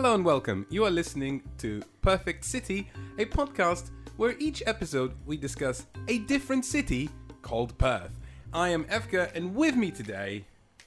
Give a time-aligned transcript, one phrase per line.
[0.00, 0.64] Hello and welcome.
[0.70, 6.64] You are listening to Perfect City, a podcast where each episode we discuss a different
[6.64, 7.10] city
[7.42, 8.10] called Perth.
[8.54, 10.46] I am Efka, and with me today,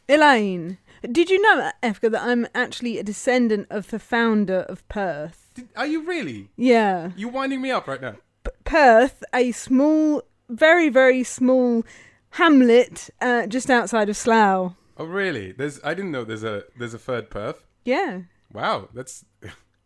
[0.09, 5.52] Elaine, did you know, Efka, that I'm actually a descendant of the founder of Perth?
[5.53, 6.49] did, are you really?
[6.57, 7.11] Yeah.
[7.16, 8.16] You're winding me up right now?
[8.43, 11.85] P- Perth, a small, very, very small
[12.31, 14.73] hamlet uh, just outside of Slough.
[14.98, 15.52] Oh, really?
[15.52, 15.80] There's.
[15.84, 17.63] I didn't know there's a there's a third Perth.
[17.85, 18.21] Yeah.
[18.53, 19.25] Wow, that's.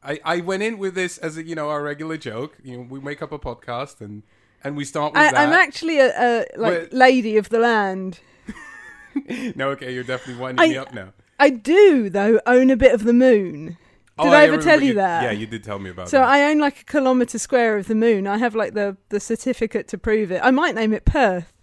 [0.04, 2.58] I, I went in with this as a you know our regular joke.
[2.64, 4.24] You know, we make up a podcast and
[4.64, 5.36] and we start with I, that.
[5.36, 8.20] I'm actually a, a like lady of the land.
[9.56, 11.14] no, okay, you're definitely winding me I- up now.
[11.40, 13.78] I do, though, own a bit of the moon.
[14.18, 15.24] Oh, did I, ever remember tell you that?
[15.24, 16.10] Yeah, you did tell me about it.
[16.10, 16.28] So that.
[16.28, 18.26] I own like a kilometre square of the moon.
[18.26, 20.42] I have like the, the certificate to prove it.
[20.44, 21.54] I might name it Perth.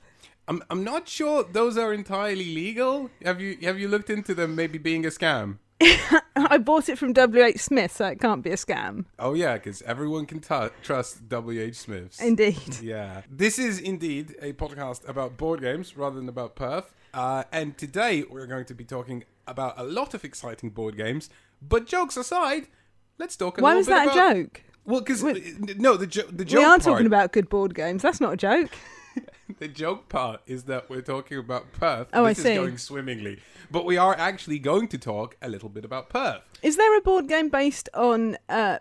[0.47, 3.10] I'm I'm not sure those are entirely legal.
[3.25, 5.58] Have you have you looked into them maybe being a scam?
[6.36, 9.05] I bought it from WH Smith, so it can't be a scam.
[9.19, 11.61] Oh yeah, because everyone can tu trust W.
[11.61, 11.77] H.
[11.77, 12.20] Smiths.
[12.20, 12.81] Indeed.
[12.83, 16.94] yeah, this is indeed a podcast about board games rather than about Perth.
[17.12, 21.28] Uh, and today we're going to be talking about a lot of exciting board games.
[21.62, 22.69] But jokes aside,
[23.19, 24.31] let's talk a Why was that about.
[24.31, 24.62] a joke?
[24.84, 28.03] Well, because no, the jo- the joke we are part, talking about good board games.
[28.03, 28.70] That's not a joke.
[29.59, 32.09] the joke part is that we're talking about Perth.
[32.12, 32.53] Oh, I this see.
[32.53, 36.42] is going swimmingly, but we are actually going to talk a little bit about Perth.
[36.62, 38.78] Is there a board game based on uh,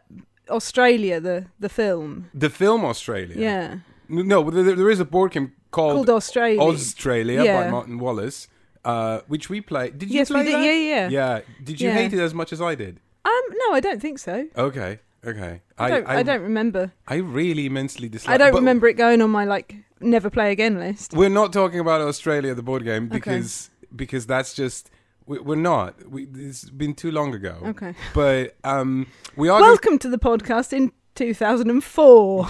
[0.49, 2.29] Australia, the the film?
[2.33, 3.35] The film Australia.
[3.37, 3.77] Yeah,
[4.09, 6.59] No, there, there is a board game called, called Australia.
[6.61, 8.47] Australia by Martin Wallace,
[8.85, 9.97] uh, which we played.
[9.99, 10.53] Did you Yes, we play did.
[10.55, 10.63] that?
[10.63, 11.09] Yeah, yeah.
[11.09, 11.41] Yeah.
[11.63, 11.95] Did you Yeah.
[11.95, 12.99] hate it as much as I did?
[13.25, 14.47] Um, no, I don't think so.
[14.57, 14.99] Okay.
[15.25, 15.61] Okay.
[15.77, 16.07] I don't.
[16.07, 16.91] I, don't remember.
[17.07, 18.33] I really immensely dislike.
[18.33, 21.13] I don't but remember it going on my like never play again list.
[21.13, 24.89] We're not talking about Australia, the board game, because because that's just
[25.25, 26.09] we, we're not.
[26.09, 27.57] We, it's been too long ago.
[27.63, 27.93] Okay.
[28.13, 29.61] But um, we are.
[29.61, 32.49] Welcome to the podcast in 2004.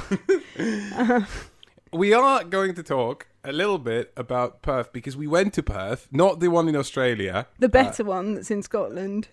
[1.91, 6.07] We are going to talk a little bit about Perth because we went to Perth,
[6.11, 7.45] not the one in Australia.
[7.59, 9.27] the better one that's in Scotland.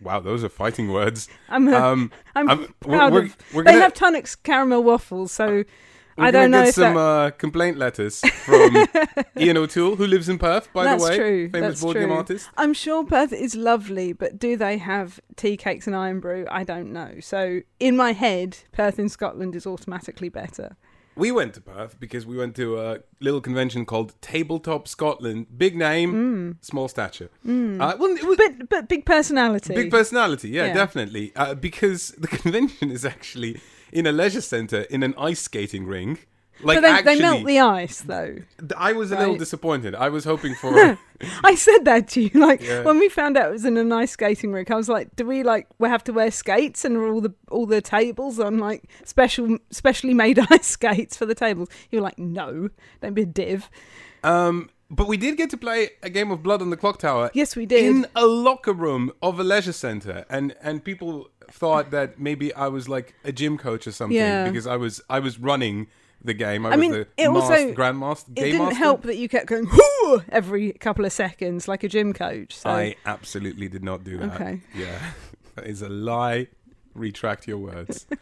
[0.00, 1.28] Wow, those are fighting words.
[1.48, 1.66] I'm.
[1.66, 3.36] Uh, Um, I'm, I'm- we're- proud we're- of.
[3.52, 5.64] we're they gonna- have Tunnocks caramel waffles, so
[6.16, 7.00] we're I don't know get if some that.
[7.00, 8.86] uh, complaint letters from
[9.38, 11.50] Ian O'Toole, who lives in Perth, by That's the way, true.
[11.50, 12.48] famous That's board game artist.
[12.56, 16.46] I'm sure Perth is lovely, but do they have tea cakes and Irn-Bru?
[16.50, 17.14] I don't know.
[17.20, 20.76] So in my head, Perth in Scotland is automatically better.
[21.18, 25.46] We went to Perth because we went to a little convention called Tabletop Scotland.
[25.56, 27.30] Big name, small stature.
[27.42, 28.58] Uh, well, it was Mm.
[28.58, 29.74] But but big personality.
[29.74, 30.74] big personality, yeah, Yeah.
[30.74, 31.32] definitely.
[31.34, 33.60] Uh, because the convention is actually
[33.96, 36.18] in a leisure centre in an ice skating ring.
[36.62, 38.36] Like but they, actually, they melt the ice though.
[38.78, 39.94] I was a little disappointed.
[39.94, 40.70] I was hoping for
[41.44, 42.30] I said that to you.
[42.48, 42.82] Like Yeah.
[42.82, 45.26] when we found out it was in an ice skating rink, I was like, "Do
[45.26, 48.84] we like we have to wear skates and all the all the tables on like
[49.04, 52.70] special specially made ice skates for the tables?" You were like, "No,
[53.02, 53.68] don't be a div."
[54.24, 57.30] Um, but we did get to play a game of Blood on the Clock Tower
[57.34, 57.84] Yes, we did.
[57.84, 62.68] in a locker room of a leisure center, and and people thought that maybe I
[62.68, 64.48] was like a gym coach or something Yeah.
[64.48, 65.86] because I was I was running
[66.24, 66.66] the game.
[66.66, 68.28] I, was mean, the it master, also- grandmaster.
[68.30, 68.74] it game didn't master.
[68.78, 72.56] help that you kept going "Whoo!" every couple of seconds like a gym coach.
[72.56, 74.34] So I absolutely did not do that.
[74.34, 74.60] Okay.
[74.74, 74.98] Yeah,
[75.54, 76.48] that is a lie.
[76.94, 78.06] Retract your words.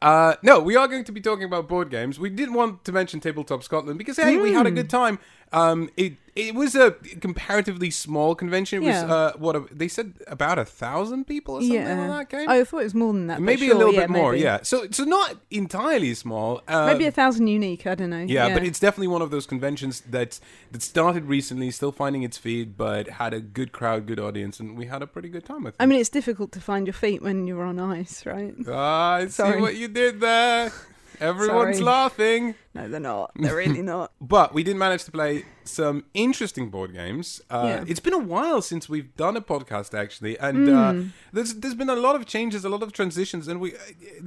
[0.00, 2.20] Uh, no, we are going to be talking about board games.
[2.20, 4.66] We didn't want to mention Tabletop Scotland because hey, we had Hmm.
[4.68, 5.18] a good time.
[5.52, 8.82] Um, it it was a comparatively small convention.
[8.82, 12.08] It was uh, what a, they said about a thousand people or something yeah, on
[12.08, 12.48] that game.
[12.48, 13.42] I thought it was more than that.
[13.42, 14.44] maybe sure, a little yeah, bit more, maybe.
[14.44, 14.60] yeah.
[14.62, 16.62] So so not entirely small.
[16.68, 17.86] Uh, Maybe a thousand unique.
[17.86, 18.24] I don't know.
[18.26, 20.38] yeah, but it's definitely one of those conventions that
[20.70, 24.76] that started recently, still finding its feet, but had a good crowd, good audience, and
[24.78, 25.82] we had a pretty good time with it.
[25.82, 28.54] I mean, it's difficult to find your feet when you're on ice, right?
[28.68, 30.72] Ah, I see what you did there.
[31.20, 31.84] Everyone's Sorry.
[31.84, 32.54] laughing.
[32.74, 33.32] No, they're not.
[33.34, 34.12] They're really not.
[34.20, 37.40] But we did manage to play some interesting board games.
[37.50, 37.84] Uh, Yeah.
[37.90, 41.02] It's been a while since we've done a podcast, actually, and uh, Hmm.
[41.32, 43.68] there's there's been a lot of changes, a lot of transitions, and we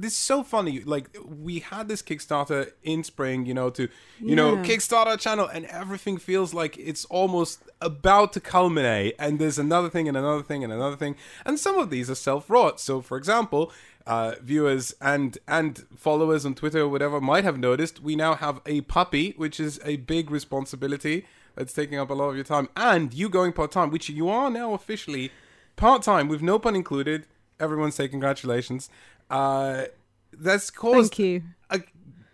[0.02, 0.80] this is so funny.
[0.94, 1.06] Like
[1.48, 3.88] we had this Kickstarter in spring, you know, to
[4.20, 9.58] you know Kickstarter channel, and everything feels like it's almost about to culminate, and there's
[9.58, 11.14] another thing and another thing and another thing,
[11.46, 12.80] and some of these are self-wrought.
[12.80, 13.72] So, for example.
[14.04, 18.60] Uh, viewers and and followers on Twitter or whatever might have noticed we now have
[18.66, 21.24] a puppy, which is a big responsibility
[21.54, 24.28] that's taking up a lot of your time, and you going part time, which you
[24.28, 25.30] are now officially
[25.76, 27.26] part time with no pun included.
[27.60, 28.90] Everyone say congratulations.
[29.30, 29.84] Uh,
[30.32, 31.42] that's caused Thank you.
[31.70, 31.80] a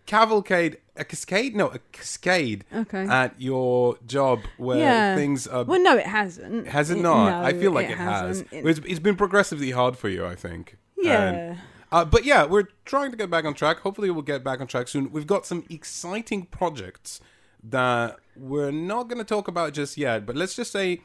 [0.07, 1.55] cavalcade a cascade?
[1.55, 3.05] No, a cascade Okay.
[3.07, 5.15] at your job where Yeah.
[5.15, 5.63] things are.
[5.65, 6.67] well, no, it hasn't.
[6.69, 7.31] has it not?
[7.31, 8.21] no, I feel like it, has.
[8.41, 8.53] hasn't.
[8.53, 10.77] It- It's, it's been progressively hard for you, I think.
[10.97, 11.29] yeah.
[11.31, 11.59] And-
[11.93, 13.79] uh, but yeah, we're trying to get back on track.
[13.79, 15.11] Hopefully, we'll get back on track soon.
[15.13, 17.21] We've got some exciting projects
[17.63, 20.27] that we're not going to talk about just yet.
[20.27, 21.03] But let's just say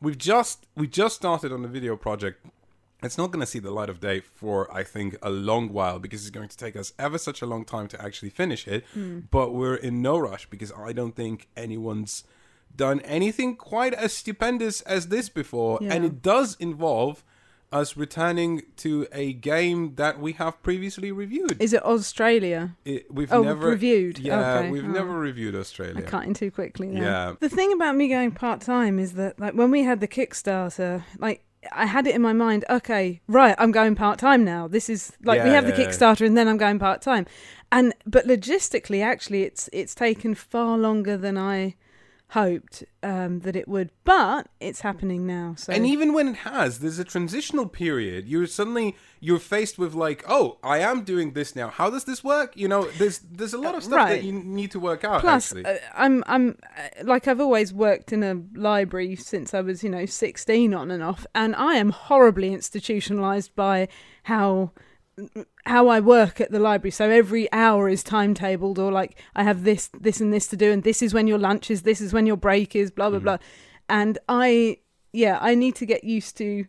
[0.00, 2.44] we've just we just started on the video project.
[3.02, 5.98] It's not going to see the light of day for I think a long while
[5.98, 8.84] because it's going to take us ever such a long time to actually finish it.
[8.94, 9.20] Hmm.
[9.30, 12.24] But we're in no rush because I don't think anyone's
[12.74, 17.22] done anything quite as stupendous as this before, and it does involve
[17.72, 21.60] us returning to a game that we have previously reviewed.
[21.60, 22.76] Is it Australia?
[22.84, 24.18] It, we've Oh, never reviewed.
[24.18, 24.70] Yeah, Okay.
[24.70, 24.88] we've Oh.
[24.88, 25.98] never reviewed Australia.
[25.98, 27.00] I cut in too quickly now.
[27.02, 27.32] Yeah.
[27.40, 31.02] The thing about me going part time is that, like, when we had the Kickstarter,
[31.18, 34.68] like, I had it in my mind, okay, right, I'm going part time now.
[34.68, 35.86] This is like we Yeah, have the yeah, yeah.
[35.88, 37.26] Kickstarter and then I'm going part time.
[37.72, 41.74] And but logistically actually it's it's taken far longer than I
[42.34, 43.90] hoped um, that it would.
[44.02, 45.54] But it's happening now.
[45.56, 48.26] So And even when it has, there's a transitional period.
[48.26, 51.68] You're suddenly you're faced with like, oh, I am doing this now.
[51.68, 52.56] How does this work?
[52.56, 55.20] You know, there's there's a lot of stuff that you need to work out.
[55.20, 59.60] Plus, actually, uh, I'm I'm uh, like I've always worked in a library since I
[59.60, 63.86] was you know 16 on and off, and I am horribly institutionalized by
[64.24, 64.72] how
[65.66, 66.90] how I work at the library.
[66.90, 70.72] So every hour is timetabled, or like I have this this and this to do,
[70.72, 73.18] and this is when your lunch is, this is when your break is, blah blah
[73.18, 73.24] Mm-hmm.
[73.24, 73.38] blah.
[73.88, 74.78] And I
[75.12, 76.64] yeah, I need to get used to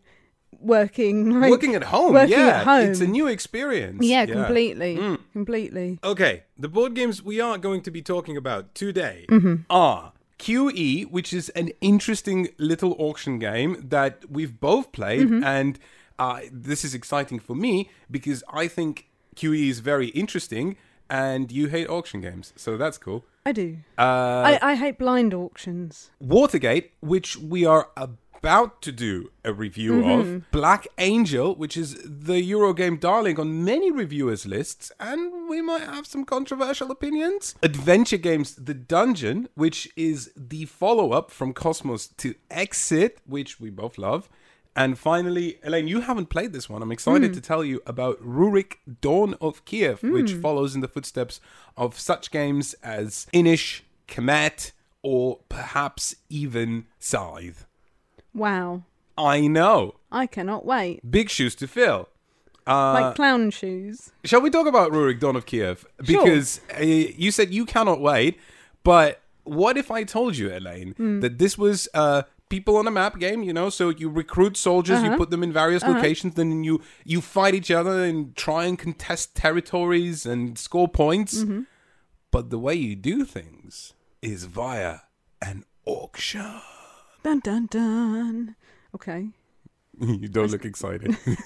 [0.59, 2.89] working like working at home, working yeah, at home.
[2.89, 4.03] it's a new experience.
[4.05, 5.19] yeah, completely, Mm.
[5.33, 5.99] completely.
[6.03, 9.63] Okay, the board games we are going to be talking about today Mm-hmm.
[9.69, 15.43] are QE, which is an interesting little auction game that we've both played, Mm-hmm.
[15.43, 15.79] and
[16.19, 20.77] uh, this is exciting for me because I think QE is very interesting,
[21.09, 23.25] and you hate auction games, so that's cool.
[23.45, 23.77] I do.
[23.97, 26.09] Uh, I, I hate blind auctions.
[26.19, 30.51] Watergate, which we are about to do a review of.
[30.51, 36.07] Black Angel, which is the Eurogame darling on many reviewers' lists, and we might have
[36.07, 37.55] some controversial opinions.
[37.61, 43.69] Adventure Games The Dungeon, which is the follow up from Kosmos to Exit, which we
[43.69, 44.29] both love.
[44.75, 46.81] And finally, Elaine, you haven't played this one.
[46.81, 51.39] I'm excited to tell you about Rurik Dawn of Kiev, which follows in the footsteps
[51.77, 57.65] of such games as Inis, Kemet, or perhaps even Scythe.
[58.33, 58.83] Wow.
[59.17, 59.95] I know.
[60.11, 61.09] I cannot wait.
[61.09, 62.09] Big shoes to fill.
[62.67, 64.11] Uh, Like clown shoes.
[64.25, 65.85] shall we talk about Rurik Dawn of Kiev?
[66.05, 68.37] Because uh, you said you cannot wait,
[68.83, 71.19] but what if I told you, Elaine, Hmm.
[71.21, 73.69] that this was uh, people on a map game, you know?
[73.69, 75.17] So you recruit soldiers, you Uh-huh.
[75.17, 79.35] put them in various locations, then you, you fight each other and try and contest
[79.35, 81.39] territories and score points.
[81.43, 81.61] Mm-hmm.
[82.31, 84.99] But the way you do things is via
[85.41, 86.61] an auction.
[87.23, 88.55] Dun dun dun.
[88.93, 89.29] Okay.
[89.99, 91.15] you don't look excited.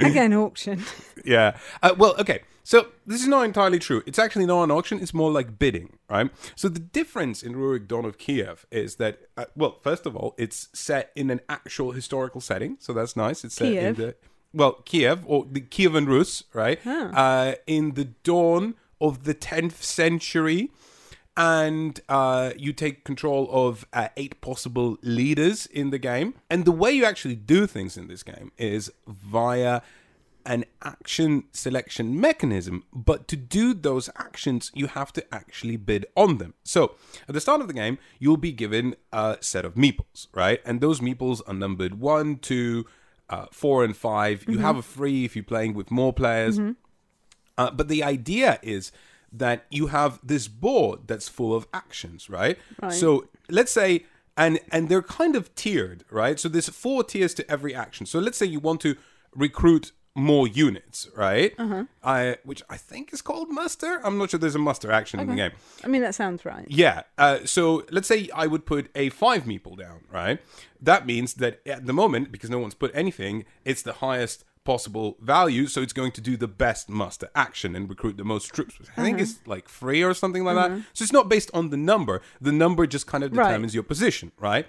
[0.00, 0.82] Again, auction.
[1.24, 1.56] yeah.
[1.82, 2.40] Uh, well, okay.
[2.68, 4.02] So this is not entirely true.
[4.04, 5.00] It's actually not an auction.
[5.00, 6.30] It's more like bidding, right?
[6.54, 10.34] So the difference in Rurik Dawn of Kiev is that, uh, well, first of all,
[10.36, 13.42] it's set in an actual historical setting, so that's nice.
[13.42, 14.16] It's set in the
[14.52, 16.78] well Kiev or the Kievan Rus, right?
[17.14, 20.70] Uh, in the dawn of the 10th century.
[21.38, 26.34] And uh, you take control of uh, eight possible leaders in the game.
[26.50, 29.80] And the way you actually do things in this game is via
[30.44, 36.38] an action selection mechanism, but to do those actions, you have to actually bid on
[36.38, 36.54] them.
[36.64, 36.94] So,
[37.28, 40.60] at the start of the game, you'll be given a set of meeples, right?
[40.64, 42.86] And those meeples are numbered one, two,
[43.28, 46.58] uh, four, and 5 You have a free if you're playing with more players.
[47.58, 48.92] Uh, but the idea is
[49.32, 52.56] that you have this board that's full of actions, right?
[52.80, 52.92] Right.
[52.92, 56.38] So let's say, and and they're kind of tiered, right?
[56.38, 58.06] So there's four tiers to every action.
[58.06, 58.96] So let's say you want to
[59.34, 61.54] recruit more units, right?
[61.58, 61.84] Uh-huh.
[62.02, 64.00] I, which I think is called muster.
[64.04, 65.52] I'm not sure there's a muster action in the game.
[65.84, 66.66] I mean, that sounds right.
[66.68, 67.02] Yeah.
[67.16, 70.40] Uh, so let's say I would put a five meeple down, right?
[70.80, 75.16] That means that at the moment, because no one's put anything, it's the highest possible
[75.22, 75.66] value.
[75.66, 78.78] So it's going to do the best muster action and recruit the most troops.
[78.78, 80.82] which I think it's like free or something like that.
[80.92, 82.20] So it's not based on the number.
[82.40, 83.48] The number just kind of Right.
[83.48, 84.66] determines your position, right?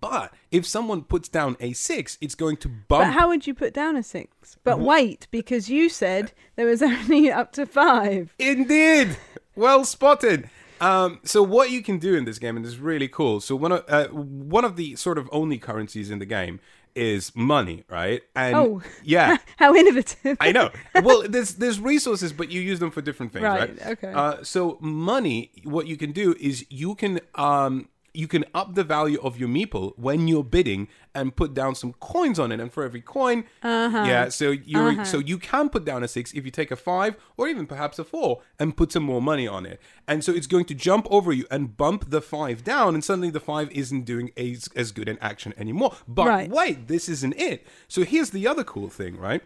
[0.00, 2.88] But if someone puts down a six, it's going to bump.
[2.88, 4.56] But how would you put down a six?
[4.64, 8.34] But wait, because you said there was only up to five.
[8.38, 9.16] Indeed,
[9.56, 10.48] well spotted.
[10.80, 13.40] Um, so what you can do in this game, and this is really cool.
[13.40, 16.60] So one of uh, one of the sort of only currencies in the game
[16.94, 18.22] is money, right?
[18.36, 18.82] And Oh.
[19.02, 20.36] yeah, How innovative.
[20.40, 20.70] I know.
[21.02, 23.60] Well, there's there's resources, but you use them for different things, right?
[23.70, 24.12] Right, okay.
[24.12, 28.84] Uh, so money, what you can do is you can um you can up the
[28.84, 32.72] value of your meeple when you're bidding and put down some coins on it, and
[32.72, 34.04] for every coin, Uh-huh.
[34.06, 34.28] yeah.
[34.28, 37.48] So you so you can put down a six if you take a five or
[37.48, 40.64] even perhaps a four and put some more money on it, and so it's going
[40.66, 44.30] to jump over you and bump the five down, and suddenly the five isn't doing
[44.36, 45.92] as, as good an action anymore.
[46.06, 46.48] But Right.
[46.50, 47.66] wait, this isn't it.
[47.88, 49.42] So here's the other cool thing, right?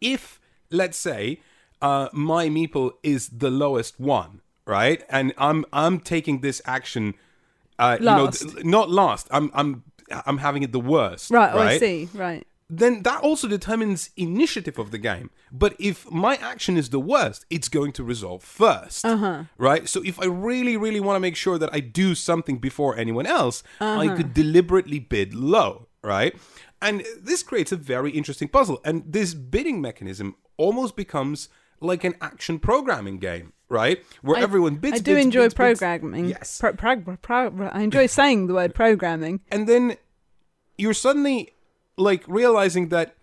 [0.00, 0.40] if
[0.70, 1.40] let's say
[1.82, 7.14] uh, my meeple is the lowest one, right, and I'm I'm taking this action,
[7.78, 8.30] uh, you know,
[8.62, 9.26] not last.
[9.30, 9.84] I'm I'm
[10.26, 11.58] I'm having it the worst, right, oh.
[11.58, 12.08] I see.
[12.14, 12.46] Right.
[12.68, 15.30] Then that also determines initiative of the game.
[15.52, 19.44] But if my action is the worst, it's going to resolve 1st Uh-huh.
[19.56, 19.88] right?
[19.88, 23.24] So if I really, really want to make sure that I do something before anyone
[23.26, 24.00] else, Uh-huh.
[24.00, 26.34] I could deliberately bid low, right?
[26.82, 28.80] And this creates a very interesting puzzle.
[28.84, 31.48] And this bidding mechanism almost becomes
[31.80, 34.04] like an action programming game, right?
[34.22, 34.96] Where everyone bids.
[34.96, 35.78] I do bids, enjoy bids, bids.
[35.80, 36.26] programming.
[36.26, 36.58] Yes.
[36.60, 39.40] Pro- prog- pro- I enjoy saying the word programming.
[39.50, 39.96] and then
[40.78, 41.52] you're suddenly
[41.96, 43.14] like realizing that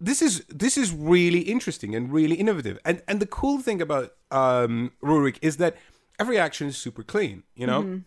[0.00, 4.14] this is this is really interesting and really innovative and and the cool thing about
[4.30, 5.76] um rurik is that
[6.18, 8.00] every action is super clean you know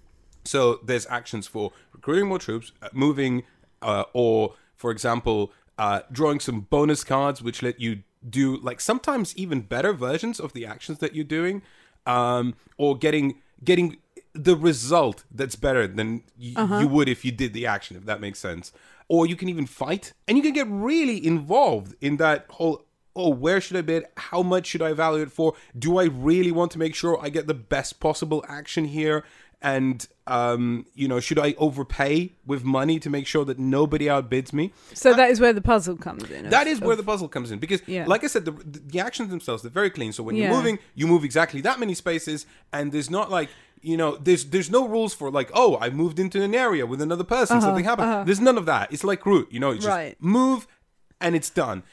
[0.46, 3.44] so there's actions for recruiting more troops uh, moving
[3.82, 9.36] uh, or for example uh drawing some bonus cards which let you do like sometimes
[9.38, 11.62] even better versions of the actions that you're doing
[12.06, 13.98] um or getting getting
[14.34, 18.22] the result that's better than y- you would if you did the action if that
[18.22, 18.72] makes sense.
[19.10, 22.84] Or you can even fight and you can get really involved in that whole
[23.16, 24.06] oh where should i bid?
[24.18, 25.54] How much should i value it for?
[25.78, 29.24] Do i really want to make sure i get the best possible action here
[29.62, 34.54] and um you know should i overpay with money to make sure that nobody outbids
[34.54, 36.46] me So that is where the puzzle comes in.
[36.46, 38.06] of- that is where of- the puzzle comes in because, Yeah.
[38.08, 40.12] like I said, the, the actions themselves they're very clean.
[40.14, 43.50] So when you're moving, you move exactly that many spaces, and there's not like
[43.82, 47.00] you know, there's there's no rules for like, oh, I moved into an area with
[47.02, 48.28] another person, something happened.
[48.28, 48.92] There's none of that.
[48.94, 50.18] It's like root, you know, you just Uh-huh, Right.
[50.20, 50.68] move,
[51.22, 51.84] and it's done,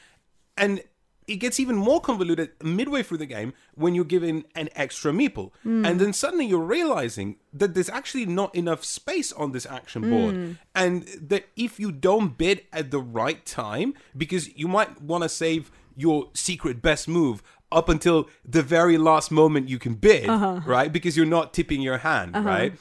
[0.57, 0.81] and.
[1.27, 5.51] It gets even more convoluted midway through the game when you're given an extra meeple.
[5.63, 5.83] Hmm.
[5.85, 10.35] And then suddenly you're realizing that there's actually not enough space on this action board.
[10.35, 10.51] Hmm.
[10.75, 15.29] And that if you don't bid at the right time, because you might want to
[15.29, 17.41] save your secret best move
[17.71, 20.61] up until the very last moment you can bid, Uh-huh.
[20.65, 20.91] right?
[20.93, 22.73] Because you're not tipping your hand, right?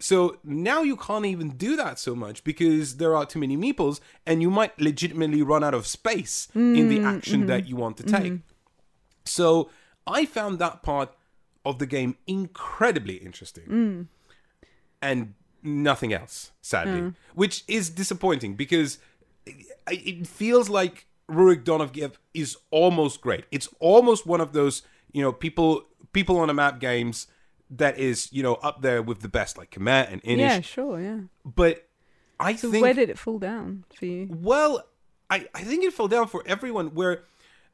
[0.00, 4.00] So now you can't even do that so much because there are too many meeples
[4.26, 7.68] and you might legitimately run out of space in the mm, action that mm-hmm.
[7.68, 8.32] you want to take.
[8.32, 8.54] Mm-hmm.
[9.24, 9.70] So
[10.06, 11.12] I found that part
[11.64, 13.64] of the game incredibly interesting.
[13.64, 14.06] Mm.
[15.02, 18.98] And nothing else, sadly, which is disappointing because
[19.46, 23.44] it, feels like Rurik Kiev is almost great.
[23.50, 27.26] It's almost one of those, you know, people people on a map games
[27.70, 30.40] that is, you know, up there with the best, like Kemet and Inis.
[30.40, 31.20] Yeah, sure, yeah.
[31.44, 31.86] But
[32.40, 34.28] I So think where did it fall down for you?
[34.30, 34.84] well,
[35.30, 37.24] I, I think it fell down for everyone where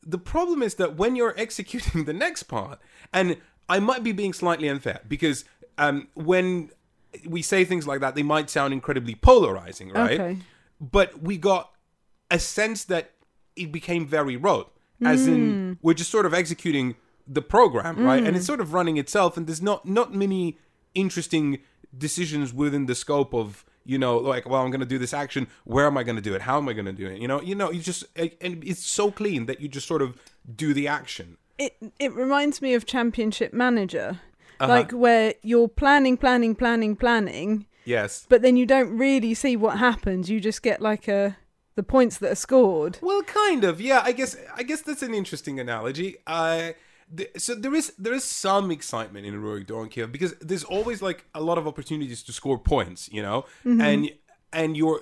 [0.02, 2.80] the problem is that when you're executing the next part,
[3.12, 3.36] and
[3.68, 5.44] I might be being slightly unfair because
[5.78, 6.70] um, when
[7.26, 10.20] we say things like that, they might sound incredibly polarizing, right?
[10.20, 10.38] Okay.
[10.80, 11.70] But we got
[12.30, 13.12] a sense that
[13.56, 14.70] it became very rote,
[15.04, 16.96] as in we're just sort of executing
[17.26, 18.22] the program, right?
[18.24, 20.58] And it's sort of running itself, and there's not not many
[20.94, 21.58] interesting
[21.96, 25.46] decisions within the scope of you know like well i'm going to do this action
[25.64, 27.28] where am i going to do it how am i going to do it you
[27.28, 30.16] know you know you just and it's so clean that you just sort of
[30.56, 34.20] do the action It it reminds me of Championship Manager,
[34.58, 34.72] Uh-huh.
[34.72, 39.78] like where you're planning, planning, planning, planning, yes but then you don't really see what
[39.78, 40.28] happens.
[40.30, 41.36] You just get like a
[41.76, 42.98] the points that are scored.
[43.02, 46.70] well kind of yeah i guess i guess that's an interesting analogy uh
[47.36, 51.40] so there is there is some excitement in Rurik Kiev because there's always like a
[51.40, 53.80] lot of opportunities to score points, you know, mm-hmm.
[53.80, 54.10] and
[54.52, 55.00] and you're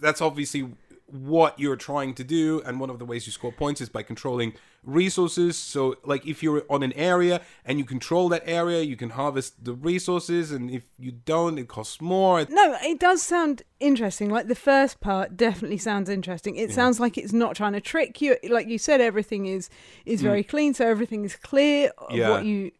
[0.00, 0.70] that's obviously
[1.12, 4.02] what you're trying to do and one of the ways you score points is by
[4.02, 4.52] controlling
[4.82, 9.10] resources so like if you're on an area and you control that area you can
[9.10, 14.30] harvest the resources and if you don't it costs more No, it does sound interesting.
[14.30, 16.56] Like the first part definitely sounds interesting.
[16.56, 18.36] It sounds like it's not trying to trick you.
[18.48, 19.68] Like you said, everything is
[20.06, 22.16] is very clean, so everything is clear of Mm.
[22.16, 22.30] Yeah.
[22.30, 22.70] what you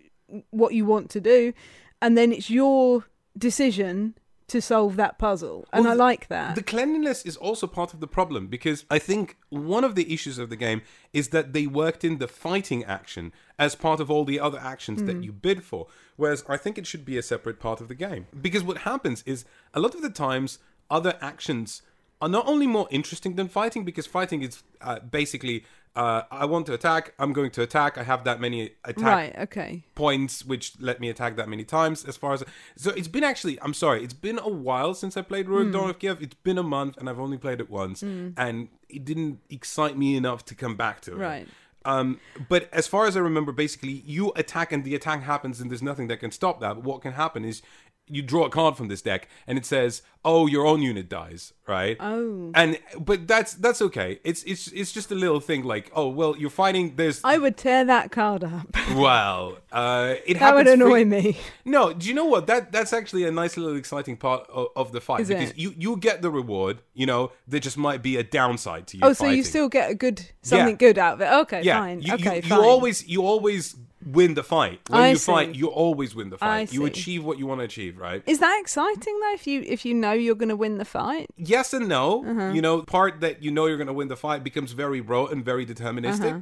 [0.50, 1.52] what you want to do,
[2.00, 3.04] and then it's your
[3.36, 4.14] decision
[4.50, 5.64] to solve that puzzle.
[5.72, 6.56] And Well, I like that.
[6.56, 10.38] The cleanliness is also part of the problem because I think one of the issues
[10.38, 14.24] of the game is that they worked in the fighting action as part of all
[14.24, 15.22] the other actions that hmm.
[15.22, 15.86] you bid for.
[16.16, 18.26] Whereas I think it should be a separate part of the game.
[18.42, 20.58] Because what happens is a lot of the times
[20.90, 21.82] other actions
[22.20, 25.64] are not only more interesting than fighting because fighting is uh, basically
[25.96, 27.98] uh, I want to attack, I'm going to attack.
[27.98, 29.34] I have that many attack Right.
[29.40, 29.82] Okay.
[29.96, 32.44] points which let me attack that many times as far as
[32.76, 35.52] so it's been actually i'm sorry it's been a while since i played Hmm.
[35.54, 38.68] Rurik Dawn of kiev it's been a month and i've only played it once and
[38.88, 41.48] it didn't excite me enough to come back to it Right.
[41.84, 45.70] um but as far as i remember basically you attack and the attack happens and
[45.70, 47.62] there's nothing that can stop that but what can happen is
[48.10, 51.52] you draw a card from this deck and it says oh your own unit dies
[51.66, 52.50] right Oh.
[52.54, 56.36] and but that's that's okay it's it's it's just a little thing like oh well
[56.36, 58.66] you're fighting there's I would tear that card up.
[58.94, 61.38] well uh it that would annoy me.
[61.64, 62.46] no, do you know what?
[62.48, 65.58] That that's actually a nice little exciting part of, of the fight Is because it?
[65.58, 66.82] you you get the reward.
[66.94, 69.02] You know, there just might be a downside to you.
[69.04, 69.44] Oh, so you fighting.
[69.44, 70.74] still get a good something Yeah.
[70.74, 71.32] good out of it.
[71.42, 71.78] Okay, yeah.
[71.80, 72.02] fine.
[72.02, 72.58] You, okay, you, fine.
[72.58, 75.32] you always you always win the fight when I you see.
[75.32, 75.54] fight.
[75.54, 76.72] You always win the I fight.
[76.72, 76.86] You see.
[76.86, 78.22] achieve what you want to achieve, right?
[78.26, 79.32] Is that exciting though?
[79.34, 82.24] If you if you know you're going to win the fight, Yes and no.
[82.24, 82.52] Uh-huh.
[82.52, 85.26] You know, part that you know you're going to win the fight becomes very raw
[85.26, 86.30] and very deterministic.
[86.30, 86.40] Uh-huh.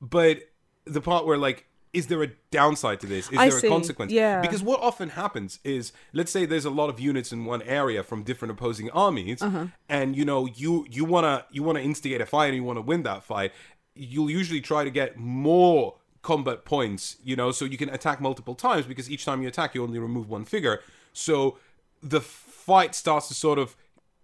[0.00, 0.40] But
[0.84, 3.30] the part where like is there a downside to this?
[3.30, 3.66] Is I there see.
[3.68, 4.10] a consequence?
[4.10, 4.40] Yeah.
[4.40, 8.02] Because what often happens is, let's say there's a lot of units in one area
[8.02, 9.66] from different opposing armies, Uh-huh.
[9.88, 13.04] and you know you you wanna you wanna instigate a fight and you wanna win
[13.04, 13.52] that fight.
[13.94, 15.94] You'll usually try to get more
[16.24, 19.74] combat points, you know, so you can attack multiple times because each time you attack,
[19.74, 20.80] you only remove one figure.
[21.12, 21.58] So
[22.02, 23.76] the fight starts to sort of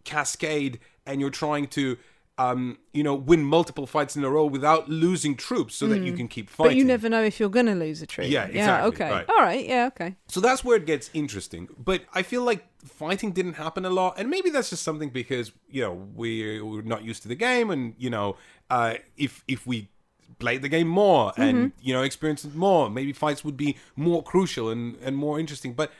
[0.04, 1.96] cascade, and you're trying to.
[2.38, 6.14] Um, you know, win multiple fights in a row without losing troops, so that you
[6.14, 6.70] can keep fighting.
[6.70, 6.70] Mm.
[6.70, 8.30] but you never know if you're going to lose a troop.
[8.30, 8.86] Yeah, Yeah.
[8.86, 9.10] Okay.
[9.10, 9.28] right.
[9.28, 9.68] All right.
[9.68, 9.88] Yeah.
[9.88, 10.16] Okay.
[10.28, 11.68] So that's where it gets interesting.
[11.76, 15.52] But I feel like fighting didn't happen a lot, and maybe that's just something because
[15.68, 18.36] you know we we're not used to the game, and you know
[18.70, 19.90] uh, if if we
[20.38, 21.78] played the game more and Mm-hmm.
[21.86, 25.72] you know experienced it more, maybe fights would be more crucial and and more interesting.
[25.74, 25.90] But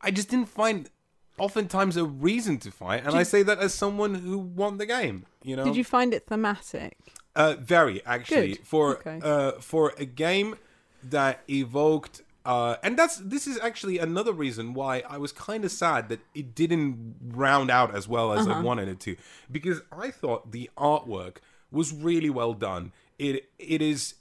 [0.00, 0.90] I just didn't find
[1.38, 5.26] oftentimes a reason to fight, and I say that as someone who won the game.
[5.42, 6.96] You know, Did you find it thematic?
[7.34, 8.66] uh, very actually Good.
[8.66, 9.20] for Okay.
[9.22, 10.56] uh, for a game
[11.02, 12.22] that evoked.
[12.46, 16.20] Uh, and that's this is actually another reason why I was kind of sad that
[16.34, 18.60] it didn't round out as well as Uh-huh.
[18.60, 19.16] I wanted it to,
[19.50, 21.38] because I thought the artwork
[21.72, 22.92] was really well done.
[23.18, 24.14] It it is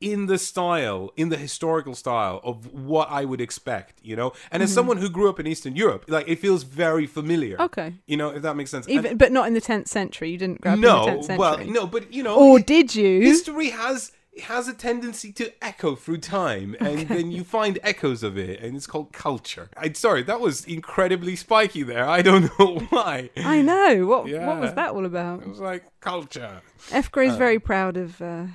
[0.00, 4.32] in the style, in the historical style of what I would expect, you know.
[4.50, 7.54] And as someone who grew up in Eastern Europe, like it feels very familiar.
[7.54, 7.62] Mm-hmm.
[7.64, 7.94] Okay.
[8.06, 8.86] you know if that makes sense.
[8.86, 10.30] And- Even, but not in the 10th century.
[10.30, 11.38] You didn't grow up in the 10th century.
[11.38, 13.20] well, no, but you know, Or did you?
[13.22, 18.36] history has has a tendency to echo through time and then you find echoes of
[18.36, 22.78] it and it's called culture i'm sorry that was incredibly spiky there i don't know
[22.90, 24.06] why I know.
[24.06, 24.46] What Yeah.
[24.46, 25.42] what was that all about?
[25.42, 28.20] it was like culture f Efka is very proud of.
[28.20, 28.46] Uh,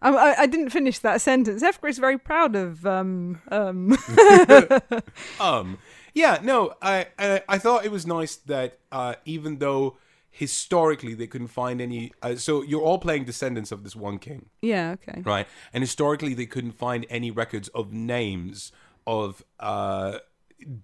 [0.00, 1.62] I, I, didn't finish that sentence.
[1.62, 2.86] Efka is very proud of.
[2.86, 3.96] Um, um,
[5.40, 5.78] um
[6.14, 9.96] yeah no i i, I thought it was nice that uh even though
[10.38, 14.46] historically they couldn't find any uh, so you're all playing descendants of this one king
[14.62, 14.94] yeah.
[14.96, 15.22] Okay.
[15.24, 15.46] right?
[15.72, 18.72] And historically, they couldn't find any records of names
[19.06, 20.18] of uh,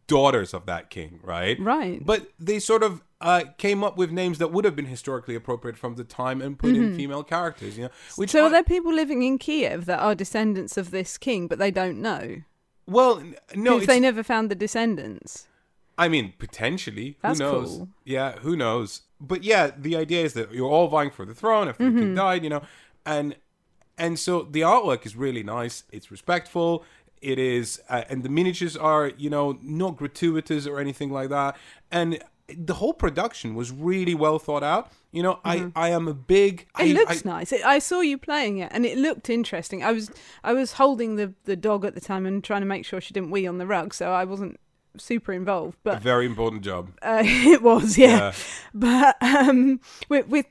[0.06, 1.58] daughters of that king, right?
[1.60, 2.04] Right.
[2.04, 5.76] But they sort of uh, came up with names that would have been historically appropriate
[5.76, 7.90] from the time and put in female characters, you know.
[8.16, 8.38] Which Mm-hmm.
[8.38, 11.70] so are there people living in Kiev that are descendants of this king, but they
[11.70, 12.42] don't know?
[12.86, 13.22] well,
[13.54, 15.48] no, they never found the descendants.
[15.96, 17.16] I mean, potentially.
[17.22, 17.68] That's who knows?
[17.76, 17.88] cool.
[18.04, 19.02] Yeah, who knows?
[19.26, 21.98] But yeah, the idea is that you're all vying for the throne after the Mm-hmm.
[22.00, 22.62] king died, you know,
[23.04, 23.36] and
[23.98, 25.84] and so the artwork is really nice.
[25.90, 26.84] It's respectful.
[27.20, 31.56] It is, uh, and the miniatures are, you know, not gratuitous or anything like that.
[31.90, 34.90] And the whole production was really well thought out.
[35.12, 36.66] You know, I I am a big.
[36.74, 36.86] Mm-hmm.
[36.86, 37.52] It I, looks I, nice.
[37.52, 39.82] It, I saw you playing it, and it looked interesting.
[39.82, 40.10] I was
[40.42, 43.14] I was holding the the dog at the time and trying to make sure she
[43.14, 44.58] didn't wee on the rug, so I wasn't
[44.96, 45.76] super involved.
[45.84, 46.90] A But very important job.
[47.02, 48.06] uh, it was, yeah.
[48.16, 48.32] Yeah.
[48.72, 50.44] But um, we're, we're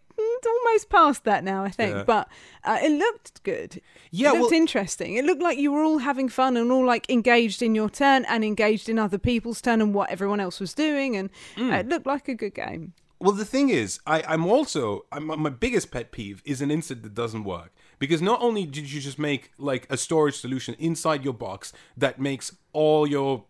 [0.46, 1.96] almost past that now, I think.
[1.96, 2.04] Yeah.
[2.04, 2.28] But
[2.64, 3.82] uh, it looked good.
[4.12, 5.16] Yeah, it looked well- interesting.
[5.16, 8.26] It looked like you were all having fun and all like engaged in your turn
[8.26, 11.72] and engaged in other people's turn and what everyone else was doing, and Mm.
[11.74, 12.94] uh, it looked like a good game.
[13.20, 17.04] Well, the thing is, I, I'm also I'm, my biggest pet peeve is an insert
[17.04, 21.24] that doesn't work because not only did you just make like a storage solution inside
[21.24, 23.46] your box that makes all your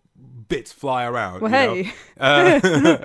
[0.47, 1.93] bits fly around, Well, you know, hey.
[2.19, 2.97] uh,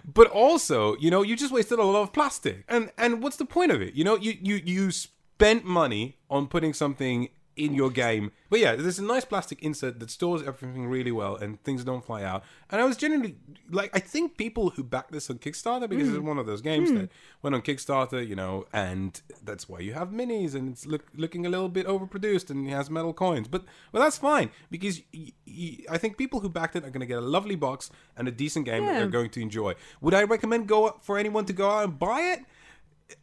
[0.04, 3.44] but also you know you just wasted a lot of plastic, and and what's the
[3.46, 3.94] point of it?
[3.94, 8.32] You know, you you you spent money on putting something in your game.
[8.48, 12.04] But yeah, there's a nice plastic insert that stores everything really well and things don't
[12.04, 12.42] fly out.
[12.70, 13.36] And I was genuinely
[13.70, 16.14] like, I think people who backed this on Kickstarter because Hmm.
[16.16, 17.10] it's one of those games that
[17.42, 21.44] went on Kickstarter, you know, and that's why you have minis and it's look, looking
[21.44, 23.46] a little bit overproduced and it has metal coins.
[23.48, 27.00] But well, that's fine because y- y- I think people who backed it are going
[27.00, 29.74] to get a lovely box and a decent game that they're going to enjoy.
[30.00, 32.40] Would I recommend go for anyone to go out and buy it?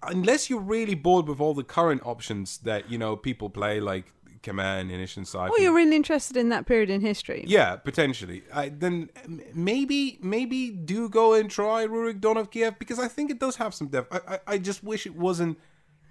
[0.04, 4.12] unless you're really bored with all the current options that you know people play, like
[4.48, 5.52] Command, Initial Siphon.
[5.52, 7.44] Or you're really interested in that period in history.
[7.48, 8.44] yeah, potentially.
[8.54, 9.10] I, then
[9.54, 13.58] maybe maybe do go and try Rurik Dawn of Kiev because I think it does
[13.58, 14.14] have some depth.
[14.14, 15.60] I, I, I just wish it wasn't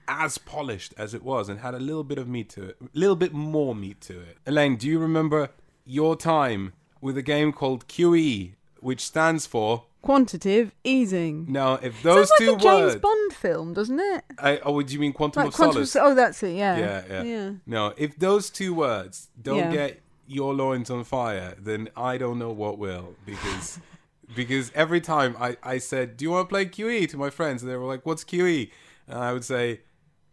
[0.06, 2.88] as polished as it was and had a little bit of meat to it, a
[2.92, 4.36] little bit more meat to it.
[4.46, 5.50] Elaine, do you remember
[5.84, 8.55] your time with a game called QE,
[8.86, 11.46] which stands for Quantitative easing.
[11.50, 11.74] now?
[11.82, 14.24] If those Sounds two like a James words, Bond film, doesn't it?
[14.38, 15.90] I, oh, do you mean Quantum Like of Quantum Solace?
[15.92, 16.54] Sol- Oh, that's it.
[16.54, 16.78] Yeah.
[16.78, 17.22] Yeah, yeah.
[17.24, 17.50] Yeah.
[17.66, 19.72] No, if those two words don't Yeah.
[19.72, 23.16] get your loins on fire, then I don't know what will.
[23.26, 23.80] Because
[24.36, 27.62] because every time I, I said, Do you want to play QE to my friends?
[27.64, 28.70] And they were like, What's QE?
[29.08, 29.80] And I would say,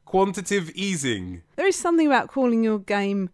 [0.05, 1.41] Quantitative easing.
[1.55, 3.29] There is something about calling your game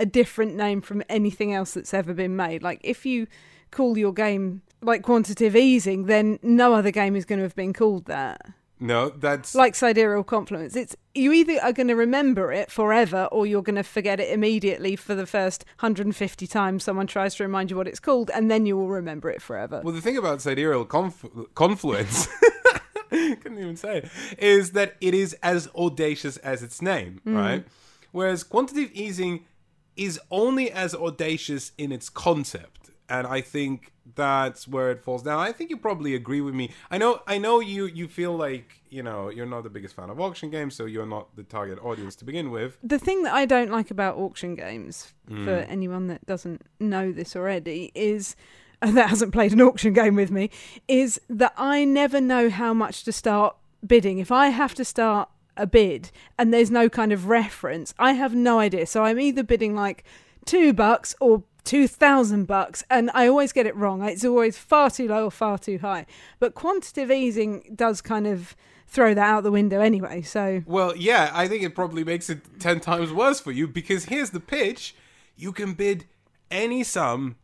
[0.00, 2.64] a different name from anything else that's ever been made.
[2.64, 3.28] Like if you
[3.70, 7.72] call your game like quantitative easing, then no other game is going to have been
[7.72, 8.40] called that.
[8.80, 10.76] No, that's Like sidereal confluence.
[10.76, 14.30] It's you either are going to remember it forever or you're going to forget it
[14.30, 18.50] immediately for the first 150 times someone tries to remind you what it's called and
[18.50, 19.80] then you will remember it forever.
[19.82, 22.28] Well, the thing about sidereal conf- confluence,
[23.10, 27.36] couldn't even say it, is that it is as audacious as its name, mm.
[27.36, 27.64] right?
[28.10, 29.46] Whereas quantitative easing
[29.96, 35.38] is only as audacious in its concept, and I think that's where it falls down.
[35.38, 36.70] I think you probably agree with me.
[36.90, 40.10] I know, I know you you feel like you know you're not the biggest fan
[40.10, 42.76] of auction games, so you're not the target audience to begin with.
[42.82, 45.66] the thing that I don't like about auction games, for Mm.
[45.70, 48.36] anyone that doesn't know this already, is
[48.80, 50.50] that hasn't played an auction game with me,
[50.86, 54.18] is that I never know how much to start bidding.
[54.18, 58.34] If I have to start a bid and there's no kind of reference, I have
[58.34, 58.86] no idea.
[58.86, 60.04] So I'm either bidding like
[60.44, 64.02] two bucks or two thousand bucks, and I always get it wrong.
[64.04, 66.06] It's always far too low or far too high.
[66.38, 68.54] But quantitative easing does kind of
[68.86, 70.22] throw that out the window anyway.
[70.22, 74.06] So Well, yeah, I think it probably makes it 10 times worse for you because
[74.06, 74.94] here's the pitch
[75.36, 76.06] you can bid
[76.50, 77.36] any sum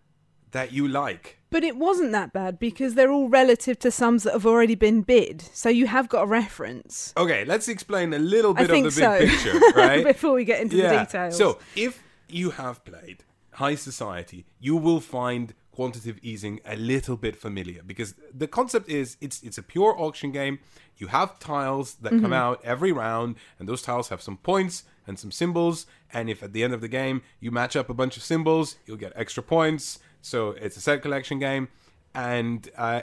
[0.52, 1.38] that you like.
[1.50, 5.02] But it wasn't that bad because they're all relative to sums that have already been
[5.02, 5.42] bid.
[5.52, 7.12] So you have got a reference.
[7.16, 9.18] Okay, let's explain a little bit of the so.
[9.18, 10.04] big picture, right?
[10.04, 11.36] Before we get into the details.
[11.36, 13.24] So, if you have played
[13.62, 15.46] High Society, you will find
[15.78, 18.10] quantitative easing a little bit familiar because
[18.42, 20.54] the concept is it's it's a pure auction game.
[21.00, 22.22] You have tiles that Mm-hmm.
[22.24, 24.74] come out every round, and those tiles have some points
[25.06, 25.76] and some symbols.
[26.16, 28.66] And if at the end of the game you match up a bunch of symbols,
[28.84, 29.84] you'll get extra points.
[30.30, 31.64] So it's a set collection game.
[32.12, 33.02] And uh,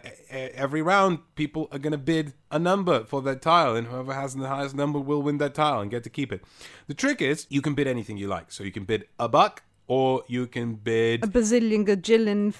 [0.65, 4.36] every round, people are going to bid a number for that tile, and whoever has
[4.36, 6.41] the highest number will win that tile and get to keep it.
[6.88, 8.52] The trick is you can bid anything you like.
[8.52, 12.54] So you can bid a buck, or you can bid a bazillion, gajillion.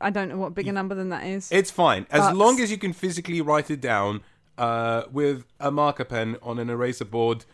[0.00, 1.50] I don't know what bigger number than that is.
[1.52, 2.36] It's fine as Bucks.
[2.36, 4.22] long as you can physically write it down
[4.58, 7.44] uh, with a marker pen on an eraser board.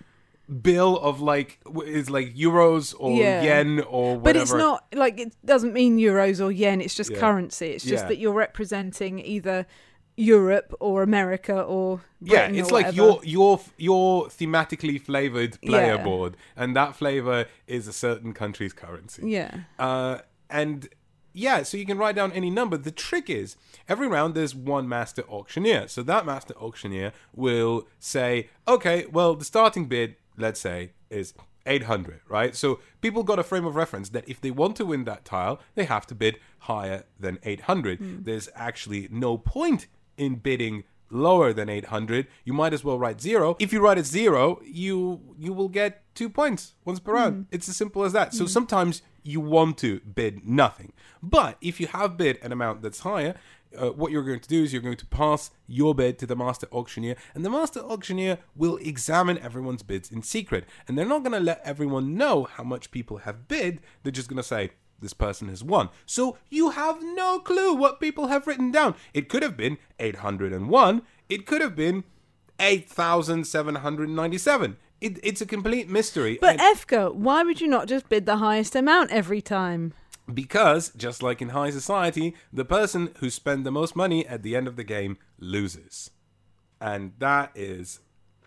[0.63, 3.43] Bill of like is like euros or Yeah.
[3.43, 4.21] yen or whatever.
[4.23, 6.81] but it's not like it doesn't mean euros or yen.
[6.81, 7.19] It's just Yeah.
[7.19, 7.67] currency.
[7.69, 8.09] It's just Yeah.
[8.09, 9.67] that you're representing either
[10.19, 16.03] Europe or America or Yeah, it's or like your your your thematically flavored player Yeah.
[16.05, 19.23] board, and that flavor is a certain country's currency.
[19.31, 19.61] yeah.
[19.79, 20.19] Uh,
[20.51, 20.89] and
[21.33, 22.77] yeah, so you can write down any number.
[22.77, 23.57] The trick is
[23.89, 25.87] every round there's one master auctioneer.
[25.87, 31.35] So that master auctioneer will say, okay, well, the starting bid, let's say, is
[31.67, 32.57] 800, right?
[32.57, 35.61] So people got a frame of reference that if they want to win that tile,
[35.77, 38.25] they have to bid higher than 800.
[38.25, 39.87] There's actually no point
[40.19, 43.57] in bidding lower than 800 you might as well write zero.
[43.59, 47.47] If you write it zero you you will get two points once per round.
[47.51, 48.35] It's as simple as that.
[48.35, 50.93] So sometimes you want to bid nothing.
[51.23, 53.35] But if you have bid an amount that's higher
[53.77, 56.37] uh, what you're going to do is you're going to pass your bid to the
[56.37, 60.65] master auctioneer and the master auctioneer will examine everyone's bids in secret.
[60.87, 63.81] And they're not going to let everyone know how much people have bid.
[64.03, 65.89] They're just going to say this person has won.
[66.07, 68.95] So you have no clue what people have written down.
[69.15, 71.03] It could have been 801.
[71.29, 72.05] It could have been
[72.61, 74.77] 8,797.
[75.01, 76.39] It, it's a complete mystery.
[76.41, 79.95] But and- Efka, why would you not just bid the highest amount every time?
[80.33, 84.57] because, just like in high society, the person who spent the most money at the
[84.57, 86.11] end of the game loses.
[86.81, 88.01] And that is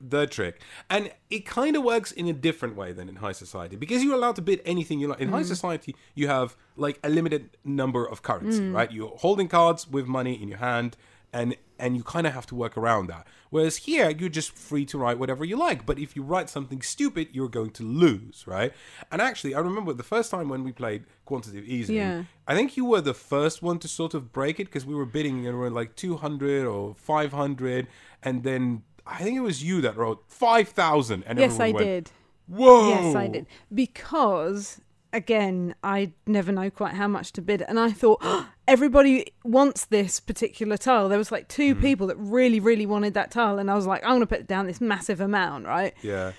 [0.10, 0.62] the trick.
[0.90, 4.16] And it kind of works in a different way than in high society because you're
[4.16, 5.20] allowed to bid anything you like.
[5.20, 5.46] In high mm.
[5.46, 8.74] society, you have like a limited number of currency, mm.
[8.74, 8.92] right?
[8.92, 10.98] You're holding cards with money in your hand
[11.34, 13.26] and and you kind of have to work around that.
[13.50, 15.84] Whereas here, you're just free to write whatever you like.
[15.84, 18.72] But if you write something stupid, you're going to lose, right?
[19.12, 21.96] And actually, I remember the first time when we played quantitative easing.
[21.96, 22.26] Yeah.
[22.48, 25.08] I think you were the first one to sort of break it because we were
[25.08, 27.88] bidding and we were like 200 or 500,
[28.22, 32.12] and then I think it was you that wrote 5,000, and Yes, I went, did.
[32.48, 32.90] Whoa!
[32.90, 33.46] Yes, I did.
[33.74, 34.82] Because
[35.14, 38.24] again, I never know quite how much to bid, and I thought
[38.68, 41.10] everybody wants this particular tile.
[41.10, 41.82] There was like two Hmm.
[41.82, 44.48] people that really, really wanted that tile, and I was like, I'm going to put
[44.48, 45.94] down this massive amount, right?
[46.02, 46.32] Yeah.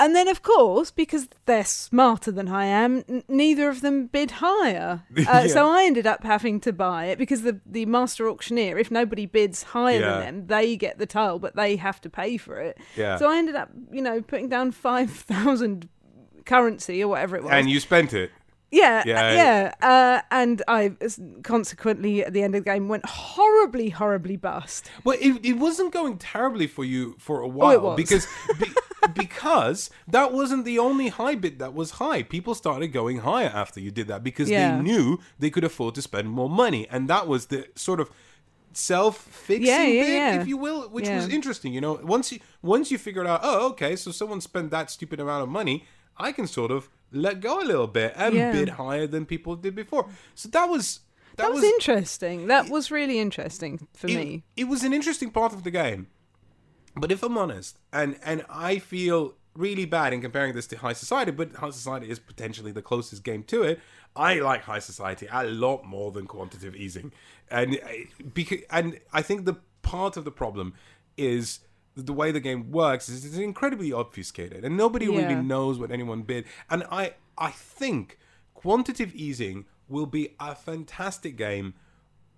[0.00, 4.30] And then, of course, because they're smarter than I am, n- neither of them bid
[4.32, 5.02] higher.
[5.16, 5.46] Uh, Yeah.
[5.46, 9.26] So I ended up having to buy it because the, the master auctioneer, if nobody
[9.26, 10.12] bids higher Yeah.
[10.12, 12.78] than them, they get the tile, but they have to pay for it.
[12.96, 13.18] Yeah.
[13.18, 15.88] So I ended up, you know, putting down 5,000
[16.46, 17.52] currency or whatever it was.
[17.52, 18.30] And you spent it.
[18.72, 19.32] Yeah, Yeah.
[19.32, 19.88] yeah, yeah.
[19.88, 20.92] Uh, and I
[21.42, 24.90] consequently at the end of the game went horribly, horribly bust.
[25.04, 27.96] Well, it, it wasn't going terribly for you for a while Oh, it was.
[27.96, 28.26] because
[28.60, 28.66] be,
[29.14, 32.22] because that wasn't the only high bid that was high.
[32.22, 34.76] People started going higher after you did that because Yeah.
[34.76, 38.08] they knew they could afford to spend more money, and that was the sort of
[38.72, 40.40] self-fixing Yeah, yeah, bid, yeah.
[40.42, 41.72] if you will, which was interesting.
[41.74, 45.18] You know, once you once you figured out, oh, okay, so someone spent that stupid
[45.20, 45.84] amount of money,
[46.16, 48.52] I can sort of let go a little bit and Yeah.
[48.52, 50.08] bid higher than people did before.
[50.34, 51.00] So that was
[51.36, 52.48] that, That, was, interesting.
[52.48, 54.44] That was really interesting for it, me.
[54.56, 56.08] It was an interesting part of the game.
[56.96, 60.92] But if I'm honest, and and I feel really bad in comparing this to High
[60.92, 63.80] Society, but High Society is potentially the closest game to it.
[64.16, 67.12] I like High Society a lot more than quantitative easing,
[67.50, 70.74] and eh, because and I think the part of the problem
[71.16, 71.60] is
[72.04, 76.22] the way the game works is it's incredibly obfuscated, and nobody really knows what anyone
[76.22, 76.44] bid.
[76.68, 78.18] And I I think
[78.54, 81.74] quantitative easing will be a fantastic game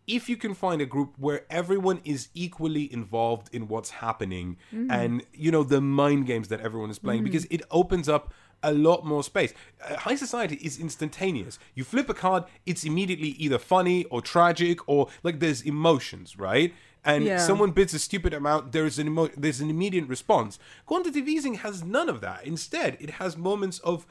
[0.06, 4.56] if you can find a group where everyone is equally involved in what's happening
[4.90, 8.32] and you know the mind games that everyone is playing because it opens up
[8.64, 9.52] a lot more space.
[9.84, 11.58] Uh, high society is instantaneous.
[11.74, 16.72] You flip a card it's immediately either funny or tragic or like there's emotions right
[17.04, 17.38] and Yeah.
[17.38, 21.82] someone bids a stupid amount there's an emo- there's an immediate response quantitative easing has
[21.82, 24.06] none of that instead it has moments of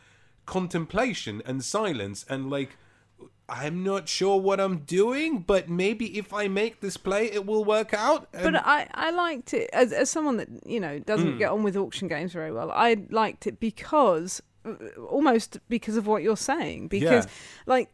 [0.45, 2.77] contemplation and silence and like
[3.49, 7.65] I'm not sure what I'm doing, but maybe if I make this play, it will
[7.65, 8.29] work out.
[8.31, 11.75] But I, I liked it as, as someone that you know doesn't get on with
[11.75, 12.71] auction games very well.
[12.71, 14.75] I liked it because uh,
[15.09, 16.87] almost because of what you're saying.
[16.87, 17.31] Because Yeah.
[17.65, 17.89] like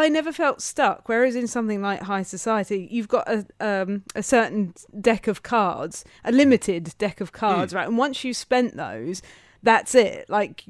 [0.00, 1.08] I never felt stuck.
[1.08, 6.04] Whereas in something like High Society, you've got a um, a certain deck of cards,
[6.24, 7.78] a limited deck of cards, Hmm.
[7.78, 7.88] right?
[7.88, 9.22] And once you've spent those,
[9.62, 10.28] that's it.
[10.28, 10.64] Like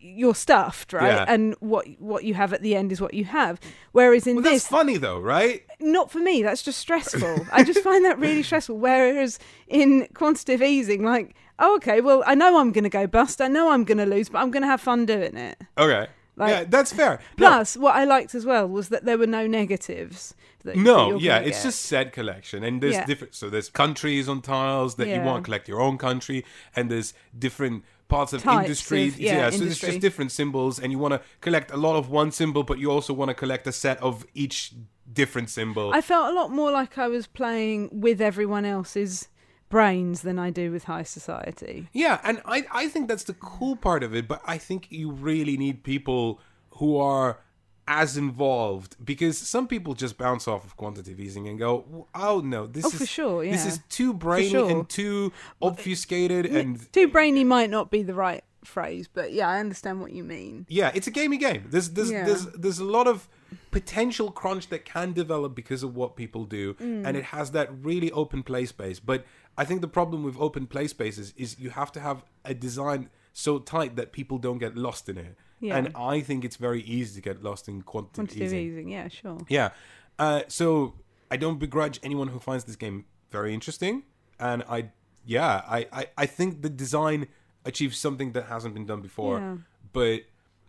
[0.00, 1.08] you're stuffed, right?
[1.08, 1.24] Yeah.
[1.28, 3.58] And what what you have at the end is what you have.
[3.92, 5.62] Whereas in well, this, that's funny though, right?
[5.78, 6.42] not for me.
[6.42, 7.46] That's just stressful.
[7.52, 8.78] I just find that really stressful.
[8.78, 13.42] Whereas in quantitative easing, like, oh, okay, well, I know I'm going to go bust.
[13.42, 15.60] I know I'm going to lose, but I'm going to have fun doing it.
[15.76, 17.18] Okay, Like- yeah, that's fair.
[17.38, 20.34] No, Plus, what I liked as well was that there were no negatives.
[20.64, 21.62] That, no, yeah, it's get.
[21.64, 23.06] just set collection, and there's Yeah.
[23.06, 23.34] different.
[23.34, 26.44] So there's countries on tiles that you want to collect your own country,
[26.74, 29.08] and there's different parts of Types industry.
[29.08, 32.10] of- yeah, so there's just different symbols, and you want to collect a lot of
[32.10, 34.72] one symbol, but you also want to collect a set of each
[35.12, 35.92] different symbol.
[35.94, 39.28] I felt a lot more like I was playing with everyone else's
[39.68, 41.88] brains than I do with high society.
[41.92, 45.10] Yeah, and I I think that's the cool part of it, but I think you
[45.10, 46.40] really need people
[46.78, 47.40] who are
[47.88, 52.66] as involved because some people just bounce off of quantitative easing and go, "Oh no,
[52.66, 54.68] this Oh, is for sure, this is too brainy sure.
[54.70, 59.60] and too obfuscated and Too brainy might not be the right phrase, but yeah, I
[59.60, 60.66] understand what you mean.
[60.68, 61.66] yeah, it's a gamey game.
[61.70, 62.24] There's there's Yeah.
[62.26, 63.28] there's there's a lot of
[63.70, 67.06] potential crunch that can develop because of what people do, Mm.
[67.06, 68.98] and it has that really open play space.
[68.98, 69.24] But
[69.58, 73.10] I think the problem with open play spaces is you have to have a design
[73.32, 75.36] so tight that people don't get lost in it.
[75.60, 75.76] Yeah.
[75.76, 78.66] And I think it's very easy to get lost in quantitative, Quantitative easing.
[78.72, 79.38] easing, yeah, sure.
[79.48, 79.70] Yeah.
[80.18, 80.94] Uh, so
[81.30, 84.04] I don't begrudge anyone who finds this game very interesting,
[84.38, 84.90] and I
[85.24, 87.26] yeah I I, I think the design
[87.64, 89.56] achieves something that hasn't been done before, Yeah.
[89.92, 90.20] but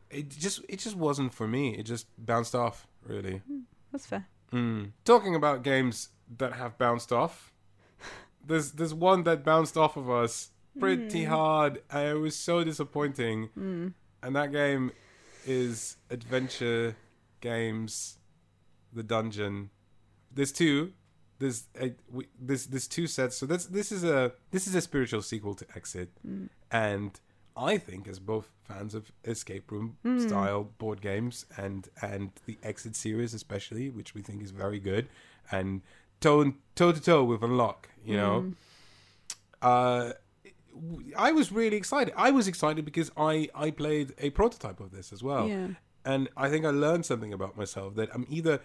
[0.10, 1.76] it just it just wasn't for me.
[1.78, 3.42] It just bounced off really.
[3.92, 4.26] That's fair.
[4.52, 4.92] Mm.
[5.06, 7.54] Talking about games that have bounced off,
[8.48, 11.32] there's there's one that bounced off of us pretty hmm.
[11.32, 13.50] hard, and it was so disappointing.
[13.54, 13.88] Hmm.
[14.24, 14.92] And that game
[15.46, 16.96] is Adventure
[17.42, 18.18] Games,
[18.92, 19.70] The Dungeon.
[20.34, 20.94] There's two.
[21.40, 23.38] there's a, we, there's there's two sets.
[23.38, 26.46] So that's this is a this is a spiritual sequel to Exit, hmm.
[26.72, 27.20] and
[27.56, 32.96] I think as both fans of escape room style board games and and the Exit
[32.96, 35.08] series especially, which we think is very good,
[35.52, 35.82] and
[36.22, 38.54] toe toe to toe with Unlock, you know.
[39.62, 40.14] Uh,
[41.18, 42.14] I was really excited.
[42.16, 45.70] I was excited because I I played a prototype of this as well, Yeah.
[46.06, 48.62] and I think I learned something about myself that I'm either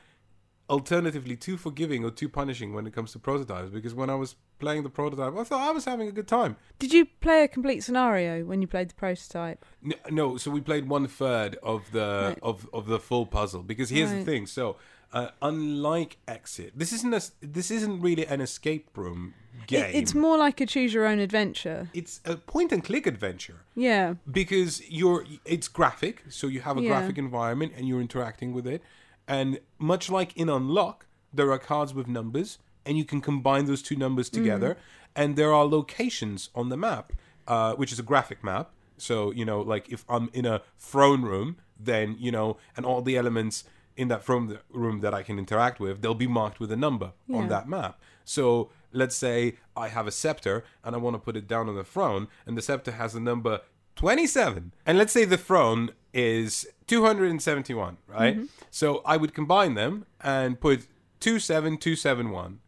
[0.69, 3.71] alternatively too forgiving or too punishing when it comes to prototypes.
[3.71, 6.57] Because when I was playing the prototype, I thought I was having a good time.
[6.79, 9.65] Did you play a complete scenario when you played the prototype?
[9.83, 12.39] No, no so we played one third of the Right.
[12.43, 13.63] of of the full puzzle.
[13.63, 14.77] Because here's the thing: so
[15.13, 19.91] uh, unlike Exit, this isn't a this isn't really an escape room It- game.
[19.95, 21.89] it's more like a choose your own adventure.
[21.93, 23.59] it's a point and click adventure.
[23.75, 24.15] Yeah.
[24.41, 26.89] because you're it's graphic so you have a Yeah.
[26.91, 28.83] graphic environment and you're interacting with it
[29.29, 33.83] and much like in unlock there are cards with numbers and you can combine those
[33.83, 34.77] two numbers together
[35.15, 37.13] and there are locations on the map
[37.47, 41.23] uh, which is a graphic map so you know like if i'm in a throne
[41.23, 43.65] room then you know and all the elements
[43.97, 47.13] in that throne room that i can interact with they'll be marked with a number
[47.33, 51.37] on that map so let's say I have a scepter and I want to put
[51.37, 53.61] it down on the throne, and the scepter has the number
[53.97, 54.73] 27.
[54.87, 58.37] And let's say the throne is 271, right?
[58.37, 58.45] Mm-hmm.
[58.71, 60.87] So I would combine them and put
[61.21, 62.61] 27271.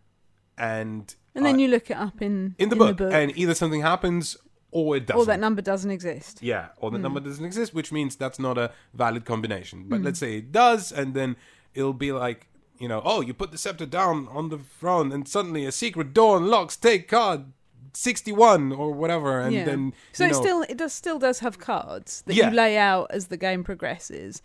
[0.57, 3.81] And, And then uh, you look it up in in the book, and either something
[3.81, 4.37] happens
[4.75, 5.21] or it doesn't.
[5.23, 6.43] or that number doesn't exist.
[6.43, 6.95] Yeah, or Hmm.
[6.97, 9.85] the number doesn't exist, which means that's not a valid combination.
[9.89, 11.37] But let's say it does, and then
[11.75, 15.27] it'll be like, you know, oh, you put the scepter down on the throne, and
[15.29, 16.77] suddenly a secret door unlocks.
[16.77, 17.53] Take card
[17.93, 19.65] sixty-one or whatever, and yeah.
[19.65, 22.51] then so you it still it does still does have cards that Yeah.
[22.51, 24.43] you lay out as the game progresses.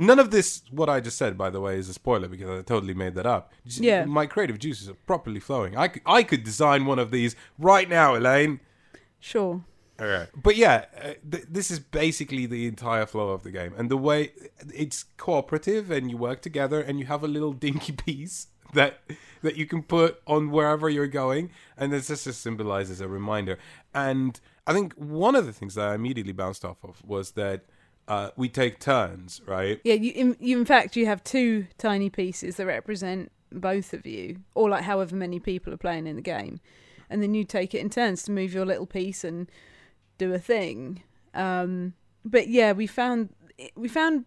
[0.00, 2.62] none of this what I just said, by the way, is a spoiler because I
[2.62, 3.52] totally made that up.
[3.64, 4.04] Yeah.
[4.04, 5.76] my creative juices are properly flowing.
[5.76, 8.60] I could, I could design one of these right now, Elaine.
[9.20, 9.64] Sure.
[10.00, 10.28] All right.
[10.40, 13.74] But yeah, uh, th- this is basically the entire flow of the game.
[13.76, 14.32] And the way
[14.72, 19.00] it's cooperative and you work together and you have a little dinky piece that
[19.40, 23.58] that you can put on wherever you're going and this just symbolizes a reminder.
[23.94, 27.64] And I think one of the things that I immediately bounced off of was that
[28.06, 29.80] uh, we take turns, right?
[29.84, 34.06] Yeah, you in, you in fact you have two tiny pieces that represent both of
[34.06, 36.60] you, or like however many people are playing in the game,
[37.10, 39.50] and then you take it in turns to move your little piece and
[40.18, 41.02] do a thing.
[41.34, 41.94] Um,
[42.24, 43.30] but yeah, we found
[43.74, 44.24] we found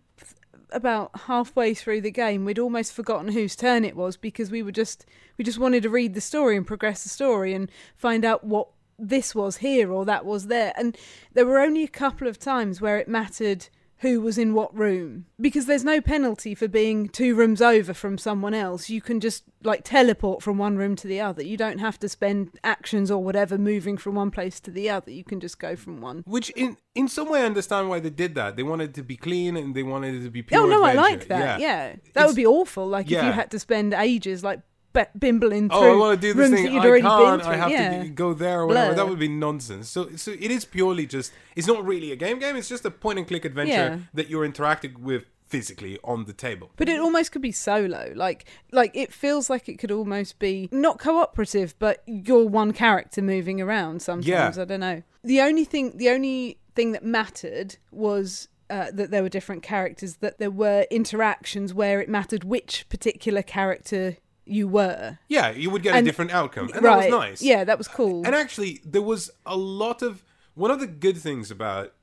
[0.71, 4.71] about halfway through the game we'd almost forgotten whose turn it was because we were
[4.71, 5.05] just
[5.37, 8.69] we just wanted to read the story and progress the story and find out what
[8.97, 10.97] this was here or that was there and
[11.33, 13.67] there were only a couple of times where it mattered
[14.01, 15.25] who was in what room.
[15.39, 18.89] Because there's no penalty for being two rooms over from someone else.
[18.89, 21.43] You can just like teleport from one room to the other.
[21.43, 25.11] You don't have to spend actions or whatever moving from one place to the other.
[25.11, 26.23] You can just go from one.
[26.25, 28.55] Which in in some way I understand why they did that.
[28.55, 30.65] They wanted it to be clean and they wanted it to be oh, pure Oh
[30.65, 31.59] no, I like that.
[31.59, 32.87] Yeah, that It's- would be awful.
[32.87, 34.61] Like if you had to spend ages like
[34.93, 36.65] b- bimbling through oh, I want to do this rooms thing.
[36.65, 37.39] that you'd I already can't.
[37.39, 37.53] been through.
[37.53, 38.03] I have yeah.
[38.03, 38.93] to go there or whatever.
[38.93, 38.95] Blur.
[38.95, 39.89] That would be nonsense.
[39.89, 41.31] So, so it is purely just.
[41.55, 42.39] It's not really a game.
[42.39, 42.55] Game.
[42.55, 43.99] It's just a point and click adventure Yeah.
[44.13, 46.71] that you're interacting with physically on the table.
[46.77, 48.13] But it almost could be solo.
[48.15, 53.21] Like like it feels like it could almost be not cooperative, but you're one character
[53.21, 54.27] moving around sometimes.
[54.27, 54.61] Yeah.
[54.61, 55.03] I don't know.
[55.23, 60.15] The only thing the only thing that mattered was uh, that there were different characters,
[60.17, 65.17] that there were interactions where it mattered which particular character you were.
[65.27, 67.09] Yeah, you would get And- a different outcome, and right.
[67.09, 67.41] that was nice.
[67.41, 68.25] Yeah, that was cool.
[68.25, 70.23] And actually, there was a lot of
[70.55, 71.93] one of the good things about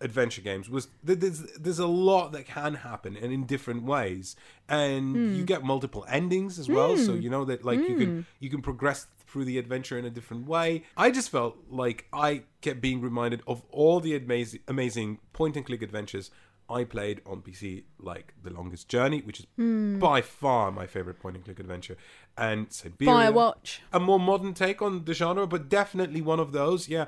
[0.00, 4.36] adventure games was that there's there's a lot that can happen and in different ways,
[4.68, 5.34] and Hmm.
[5.34, 6.96] you get multiple endings as well.
[6.96, 10.10] So you know that like you can you can progress through the adventure in a
[10.10, 10.84] different way.
[10.96, 15.66] I just felt like I kept being reminded of all the amazing amazing point and
[15.66, 16.30] click adventures.
[16.70, 19.98] I played on PC like The Longest Journey, which is Hmm.
[19.98, 21.96] by far my favorite point and click adventure,
[22.36, 23.78] and Syberia Firewatch.
[23.92, 26.88] a more modern take on the genre, but definitely one of those.
[26.88, 27.06] Yeah,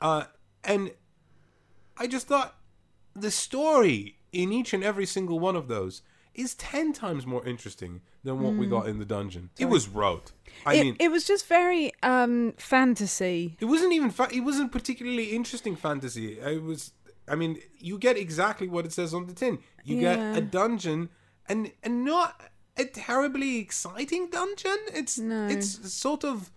[0.00, 0.24] uh,
[0.64, 0.92] and
[1.96, 2.54] I just thought
[3.14, 6.02] the story in each and every single one of those
[6.34, 9.50] is ten times more interesting than what we got in the dungeon.
[9.58, 10.30] It was rote.
[10.66, 10.80] I Hmm.
[10.80, 13.56] it, mean, it was just very um fantasy.
[13.58, 14.10] it wasn't even.
[14.10, 16.38] Fa- it wasn't particularly interesting fantasy.
[16.38, 16.92] It was.
[17.30, 19.58] I mean, you get exactly what it says on the tin.
[19.84, 20.16] You Yeah.
[20.16, 21.10] get a dungeon,
[21.48, 22.40] and and not
[22.76, 24.78] a terribly exciting dungeon.
[24.94, 25.46] It's No.
[25.48, 26.50] it's sort of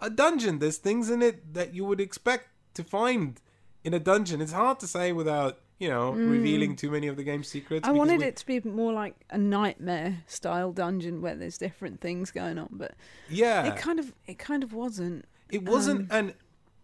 [0.00, 0.58] a dungeon.
[0.58, 3.40] There's things in it that you would expect to find
[3.84, 4.40] in a dungeon.
[4.40, 7.84] It's hard to say without you know, revealing too many of the game's secrets.
[7.84, 7.90] Mm.
[7.90, 12.00] I wanted we- it to be more like a nightmare style dungeon where there's different
[12.00, 12.94] things going on, but
[13.28, 15.24] Yeah, it kind of it kind of wasn't.
[15.50, 16.34] It wasn't, Um, and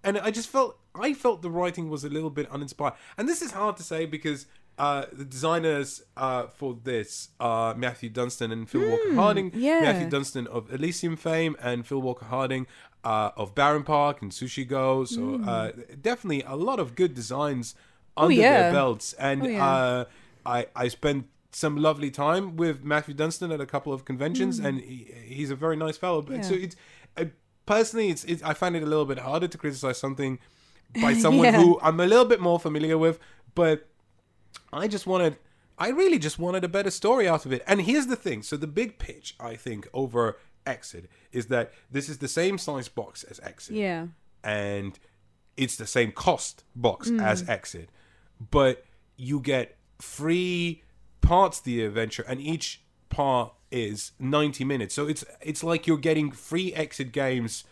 [0.03, 3.43] and I just felt I felt the writing was a little bit uninspired, and this
[3.43, 4.47] is hard to say because
[4.79, 9.51] uh, the designers uh, for this are Matthew Dunstan and Phil Walker Harding.
[9.51, 9.81] Hmm, yeah.
[9.81, 12.67] Matthew Dunstan of Elysium fame and Phil Walker Harding
[13.05, 15.05] uh, of Barenpark and Sushi Go.
[15.05, 17.75] So uh, definitely a lot of good designs
[18.17, 18.27] under.
[18.35, 18.63] Oh, yeah.
[18.63, 19.67] their belts, and Oh, yeah.
[19.67, 20.05] uh,
[20.47, 21.27] I I spent.
[21.51, 25.57] Some lovely time with Matthew Dunstan at a couple of conventions, and he, he's a
[25.57, 26.21] very nice fellow.
[26.21, 26.37] But.
[26.37, 26.43] Yeah.
[26.43, 26.77] So it's
[27.17, 27.25] uh,
[27.65, 30.39] personally, it's, it's I find it a little bit harder to criticize something
[31.03, 31.61] by someone Yeah.
[31.61, 33.19] who I'm a little bit more familiar with,
[33.55, 33.89] but
[34.73, 35.37] I just wanted,
[35.79, 37.63] I really just wanted a better story out of it.
[37.67, 42.09] And here's the thing: so the big pitch, I think, over Exit is that this
[42.09, 44.07] is the same size box as Exit, Yeah.
[44.45, 44.99] and
[45.57, 47.23] it's the same cost box Mm.
[47.23, 47.89] as Exit,
[48.51, 48.85] but
[49.17, 50.83] you get free
[51.21, 54.95] parts the adventure, and each part is 90 minutes.
[54.95, 57.65] So it's it's like you're getting free Exit games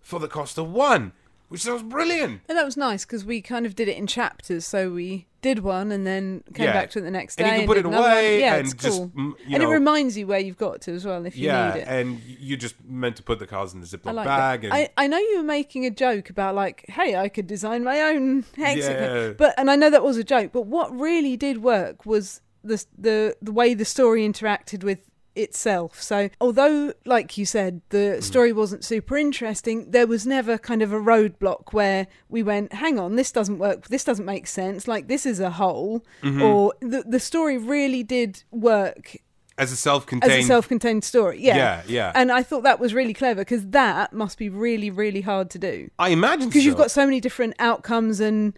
[0.00, 1.12] for the cost of one,
[1.54, 2.40] which sounds brilliant.
[2.48, 4.66] And that was nice because we kind of did it in chapters.
[4.66, 6.72] So we did one and then came Yeah.
[6.72, 7.44] back to it the next day.
[7.44, 8.10] And you can put did it another one.
[8.12, 9.12] away Yeah, and it's just, cool.
[9.16, 11.74] you and know- it reminds you where you've got to as well if you yeah,
[11.74, 11.86] need it.
[11.88, 14.62] and you just meant to put the cards in the Ziploc I like bag.
[14.62, 14.66] that.
[14.66, 17.84] And I, I know you were making a joke about like, hey, I could design
[17.84, 19.32] my own exit, Yeah.
[19.36, 20.50] but and I know that was a joke.
[20.52, 25.00] But what really did work was the the the way the story interacted with
[25.36, 26.00] itself.
[26.02, 30.92] So although, like you said, the story wasn't super interesting, there was never kind of
[30.92, 34.86] a roadblock where we went, hang on, this doesn't work, this doesn't make sense.
[34.88, 36.42] Like this is a hole, Mm-hmm.
[36.42, 39.16] or the the story really did work
[39.56, 41.40] as a self-contained, as a self-contained story.
[41.40, 41.56] Yeah.
[41.56, 42.12] yeah, yeah.
[42.14, 45.58] And I thought that was really clever because that must be really, really hard to
[45.58, 48.54] do I imagine because you've got so many different outcomes and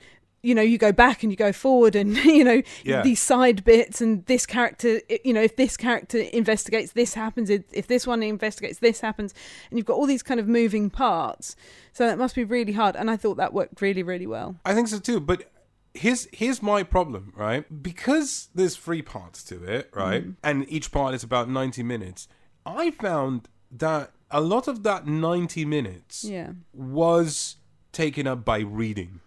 [0.47, 3.03] you know you go back and you go forward and you know Yeah.
[3.03, 7.87] these side bits and this character you know if this character investigates this happens if,
[7.87, 9.35] this one investigates this happens
[9.71, 11.57] and you've got all these kind of moving parts
[11.93, 14.75] so that must be really hard and i thought that worked really really well I
[14.75, 15.21] think so too.
[15.21, 15.51] But
[15.95, 17.65] here's here's my problem, right?
[17.83, 20.27] Because there's three parts to it, right?
[20.27, 20.37] Mm.
[20.43, 22.29] And each part is about 90 minutes.
[22.65, 27.57] I found that a lot of that 90 minutes yeah was
[27.93, 29.21] taken up by reading.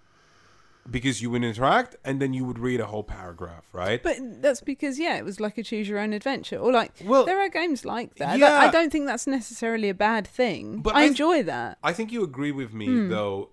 [0.92, 4.02] Because you would interact and then you would read a whole paragraph, right?
[4.02, 7.26] but that's because yeah it was like a choose your own adventure or like Well,
[7.26, 8.60] there are games like that yeah.
[8.60, 12.12] i don't think that's necessarily a bad thing But i I- enjoy that I think
[12.12, 13.10] you agree with me Hmm.
[13.10, 13.50] though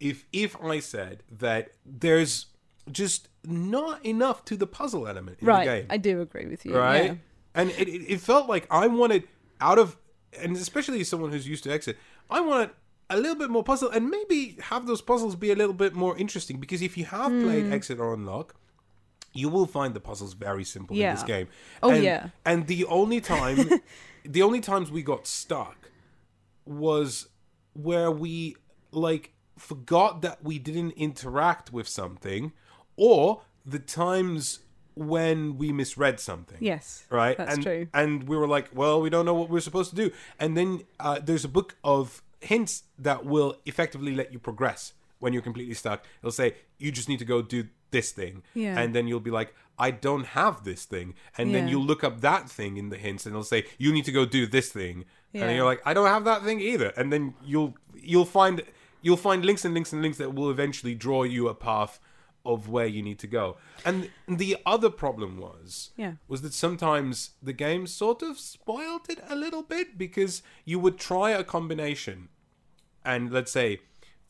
[0.00, 2.46] if if I said that there's
[2.90, 5.86] just not enough to the puzzle element in right the game.
[5.90, 7.04] i do agree with you right?
[7.04, 7.14] yeah.
[7.58, 9.22] And it, it, it felt like I wanted
[9.62, 9.96] out of,
[10.38, 11.96] and especially as someone who's used to exit,
[12.28, 12.70] I wanted
[13.08, 16.16] a little bit more puzzle and maybe have those puzzles be a little bit more
[16.18, 17.44] interesting because if you have Hmm.
[17.44, 18.54] played Exit or Unlock,
[19.32, 21.48] you will find the puzzles very simple in this game.
[21.82, 22.28] Oh, and, yeah.
[22.44, 23.70] And the only time,
[24.24, 25.90] the only times we got stuck
[26.64, 27.28] was
[27.74, 28.56] where we
[28.92, 32.52] like forgot that we didn't interact with something,
[32.96, 34.60] or the times
[34.94, 37.36] when we misread something yes right?
[37.36, 39.96] that's and, true And we were like, well, we don't know what we're supposed to
[39.96, 40.10] do.
[40.40, 45.32] And then uh, there's a book of hints that will effectively let you progress when
[45.32, 46.04] you're completely stuck.
[46.20, 48.78] It'll say you just need to go do this thing, Yeah.
[48.78, 51.72] and then you'll be like, I don't have this thing, and then Yeah.
[51.72, 54.24] you'll look up that thing in the hints, and it'll say you need to go
[54.26, 55.44] do this thing, Yeah.
[55.46, 58.62] and you're like, I don't have that thing either, and then you'll you'll find
[59.02, 61.98] you'll find links and links and links that will eventually draw you a path
[62.46, 63.56] of where you need to go.
[63.84, 66.12] And the other problem was Yeah.
[66.28, 70.98] was that sometimes the game sort of spoiled it a little bit because you would
[70.98, 72.28] try a combination
[73.04, 73.80] and let's say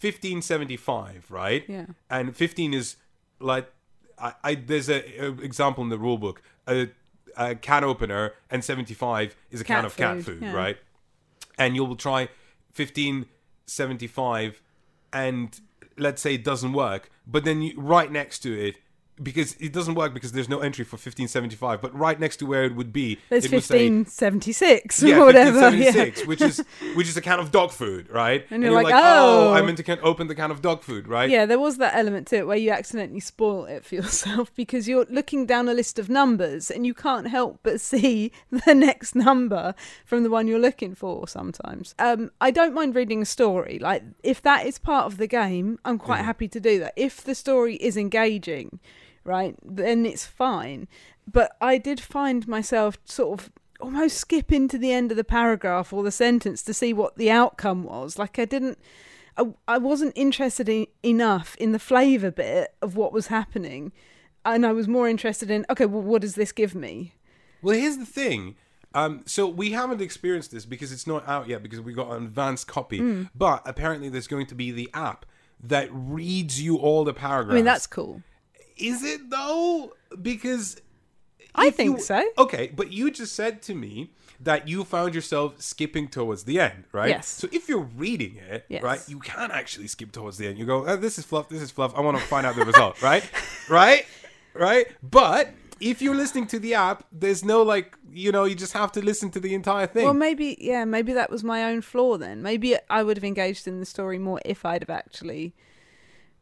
[0.00, 1.86] 1575 right Yeah.
[2.10, 2.96] and 15 is
[3.40, 3.70] like
[4.18, 6.88] i, I there's a, a example in the rule book a,
[7.36, 10.52] a can opener and 75 is a can Cat of cat food, yeah.
[10.52, 10.76] right
[11.58, 12.28] and you will try
[12.74, 14.60] 1575
[15.12, 15.60] and
[15.96, 18.76] let's say it doesn't work but then you, right next to it
[19.22, 22.64] because it doesn't work because there's no entry for 1575 but right next to where
[22.64, 25.60] it would be There's it would say 1576 yeah, or whatever.
[25.60, 26.26] 1576, Yeah.
[26.26, 26.64] which is
[26.94, 28.46] which is a can of dog food, right?
[28.50, 31.30] And you're like, "Oh." I meant to can open the can of dog food, right?
[31.30, 34.88] Yeah, there was that element to it where you accidentally spoil it for yourself because
[34.88, 39.14] you're looking down a list of numbers and you can't help but see the next
[39.14, 41.94] number from the one you're looking for sometimes.
[41.98, 43.78] Um, I don't mind reading a story.
[43.78, 46.92] Like, if that is part of the game, I'm quite happy to do that.
[46.96, 48.80] If the story is engaging,
[49.26, 50.88] right, then it's fine.
[51.30, 55.92] But I did find myself sort of almost skipping to the end of the paragraph
[55.92, 58.18] or the sentence to see what the outcome was.
[58.18, 58.78] Like, I didn't.
[59.36, 63.92] I, I wasn't interested in, enough in the flavour bit of what was happening
[64.46, 67.14] and I was more interested in okay, well, what does this give me?
[67.62, 68.56] Well, here's the thing.
[68.94, 72.24] Um, so we haven't experienced this because it's not out yet because we got an
[72.24, 73.00] advanced copy.
[73.00, 73.28] Mm.
[73.34, 75.26] But apparently, there's going to be the app
[75.62, 77.52] that reads you all the paragraphs.
[77.52, 78.22] I mean, that's cool.
[78.76, 79.94] Is it though?
[80.20, 80.80] Because
[81.54, 82.22] I think you- so.
[82.38, 84.10] Okay, but you just said to me
[84.40, 87.08] that you found yourself skipping towards the end, right?
[87.08, 87.26] Yes.
[87.28, 88.82] So if you're reading it, Yes.
[88.82, 90.58] right, you can actually skip towards the end.
[90.58, 91.48] You go, oh, "This is fluff.
[91.48, 91.94] This is fluff.
[91.96, 93.24] I want to find out the result." Right?
[93.68, 94.04] Right?
[94.52, 94.86] Right?
[95.02, 95.50] But
[95.80, 99.00] if you're listening to the app, there's no like, you know, you just have to
[99.02, 100.04] listen to the entire thing.
[100.04, 102.42] Well, maybe yeah, maybe that was my own flaw then.
[102.42, 105.54] Maybe I would have engaged in the story more if I'd have actually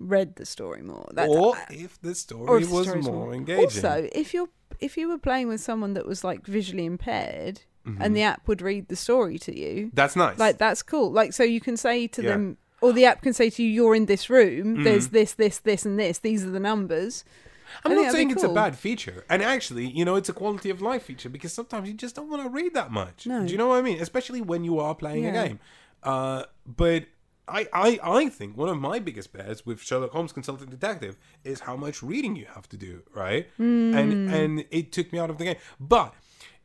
[0.05, 1.09] read the story more.
[1.13, 3.65] That, or if the story or if was story's more engaging.
[3.65, 4.49] Also, if you're
[4.81, 8.01] if you were playing with someone that was like visually impaired Mm-hmm.
[8.01, 10.39] and the app would read the story to you, that's nice.
[10.39, 11.13] like that's cool.
[11.13, 12.31] Like so you can say to Yeah.
[12.31, 14.85] them or the app can say to you, You're in this room, Mm-hmm.
[14.85, 17.25] there's this, this, this and this, these are the numbers.
[17.85, 19.25] I'm I not saying be it's a bad feature.
[19.29, 22.31] And actually, you know, it's a quality of life feature because sometimes you just don't
[22.31, 23.27] want to read that much.
[23.27, 23.45] No.
[23.45, 24.01] Do you know what I mean?
[24.01, 25.61] Especially when you are playing a game.
[26.03, 27.05] Uh, but
[27.47, 31.61] I, I, I think one of my biggest bears with Sherlock Holmes Consulting Detective is
[31.61, 33.49] how much reading you have to do, right?
[33.59, 33.95] Hmm.
[33.95, 35.57] And and it took me out of the game.
[35.79, 36.15] But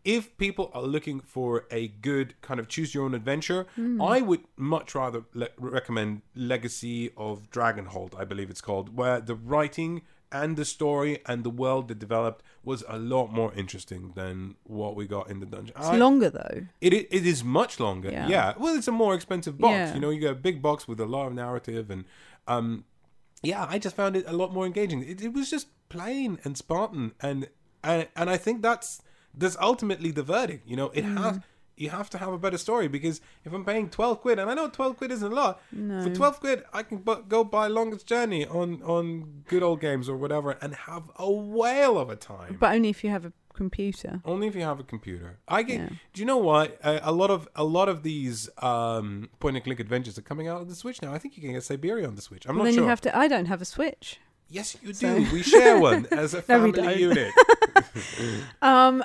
[0.06, 4.02] if people are looking for a good kind of choose your own adventure, Hmm.
[4.02, 9.36] I would much rather le- recommend Legacy of Dragonhold, I believe it's called, where the
[9.36, 14.56] writing and the story and the world that developed was a lot more interesting than
[14.64, 15.74] what we got in the dungeon.
[15.78, 16.68] It's I- longer though.
[16.82, 18.12] it it is much longer.
[18.12, 18.28] Yeah.
[18.28, 18.54] Yeah.
[18.58, 19.72] Well, it's a more expensive box.
[19.74, 19.94] Yeah.
[19.96, 22.06] You know, you get a big box with a lot of narrative and
[22.48, 22.86] um
[23.42, 25.02] yeah, I just found it a lot more engaging.
[25.04, 27.48] It, it was just plain and Spartan and
[27.84, 29.02] and and I think that's
[29.34, 30.68] that's ultimately the verdict.
[30.68, 31.18] You know, it Mm.
[31.24, 31.40] has
[31.80, 34.54] you have to have a better story because if I'm paying 12 quid and I
[34.54, 35.62] know 12 quid isn't a lot,
[36.04, 40.08] for 12 quid I can bu- go buy Longest Journey on on good old games
[40.10, 42.58] or whatever and have a whale of a time.
[42.60, 44.22] But only if you have a computer.
[44.24, 45.38] Only if you have a computer.
[45.48, 45.80] I get.
[45.80, 45.90] Yeah.
[46.14, 46.78] Do you know what?
[46.84, 50.48] A, a lot of a lot of these um, point and click adventures are coming
[50.48, 51.12] out on the Switch now.
[51.14, 52.46] I think you can get Syberia on the Switch.
[52.48, 52.84] I'm Well, not then sure.
[52.84, 54.20] you have to I don't have a Switch.
[54.50, 54.94] yes, you do.
[54.94, 57.00] So- We share one as a family don't.
[57.00, 57.32] unit.
[58.62, 59.04] Um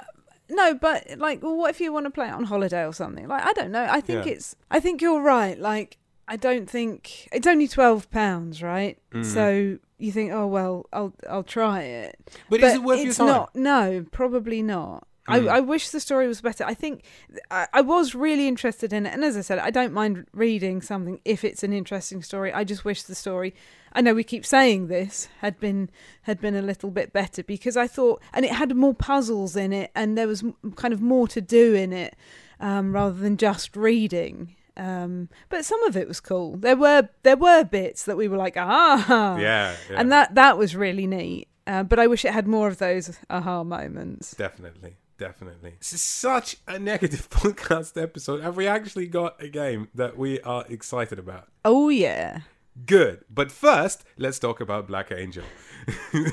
[0.49, 3.28] no, but like well, what if you want to play it on holiday or something?
[3.28, 3.86] Like I don't know.
[3.88, 4.32] I think Yeah.
[4.32, 5.59] it's I think you're right.
[5.59, 8.99] Like I don't think it's only 12 pounds, right?
[9.12, 9.24] Mm.
[9.24, 12.16] So you think, "Oh well, I'll I'll try it."
[12.49, 13.26] But, is it worth your time?
[13.26, 13.55] not.
[13.55, 15.07] No, probably not.
[15.28, 15.49] Mm.
[15.49, 16.64] I, I wish the story was better.
[16.64, 17.05] I think
[17.51, 20.82] I, I was really interested in it, and as I said, I don't mind reading
[20.82, 22.53] something if it's an interesting story.
[22.53, 23.55] I just wish the story.
[23.95, 25.88] I know we keep saying this had been
[26.22, 29.72] had been a little bit better because I thought, and it had more puzzles in
[29.72, 30.42] it, and there was
[30.76, 32.16] kind of more to do in it
[32.61, 34.57] um, rather than just reading.
[34.76, 36.57] Um, but some of it was cool.
[36.57, 40.01] There were there were bits that we were like, ah, Yeah, yeah.
[40.01, 41.49] and that that was really neat.
[41.66, 44.32] Uh, but I wish it had more of those aha moments.
[44.32, 45.74] Definitely, definitely.
[45.78, 48.42] This is such a negative podcast episode.
[48.42, 51.49] Have we actually got a game that we are excited about?
[51.64, 52.40] Oh yeah,
[52.86, 53.24] Good.
[53.30, 55.44] But first, let's talk about Black Angel.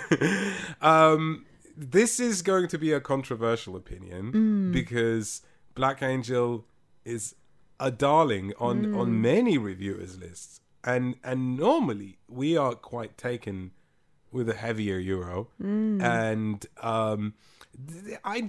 [0.81, 1.45] um,
[1.77, 5.41] this is going to be a controversial opinion because
[5.75, 6.65] Black Angel
[7.05, 7.35] is
[7.79, 13.71] a darling on on many reviewers' lists, and and normally we are quite taken
[14.31, 15.49] with a heavier euro,
[16.01, 17.33] and um,
[18.23, 18.41] I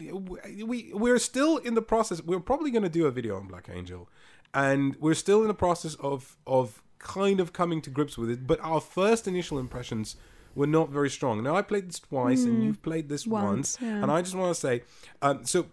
[0.65, 2.23] we we're still in the process.
[2.23, 4.09] We're probably going to do a video on Black Angel,
[4.55, 8.47] and we're still in the process of of kind of coming to grips with it.
[8.47, 10.17] But our first initial impressions
[10.55, 11.43] were not very strong.
[11.43, 14.03] Now I played this twice, and you've played this once, Once, yeah.
[14.03, 14.83] and I just want to say,
[15.21, 15.67] um, so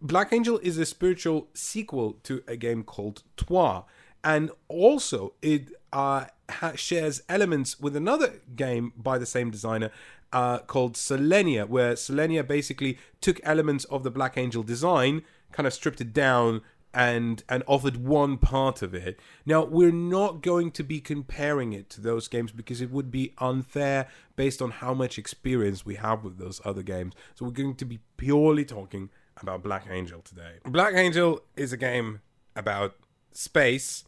[0.00, 3.84] Black Angel is a spiritual sequel to a game called Troyes,
[4.22, 9.90] and also it uh, ha- shares elements with another game by the same designer
[10.32, 15.22] uh, called Selenia, where Selenia basically took elements of the Black Angel design,
[15.52, 16.62] kind of stripped it down.
[16.96, 19.18] And, and offered one part of it.
[19.44, 23.34] Now we're not going to be comparing it to those games because it would be
[23.38, 27.14] unfair based on how much experience we have with those other games.
[27.34, 30.58] So we're going to be purely talking about Black Angel today.
[30.64, 32.20] Black Angel is a game
[32.54, 32.94] about
[33.32, 34.04] space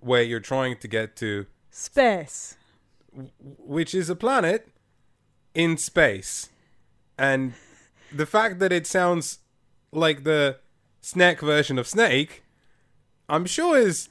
[0.00, 2.56] where you're trying to get to, space.
[3.58, 4.68] which is a planet
[5.54, 6.50] in space.
[7.18, 7.54] And
[8.12, 9.38] the fact that it sounds
[9.90, 10.58] like the
[11.06, 12.42] snack version of Snake,
[13.28, 14.08] I'm sure is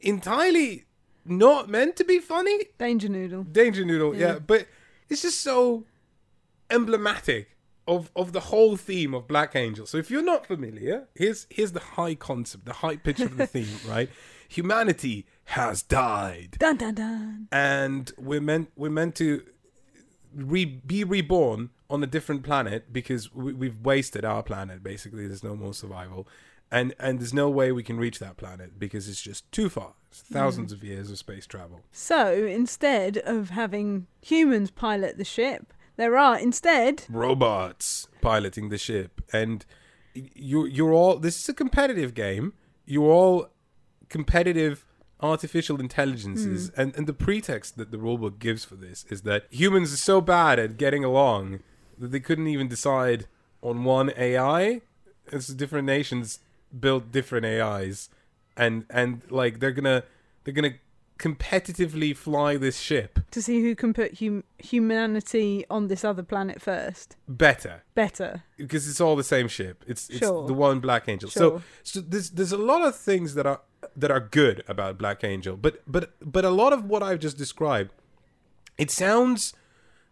[0.00, 0.84] entirely
[1.24, 2.58] not meant to be funny.
[2.78, 3.44] Danger Noodle.
[3.44, 4.38] Danger Noodle, yeah.
[4.38, 4.66] but
[5.10, 5.84] it's just so
[6.70, 7.56] emblematic
[7.86, 9.84] of of the whole theme of Black Angel.
[9.86, 13.46] So if you're not familiar, here's here's the high concept, the high pitch of the
[13.54, 14.08] theme, right?
[14.48, 17.48] Humanity has died, Dun dun dun.
[17.52, 19.42] and we're meant we're meant to
[20.34, 24.82] re- be reborn on a different planet because we, we've wasted our planet.
[24.82, 26.28] Basically, there's no more survival,
[26.70, 29.94] and and there's no way we can reach that planet because it's just too far.
[30.10, 31.82] It's thousands of years of space travel.
[31.92, 39.20] So instead of having humans pilot the ship, there are instead robots piloting the ship
[39.32, 39.66] and
[40.14, 42.54] you you're all this is a competitive game
[42.86, 43.48] you're all
[44.08, 44.86] competitive
[45.20, 46.80] artificial intelligences hmm.
[46.80, 50.20] and and the pretext that the rulebook gives for this is that humans are so
[50.22, 51.60] bad at getting along
[52.00, 53.26] that they couldn't even decide
[53.62, 54.80] on one AI
[55.30, 56.40] it's different nations
[56.78, 58.08] build different AIs
[58.56, 60.02] and and like they're gonna
[60.44, 60.74] they're gonna
[61.18, 66.62] competitively fly this ship to see who can put hum- humanity on this other planet
[66.62, 67.16] first.
[67.26, 68.44] better Better.
[68.56, 69.84] because it's all the same ship.
[69.86, 70.46] It's it's Sure.
[70.46, 71.28] the one Black Angel.
[71.28, 71.40] Sure.
[71.58, 73.60] So so there's there's a lot of things that are
[73.96, 77.36] that are good about Black Angel, but but but a lot of what I've just
[77.36, 77.90] described,
[78.76, 79.52] it sounds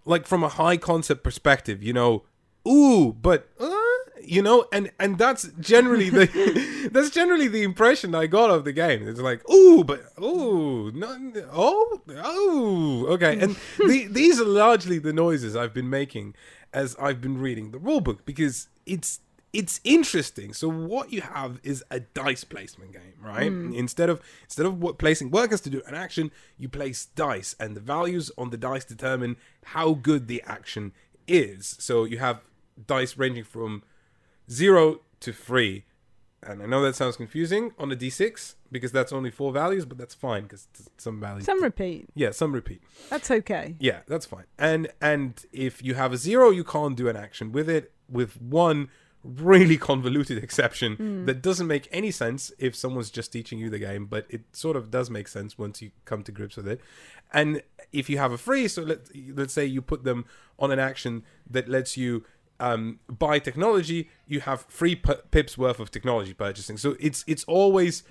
[0.07, 2.25] like from a high concept perspective, you know,
[2.67, 3.77] ooh, but uh,
[4.23, 6.27] you know, and and that's generally the
[6.93, 9.07] that's generally the impression I got of the game.
[9.07, 15.13] It's like ooh, but ooh, no, oh, oh, okay, and the, these are largely the
[15.13, 16.35] noises I've been making
[16.73, 19.21] as I've been reading the rulebook because it's
[19.57, 20.53] it's interesting.
[20.53, 23.49] So what you have is a dice placement game, right?
[23.51, 23.73] Hmm.
[23.73, 27.75] Instead of instead of what placing workers to do an action, you place dice, and
[27.75, 30.93] the values on the dice determine how good the action
[31.27, 31.75] is.
[31.79, 32.43] So you have
[32.87, 33.83] dice ranging from
[34.51, 35.87] zero to three.
[36.43, 39.97] And I know that sounds confusing on a d6 because that's only four values, but
[39.97, 41.47] that's fine because some values.
[41.47, 42.09] Some repeat.
[42.15, 42.83] yeah, some repeat.
[43.09, 43.75] That's okay.
[43.81, 44.45] Yeah, that's fine.
[44.59, 47.93] And and if you have a zero, you can't do an action with it.
[48.09, 48.91] With one
[49.25, 54.07] really convoluted exception that doesn't make any sense if someone's just teaching you the game,
[54.07, 56.81] but it sort of does make sense once you come to grips with it.
[57.33, 57.63] And
[57.93, 59.01] if you have a free, so let
[59.35, 60.27] let's say you put them
[60.59, 62.25] on an action that lets you
[62.61, 66.77] um, buy technology, you have free p- pips worth of technology purchasing.
[66.77, 68.05] So it's it's always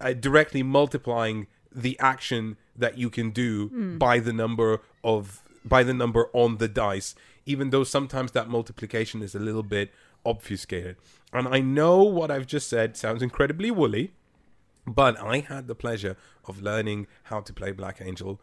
[0.00, 5.94] uh, directly multiplying the action that you can do by the number of by the
[5.94, 7.14] number on the dice
[7.46, 9.92] even though sometimes that multiplication is a little bit
[10.24, 10.96] obfuscated
[11.32, 14.12] and i know what i've just said sounds incredibly woolly
[14.86, 16.16] but i had the pleasure
[16.46, 18.40] of learning how to play black angel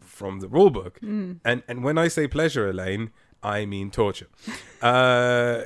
[0.00, 0.96] from the rulebook
[1.44, 3.10] and and when i say pleasure elaine
[3.42, 4.28] i mean torture
[4.82, 5.62] uh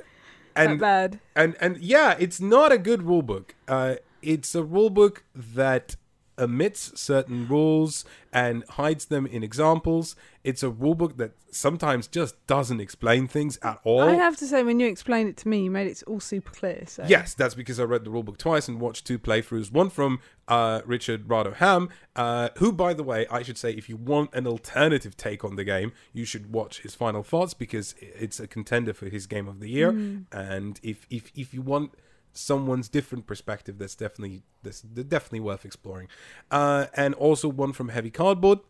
[0.57, 1.20] and bad.
[1.34, 3.55] and and yeah, it's not a good rule book.
[3.66, 5.96] Uh, it's a rule book that
[6.39, 10.16] omits certain rules and hides them in examples.
[10.43, 14.03] It's a rule book that sometimes just doesn't explain things at all.
[14.03, 16.51] I have to say, when you explained it to me, you made it all super
[16.51, 16.85] clear.
[16.87, 19.72] So Yes, that's because I read the rulebook twice and watched two playthroughs.
[19.72, 23.89] One from uh, Richard Rahdo Ham, uh, who, by the way, I should say, if
[23.89, 27.95] you want an alternative take on the game, you should watch his final thoughts because
[27.99, 29.91] it's a contender for his game of the year.
[30.32, 31.93] And if if if you want
[32.35, 36.09] someone's different perspective, that's definitely that's definitely worth exploring.
[36.51, 38.61] Uh, and also one from Heavy Cardboard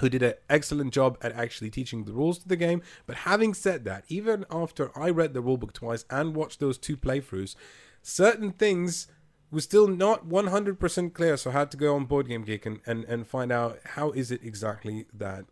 [0.00, 2.82] who did an excellent job at actually teaching the rules to the game.
[3.06, 6.96] But having said that, even after I read the rulebook twice and watched those two
[6.96, 7.54] playthroughs,
[8.02, 9.06] certain things
[9.50, 11.36] were still not 100% clear.
[11.36, 14.10] So I had to go on Board Game Geek and, and, and find out how
[14.10, 15.44] is it exactly that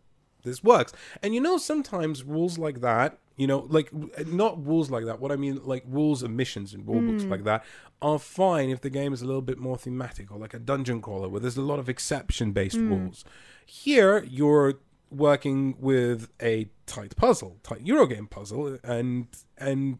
[0.43, 0.93] this works.
[1.21, 5.19] And you know, sometimes rules like that, you know, like eh, not rules like that.
[5.19, 7.31] What I mean, like rules omissions in rule books hmm.
[7.31, 7.65] like that,
[8.01, 11.01] are fine if the game is a little bit more thematic or like a dungeon
[11.01, 12.89] crawler where there's a lot of exception based hmm.
[12.89, 13.25] rules.
[13.65, 14.75] Here, you're
[15.09, 19.27] working with a tight puzzle, tight Eurogame puzzle, and
[19.57, 19.99] and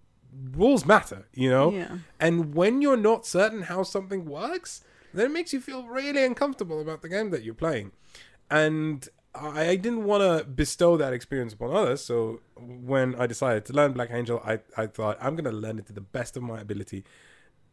[0.56, 1.72] rules matter, you know.
[1.72, 1.98] Yeah.
[2.20, 4.84] And when you're not certain how something works,
[5.14, 7.92] then it makes you feel really uncomfortable about the game that you're playing.
[8.50, 12.04] And I, didn't want to bestow that experience upon others.
[12.04, 15.80] So when I decided to learn Black Angel, I, I thought I'm going to learn
[15.80, 17.04] it to the best of my ability.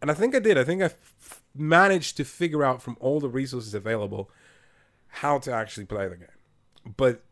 [0.01, 0.57] And I think I did.
[0.57, 4.31] I think I f- managed to figure out from all the resources available
[5.09, 6.29] how to actually play the game.
[6.97, 7.23] But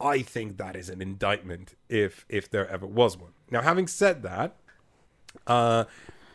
[0.00, 3.32] I think that is an indictment if if there ever was one.
[3.50, 4.56] Now, having said that,
[5.46, 5.84] uh,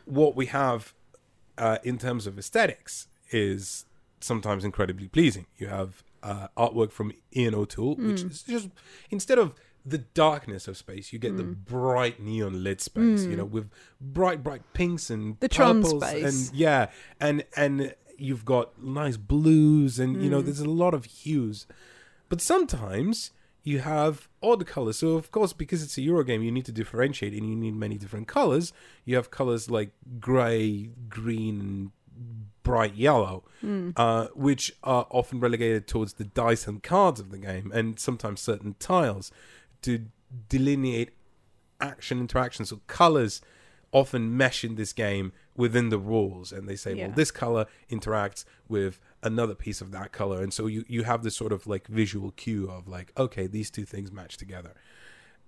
[0.05, 0.93] what we have
[1.57, 3.85] uh, in terms of aesthetics is
[4.19, 5.45] sometimes incredibly pleasing.
[5.57, 8.29] You have uh, artwork from Ian O'Toole, which hmm.
[8.29, 8.69] is just
[9.09, 9.53] instead of
[9.85, 11.53] the darkness of space, you get the hmm.
[11.53, 13.23] bright neon lit space.
[13.23, 13.37] You hmm.
[13.37, 16.49] know, with bright, bright pinks and The purples space.
[16.49, 16.87] and yeah,
[17.19, 21.65] and and you've got nice blues and you know, there's a lot of hues.
[22.27, 23.31] But sometimes
[23.63, 24.97] you have odd colors.
[24.97, 27.75] So of course, because it's a Euro game, you need to differentiate, and you need
[27.75, 28.73] many different colors.
[29.05, 31.91] You have colors like gray, green, and
[32.69, 33.43] bright yellow,
[33.95, 38.39] uh, which are often relegated towards the dice and cards of the game, and sometimes
[38.41, 39.31] certain tiles.
[39.81, 39.93] to
[40.49, 41.11] delineate
[41.79, 43.41] action interactions So colors
[43.91, 47.07] often mesh in this game within the rules, and they say, Yeah.
[47.07, 51.23] well, this color interacts with another piece of that color, and so you you have
[51.23, 54.73] this sort of like visual cue of like, okay, these two things match together.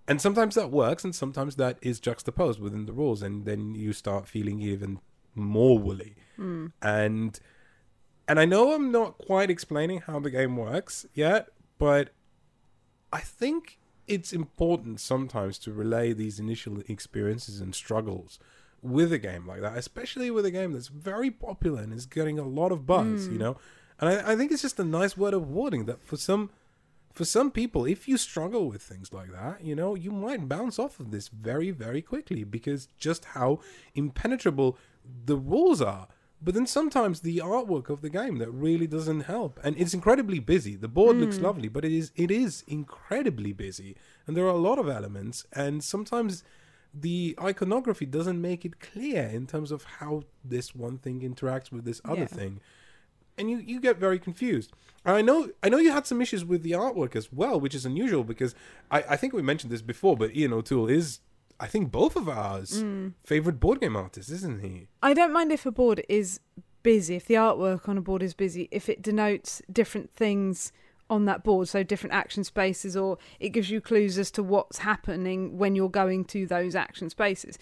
[0.07, 3.93] And sometimes that works, and sometimes that is juxtaposed within the rules, and then you
[3.93, 4.99] start feeling even
[5.35, 6.15] more woolly.
[6.35, 6.67] Hmm.
[6.81, 7.39] And
[8.27, 12.09] and I know I'm not quite explaining how the game works yet, but
[13.11, 18.39] I think it's important sometimes to relay these initial experiences and struggles
[18.81, 22.39] with a game like that, especially with a game that's very popular and is getting
[22.39, 23.39] a lot of buzz, you hmm.
[23.39, 23.57] know.
[23.99, 26.49] And I, I think it's just a nice word of warning that for some
[27.13, 30.79] for some people, if you struggle with things like that, you know, you might bounce
[30.79, 33.59] off of this very, very quickly because just how
[33.95, 34.77] impenetrable
[35.25, 36.07] the rules are.
[36.43, 40.39] But then sometimes the artwork of the game that really doesn't help, and it's incredibly
[40.39, 40.75] busy.
[40.75, 41.43] The board looks hmm.
[41.43, 43.95] lovely, but it is it is incredibly busy,
[44.25, 46.43] and there are a lot of elements, and sometimes
[46.93, 51.85] the iconography doesn't make it clear in terms of how this one thing interacts with
[51.85, 52.25] this other Yeah.
[52.27, 52.59] thing
[53.37, 54.71] and you, you get very confused.
[55.03, 57.73] And I know I know you had some issues with the artwork as well, which
[57.73, 58.53] is unusual because
[58.91, 61.19] I, I think we mentioned this before, but Ian O'Toole is
[61.61, 62.83] I think both of ours
[63.23, 64.87] favorite board game artist, isn't he?
[65.03, 66.39] I don't mind if a board is
[66.81, 70.71] busy, if the artwork on a board is busy, if it denotes different things
[71.07, 74.79] on that board, so different action spaces, or it gives you clues as to what's
[74.79, 77.59] happening when you're going to those action spaces.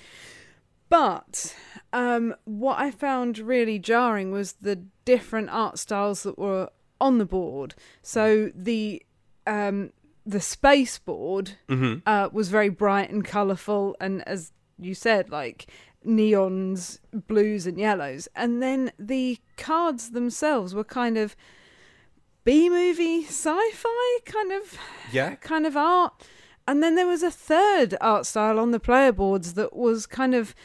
[0.87, 1.55] But
[1.91, 6.69] um, what I found really jarring was the different art styles that were
[7.01, 7.75] on the board.
[8.01, 9.03] So the
[9.45, 9.91] um,
[10.29, 11.99] the space board Mm-hmm.
[12.05, 15.67] uh, was very bright and colourful, and as you said, like
[16.05, 18.27] neons, blues, and yellows.
[18.35, 21.35] And then the cards themselves were kind of
[22.45, 24.77] B movie sci-fi kind of
[25.11, 25.35] Yeah.
[25.35, 26.13] kind of art.
[26.67, 30.33] And then there was a third art style on the player boards that was kind
[30.35, 30.55] of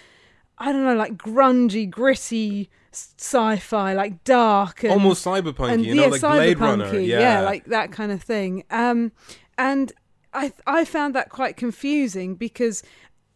[0.56, 6.02] I don't know, like grungy, gritty sci-fi, like dark and Almost cyberpunk, and you know,
[6.04, 6.84] yeah, like Blade Runner.
[6.92, 7.40] cyberpunky, Yeah.
[7.40, 8.62] like that kind of thing.
[8.70, 9.10] Um,
[9.58, 9.92] and
[10.32, 12.82] I I found that quite confusing because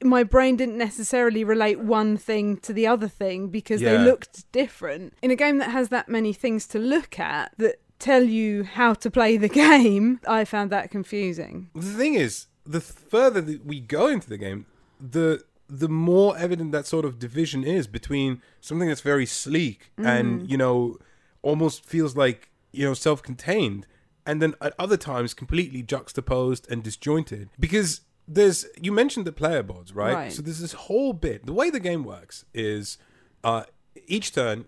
[0.03, 5.15] my brain didn't necessarily relate one thing to the other thing because they looked different.
[5.23, 8.95] In a game that has that many things to look at that tell you how
[8.95, 11.71] to play the game, I found that confusing.
[11.75, 14.67] the thing is, the further that we go into the game,
[15.01, 20.41] the the more evident that sort of division is between something that's very sleek and
[20.41, 20.49] mm.
[20.49, 20.97] you know
[21.43, 23.87] almost feels like you know self-contained,
[24.29, 27.49] and then at other times completely juxtaposed and disjointed.
[27.59, 30.15] Because there's you mentioned the player boards, right?
[30.15, 30.33] Right.
[30.33, 31.47] So there's this whole bit.
[31.47, 32.99] The way the game works is
[33.43, 33.65] uh,
[34.07, 34.67] each turn.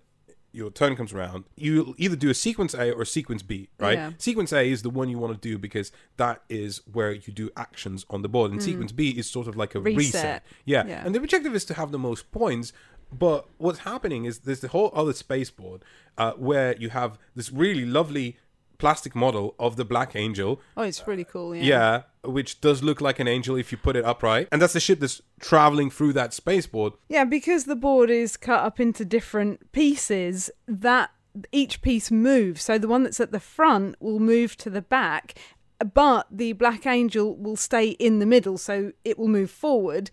[0.53, 1.45] Your turn comes around.
[1.55, 3.97] You either do a sequence A or a sequence B, right?
[3.97, 4.11] Yeah.
[4.19, 7.51] Sequence A is the one you want to do because that is where you do
[7.57, 9.97] actions on the board, and sequence B is sort of like a reset.
[9.99, 10.43] Reset.
[10.65, 10.87] Yeah.
[10.87, 11.05] Yeah.
[11.05, 12.73] and the objective is to have the most points.
[13.13, 15.85] But what's happening is there's the whole other space board
[16.17, 18.37] uh, where you have this really lovely
[18.81, 21.55] plastic model of the Black Angel, Oh, it's really cool.
[21.55, 21.63] Yeah.
[21.65, 24.81] yeah, which does look like an angel if you put it upright, and that's the
[24.81, 26.95] ship that's traveling through that spaceport.
[27.09, 31.11] Yeah, because the board is cut up into different pieces, that
[31.53, 32.63] each piece moves.
[32.63, 35.35] So the one that's at the front will move to the back,
[35.95, 38.59] but the Black Angel will stay in the middle.
[38.59, 40.11] So it will move forward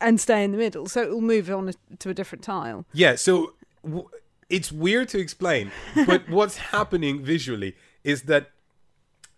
[0.00, 0.86] and stay in the middle.
[0.86, 2.84] So it will move on a, to a different tile.
[2.92, 4.08] Yeah, so w-
[4.50, 5.70] it's weird to explain,
[6.06, 7.74] but what's happening visually
[8.04, 8.50] is that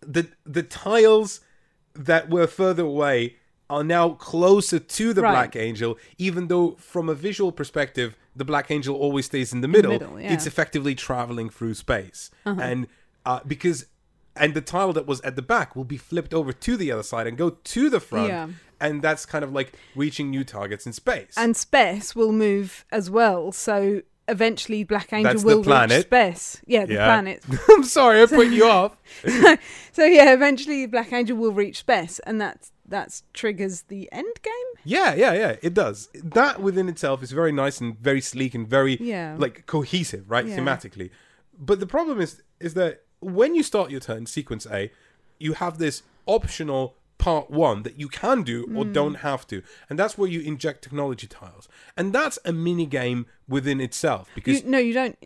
[0.01, 1.41] the the tiles
[1.95, 3.37] that were further away
[3.71, 5.33] are now closer to the Right.
[5.33, 9.69] Black Angel, even though from a visual perspective, the Black Angel always stays in the
[9.69, 9.93] middle.
[9.93, 10.27] middle, yeah.
[10.27, 10.35] Uh-huh.
[10.35, 12.87] It's effectively traveling through space, and
[13.25, 13.87] uh, because
[14.37, 17.05] and the tile that was at the back will be flipped over to the other
[17.05, 18.49] side and go to the front, Yeah.
[18.81, 21.33] and that's kind of like reaching new targets in space.
[21.37, 23.53] And space will move as well.
[23.53, 26.03] So eventually Black Angel That's will reach.
[26.03, 26.61] Spes.
[26.67, 27.05] Yeah, the Yeah.
[27.07, 27.43] planet.
[27.71, 28.97] I'm sorry, I put you off.
[29.93, 34.53] So yeah, eventually Black Angel will reach Spes, and that that triggers the end game.
[34.85, 35.57] Yeah, yeah, yeah.
[35.63, 36.09] It does.
[36.15, 39.37] That within itself is very nice and very sleek and very Yeah.
[39.39, 40.47] like cohesive, right?
[40.47, 40.57] Yeah.
[40.59, 41.11] Thematically.
[41.59, 44.91] But the problem is is that when you start your turn, sequence A,
[45.39, 48.93] you have this optional part one that you can do or Mm.
[48.93, 49.63] don't have to.
[49.89, 51.69] And that's where you inject technology tiles.
[51.97, 54.29] And that's a mini game within itself.
[54.35, 55.17] Because You, no, you don't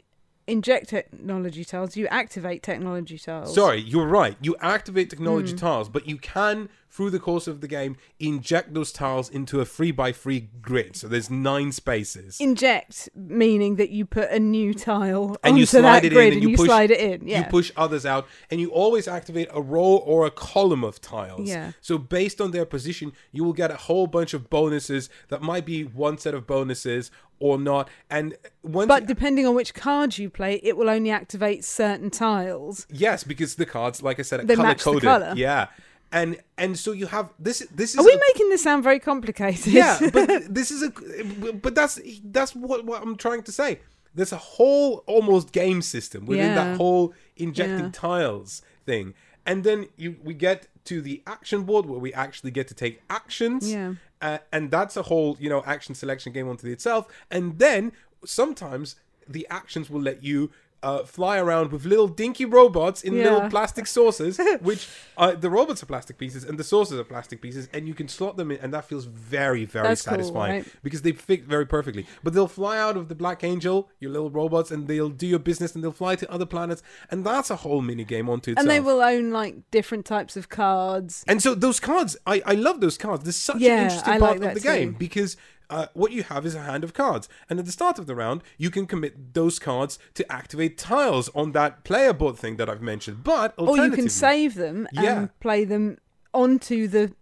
[0.47, 1.97] inject technology tiles.
[1.97, 3.55] You activate technology tiles.
[3.55, 4.37] Sorry, you're right.
[4.41, 5.59] You activate technology Mm.
[5.59, 9.65] tiles, but you can through the course of the game, inject those tiles into a
[9.65, 10.97] three by three grid.
[10.97, 12.41] So there's nine spaces.
[12.41, 16.29] Inject meaning that you put a new tile and onto you slide that it grid
[16.29, 17.29] in and and you, push, slide it in.
[17.29, 17.39] Yeah.
[17.39, 21.49] You push others out and you always activate a row or a column of tiles.
[21.49, 21.73] Yeah.
[21.81, 25.65] So based on their position, you will get a whole bunch of bonuses that might
[25.65, 27.11] be one set of bonuses
[27.41, 27.89] or not.
[28.11, 32.87] And once but depending on which cards you play, it will only activate certain tiles.
[32.91, 35.39] yes, because the cards, like I said, are They color coded.
[35.39, 35.69] Yeah.
[36.11, 38.99] And and so you have this this is Are we a- making this sound very
[38.99, 39.73] complicated?
[39.73, 40.91] yeah, but this is a
[41.53, 43.81] but that's that's what, what I'm trying to say.
[44.15, 46.55] There's a whole almost game system within Yeah.
[46.65, 47.91] that whole injecting Yeah.
[47.93, 49.15] tiles thing.
[49.45, 53.03] And then you we get to the action board where we actually get to take
[53.11, 53.71] actions.
[53.71, 53.95] Yeah.
[54.23, 57.07] Uh, and that's a whole, you know, action selection game onto itself.
[57.31, 57.93] And then
[58.25, 58.97] sometimes
[59.29, 60.51] the actions will let you
[60.83, 65.83] uh, fly around with little dinky robots in little plastic saucers, which uh, the robots
[65.83, 68.59] are plastic pieces and the saucers are plastic pieces, and you can slot them in,
[68.59, 70.67] and that feels very, very That's cool, satisfying right?
[70.83, 72.07] because they fit very perfectly.
[72.23, 75.39] But they'll fly out of the Black Angel, your little robots, and they'll do your
[75.41, 78.65] business, and they'll fly to other planets, and that's a whole mini game onto itself.
[78.65, 81.25] and they will own like different types of cards.
[81.27, 83.25] And so those cards, I, I love those cards.
[83.25, 85.37] There's such Yeah, an interesting I part like of the that game because
[85.71, 88.15] uh, what you have is a hand of cards, and at the start of the
[88.15, 92.69] round, you can commit those cards to activate tiles on that player board thing that
[92.69, 93.23] I've mentioned.
[93.25, 95.27] But Or you can save them and Yeah.
[95.41, 95.99] play them
[96.33, 97.13] onto the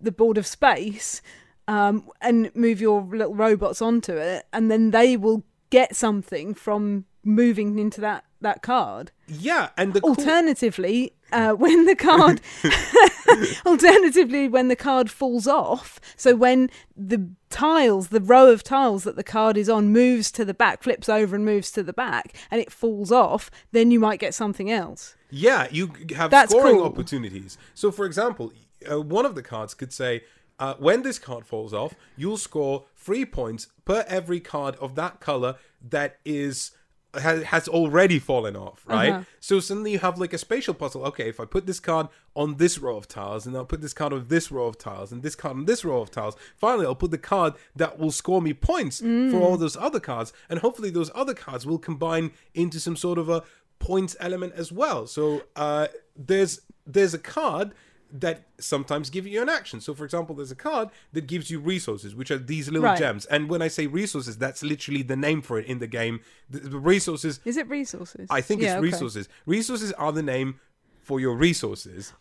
[0.00, 1.22] the board of space,
[1.66, 7.06] um, and move your little robots onto it, and then they will get something from
[7.24, 9.10] moving into that that card.
[9.26, 12.40] yeah, and the Alternatively, uh, when the card,
[13.66, 19.16] alternatively when the card falls off, so when the tiles, the row of tiles that
[19.16, 22.36] the card is on, moves to the back, flips over and moves to the back,
[22.50, 25.14] and it falls off, then you might get something else.
[25.30, 26.86] Yeah, you have That's scoring cool.
[26.86, 27.58] opportunities.
[27.74, 28.52] So, for example,
[28.90, 30.22] uh, one of the cards could say,
[30.58, 35.20] uh, when this card falls off, you'll score three points per every card of that
[35.20, 35.56] color
[35.90, 36.70] that is
[37.18, 39.12] has, has already fallen off, right?
[39.12, 39.24] Uh-huh.
[39.40, 41.04] So suddenly you have like a spatial puzzle.
[41.06, 43.92] Okay, if I put this card on this row of tiles, and I'll put this
[43.92, 46.86] card on this row of tiles, and this card on this row of tiles, finally
[46.86, 50.60] I'll put the card that will score me points for all those other cards, and
[50.60, 53.42] hopefully those other cards will combine into some sort of a
[53.78, 55.06] points element as well.
[55.06, 57.72] So uh, there's there's a card
[58.12, 59.80] that sometimes give you an action.
[59.80, 62.98] So for example, there's a card that gives you resources, which are these little Right.
[62.98, 63.26] gems.
[63.26, 66.20] And when I say resources, that's literally the name for it in the game.
[66.48, 68.28] The, the resources Is it resources?
[68.30, 68.82] I think Yeah, it's okay.
[68.82, 69.28] resources.
[69.44, 70.60] Resources are the name
[71.02, 72.12] for your resources.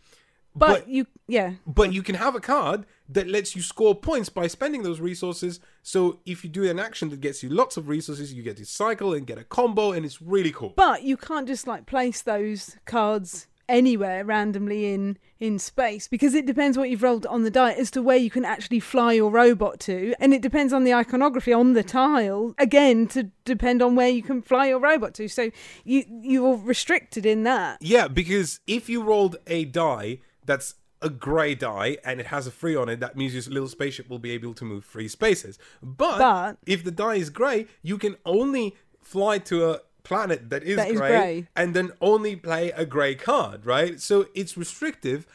[0.58, 4.30] But, But you, yeah, but you can have a card that lets you score points
[4.30, 5.60] by spending those resources.
[5.84, 8.66] So if you do an action that gets you lots of resources, you get to
[8.66, 10.74] cycle and get a combo, and it's really cool.
[10.78, 16.46] but you can't just like place those cards anywhere randomly in in space because it
[16.46, 19.30] depends what you've rolled on the die as to where you can actually fly your
[19.30, 23.96] robot to and it depends on the iconography on the tile again to depend on
[23.96, 25.50] where you can fly your robot to so
[25.84, 31.54] you you're restricted in that Yeah, because if you rolled a die that's a grey
[31.56, 34.32] die and it has a three on it, that means your little spaceship will be
[34.32, 35.60] able to move three spaces.
[35.84, 40.64] But, But- if the die is grey, you can only fly to a planet that
[40.64, 41.48] is, That is grey, grey.
[41.56, 44.00] and then only play a grey card, right?
[44.00, 45.26] So it's restrictive.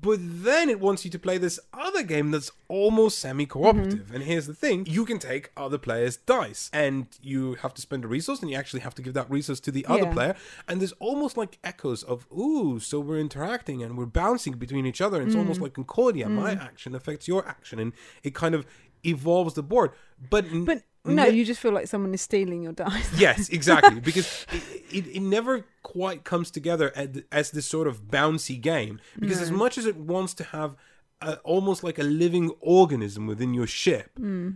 [0.00, 4.04] But then it wants you to play this other game that's almost semi cooperative.
[4.06, 4.14] Mm-hmm.
[4.14, 8.04] And here's the thing you can take other players' dice, and you have to spend
[8.04, 10.12] a resource, and you actually have to give that resource to the other Yeah.
[10.12, 10.34] player.
[10.68, 15.00] And there's almost like echoes of, ooh, so we're interacting and we're bouncing between each
[15.00, 15.16] other.
[15.18, 15.40] And it's Mm.
[15.40, 16.28] almost like Concordia.
[16.28, 18.66] My action affects your action, and it kind of
[19.04, 19.90] evolves the board.
[20.30, 24.00] But, but no ne- you just feel like someone is stealing your dice Yes, exactly.
[24.08, 29.00] because it, it, it never quite comes together as, as this sort of bouncy game.
[29.18, 30.76] Because as much as it wants to have
[31.20, 34.50] a, almost like a living organism within your ship, hmm.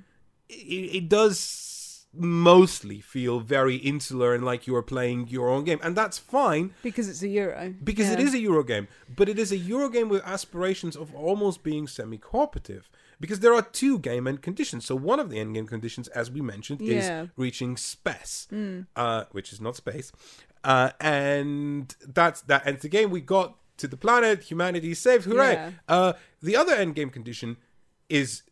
[0.49, 5.79] it, it does mostly feel very insular and like you are playing your own game.
[5.83, 8.27] And that's fine because it's a euro because it Yeah.
[8.27, 11.87] is a Euro game, but it is a Euro game with aspirations of almost being
[11.87, 12.91] semi-cooperative.
[13.23, 14.85] Because there are two game end conditions.
[14.85, 17.23] So one of the end game conditions, as we mentioned, Yeah.
[17.23, 18.49] is reaching Spes,
[18.97, 20.13] uh, which is not space,
[20.65, 23.09] uh, and that's that ends the game.
[23.11, 25.55] We got to the planet, humanity is saved, hooray!
[25.55, 25.71] Yeah.
[25.89, 26.13] Uh,
[26.43, 27.57] the other end game condition
[28.09, 28.43] is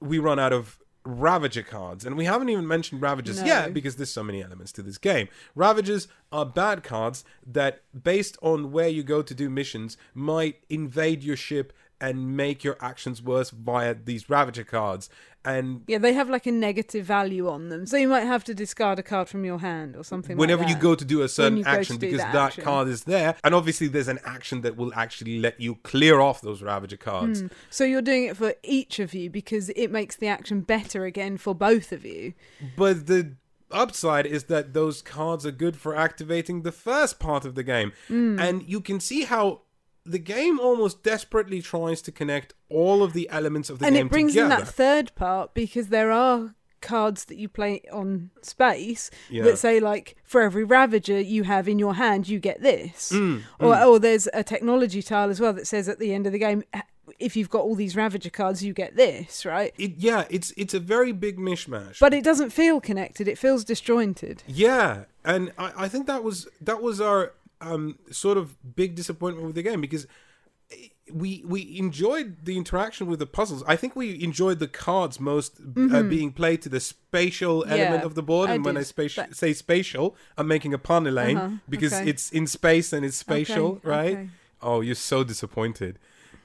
[0.00, 3.46] we run out of Ravager cards, and we haven't even mentioned Ravagers No.
[3.46, 5.28] yet because there's so many elements to this game.
[5.54, 11.22] Ravagers are bad cards that, based on where you go to do missions, might invade
[11.24, 15.08] your ship and make your actions worse via these Ravager cards.
[15.44, 18.54] And Yeah, they have like a negative value on them, so you might have to
[18.54, 20.36] discard a card from your hand or something.
[20.36, 22.62] whenever like you go to do a certain you go to action because that action.
[22.64, 26.42] card is there and obviously there's an action that will actually let you clear off
[26.42, 30.26] those ravager cards So you're doing it for each of you because it makes the
[30.26, 32.34] action better again for both of you.
[32.76, 33.34] but the
[33.70, 37.92] upside is that those cards are good for activating the first part of the game
[38.08, 38.38] Hmm.
[38.38, 39.62] and you can see how
[40.04, 44.06] the game almost desperately tries to connect all of the elements of the and game
[44.06, 48.30] it brings together in that third part because there are cards that you play on
[48.40, 49.42] space Yeah.
[49.44, 53.12] that say like for every ravager you have in your hand you get this.
[53.12, 56.32] Mm, or, or there's a technology tile as well that says at the end of
[56.32, 56.62] the game
[57.18, 59.74] if you've got all these ravager cards you get this right?
[59.76, 61.98] It, yeah it's it's a very big mishmash.
[62.00, 63.28] But it doesn't feel connected.
[63.28, 64.42] It feels disjointed.
[64.46, 69.46] Yeah, and I, I think that was that was our um, sort of big disappointment
[69.46, 70.06] with the game because
[71.12, 73.64] we we enjoyed the interaction with the puzzles.
[73.66, 77.94] I think we enjoyed the cards most uh, being played to the spatial element Mm-hmm.
[77.94, 78.50] Yeah, of the board.
[78.50, 81.92] I And when I did, spati- say spatial, I'm making a pun, Elaine, Uh-huh, because
[81.94, 82.08] okay.
[82.10, 84.12] it's in space and it's spatial, Okay, right?
[84.18, 84.28] okay.
[84.62, 85.98] Oh, you're so disappointed.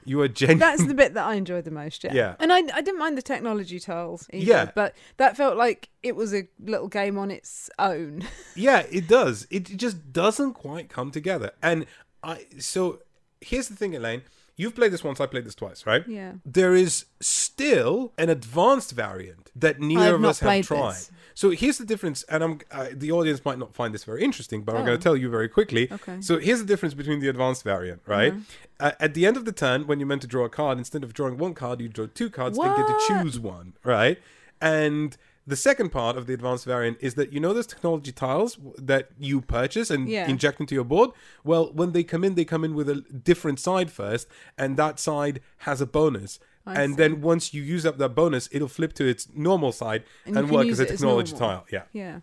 [0.06, 0.58] You are genuine.
[0.60, 2.12] That's the bit that I enjoyed the most, yeah.
[2.14, 2.34] Yeah.
[2.38, 4.70] And I, I didn't mind the technology tiles either, Yeah.
[4.74, 8.22] but that felt like it was a little game on its own.
[8.54, 9.46] Yeah, it does.
[9.50, 11.50] It just doesn't quite come together.
[11.62, 11.84] And
[12.22, 13.00] I so
[13.40, 14.22] here's the thing, Elaine.
[14.58, 16.02] You've played this once, I played this twice, right?
[16.08, 16.32] Yeah.
[16.46, 20.94] There is still an advanced variant that neither of us have tried.
[20.94, 21.10] this.
[21.34, 24.62] So here's the difference, and I'm uh, the audience might not find this very interesting,
[24.62, 24.86] but I'm Oh.
[24.86, 25.88] going to tell you very quickly.
[25.92, 26.22] Okay.
[26.22, 28.32] So here's the difference between the advanced variant, right?
[28.80, 31.04] Uh, at the end of the turn, when you're meant to draw a card, instead
[31.04, 34.18] of drawing one card, you draw two cards and get to choose one, right?
[34.60, 35.16] And
[35.46, 39.10] the second part of the advanced variant is that you know those technology tiles that
[39.18, 40.28] you purchase and Yeah.
[40.28, 41.10] inject into your board.
[41.44, 44.26] Well, when they come in, they come in with a different side first,
[44.58, 46.38] and that side has a bonus.
[46.68, 46.96] I and see.
[46.96, 50.50] then once you use up that bonus, it'll flip to its normal side And and,
[50.50, 51.64] work as a it as technology tile.
[51.70, 52.20] Yeah, Yeah.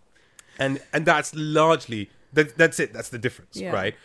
[0.59, 2.57] and and that's largely that.
[2.57, 2.91] That's it.
[2.91, 3.71] That's the difference, Yeah.
[3.71, 3.95] right?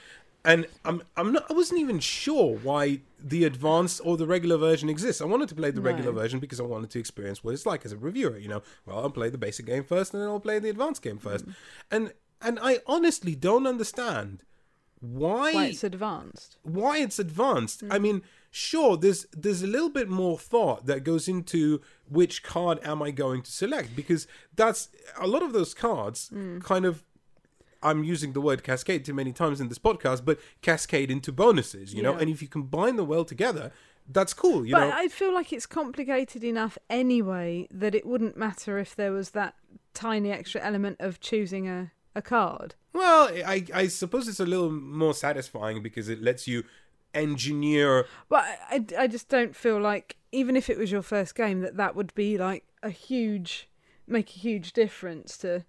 [0.44, 1.44] And I'm I'm not.
[1.50, 5.20] I wasn't even sure why the advanced or the regular version exists.
[5.20, 6.18] I wanted to play the regular No.
[6.20, 8.38] version because I wanted to experience what it's like as a reviewer.
[8.38, 11.02] You know, well, I'll play the basic game first, and then I'll play the advanced
[11.02, 11.46] game first.
[11.46, 11.54] Mm.
[11.90, 14.44] And and I honestly don't understand
[15.00, 16.58] why Why it's advanced.
[16.62, 17.82] why it's advanced.
[17.90, 22.80] I mean, sure, there's there's a little bit more thought that goes into which card
[22.82, 24.88] am I going to select because that's
[25.20, 27.04] a lot of those cards kind of
[27.82, 31.94] I'm using the word cascade too many times in this podcast, but cascade into bonuses,
[31.94, 33.72] you know, and if you combine them well together,
[34.10, 34.92] that's cool, you but know.
[34.94, 39.54] I feel like it's complicated enough anyway that it wouldn't matter if there was that
[39.94, 42.74] tiny extra element of choosing a, a card.
[42.92, 46.64] well, I I suppose it's a little more satisfying because it lets you
[47.14, 51.60] engineer But I, I just don't feel like, even if it was your first game,
[51.60, 53.68] that that would be like a huge,
[54.06, 55.64] make a huge difference to,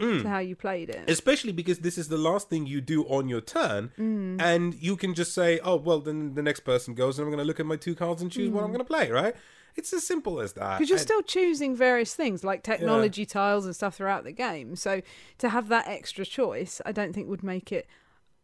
[0.00, 0.22] Mm.
[0.22, 1.08] to how you played it.
[1.08, 4.40] especially because this is the last thing you do on your turn Mm.
[4.42, 7.38] and you can just say oh well then the next person goes and i'm going
[7.42, 9.34] to look at my two cards and choose what i'm going to play right
[9.76, 10.90] it's as simple as that Because Mm.
[10.90, 14.76] you're still choosing various things like technology tiles and stuff throughout the game.
[14.76, 15.02] So
[15.38, 17.86] to have that extra choice, I don't think would make it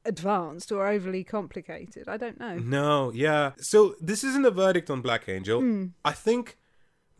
[0.04, 2.08] advanced or overly complicated.
[2.08, 2.56] I don't know.
[2.56, 5.86] no yeah so this isn't a verdict on black angel Hmm.
[6.04, 6.56] i think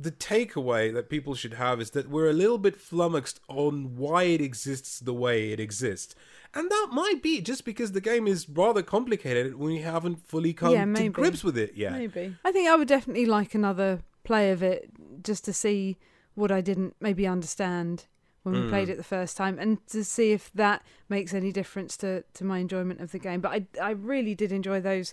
[0.01, 4.22] the takeaway that people should have is that we're a little bit flummoxed on why
[4.22, 6.14] it exists the way it exists
[6.55, 10.53] and that might be just because the game is rather complicated and we haven't fully
[10.55, 12.34] come Yeah, to grips with it yet Maybe.
[12.44, 14.90] I think I would definitely like another play of it
[15.22, 15.98] just to see
[16.34, 18.07] what I didn't maybe understand
[18.42, 18.92] when we played Mm.
[18.92, 22.59] it the first time and to see if that makes any difference to, to my
[22.59, 23.42] enjoyment of the game.
[23.42, 25.12] But I, I really did enjoy those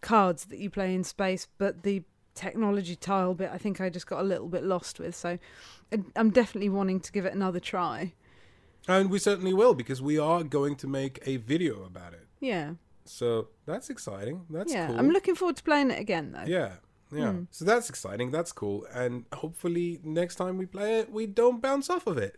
[0.00, 2.02] cards that you play in space, but the
[2.38, 5.14] technology tile bit I think I just got a little bit lost with.
[5.14, 5.38] So
[6.16, 8.12] I'm definitely wanting to give it another try.
[8.86, 12.74] and we certainly will because we are going to make a video about it Yeah.
[13.04, 14.36] So that's exciting.
[14.50, 14.86] That's yeah.
[14.86, 14.98] cool.
[14.98, 16.46] I'm looking forward to playing it again though.
[16.46, 16.72] yeah.
[17.10, 17.32] Yeah.
[17.32, 17.44] Hmm.
[17.50, 18.30] So that's exciting.
[18.30, 18.86] That's cool.
[18.92, 22.34] And hopefully next time we play it, we don't bounce off of it.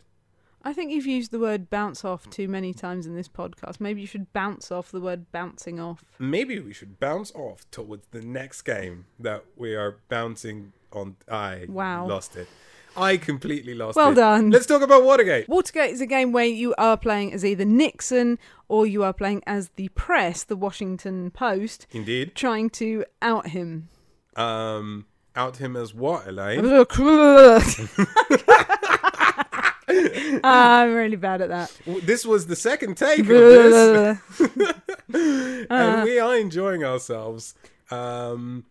[0.62, 3.80] I think you've used the word bounce off too many times in this podcast.
[3.80, 6.04] Maybe you should bounce off the word bouncing off.
[6.18, 11.16] Maybe we should bounce off towards the next game that we are bouncing on.
[11.30, 12.06] I Wow.
[12.06, 12.48] lost it.
[12.96, 14.16] I completely lost Well it.
[14.16, 14.50] done.
[14.50, 15.48] Let's talk about Watergate.
[15.48, 18.38] Watergate is a game where you are playing as either Nixon
[18.68, 22.34] or you are playing as the press, the Washington Post, Indeed.
[22.34, 23.88] trying to out him.
[24.36, 25.06] Um,
[25.36, 26.64] out him as what, Elaine?
[30.44, 31.72] I'm really bad at that.
[32.04, 34.18] This was the second take of this.
[35.70, 37.54] and we are enjoying ourselves.
[37.90, 38.64] Um,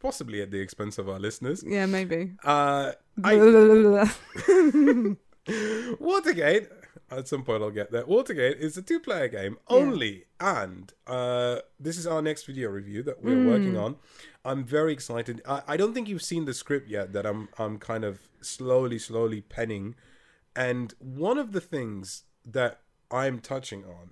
[0.00, 1.64] possibly at the expense of our listeners.
[1.66, 2.32] Yeah, maybe.
[2.44, 3.36] Uh, I,
[6.00, 6.68] Watergate.
[7.10, 8.04] At some point, I'll get there.
[8.06, 13.22] Watergate is a two-player game only, and uh, this is our next video review that
[13.22, 13.46] we're Hmm.
[13.48, 13.96] working on.
[14.44, 15.42] I'm very excited.
[15.46, 17.12] I, I don't think you've seen the script yet.
[17.12, 19.94] That I'm I'm kind of slowly, slowly penning,
[20.56, 22.80] and one of the things that
[23.10, 24.10] I'm touching on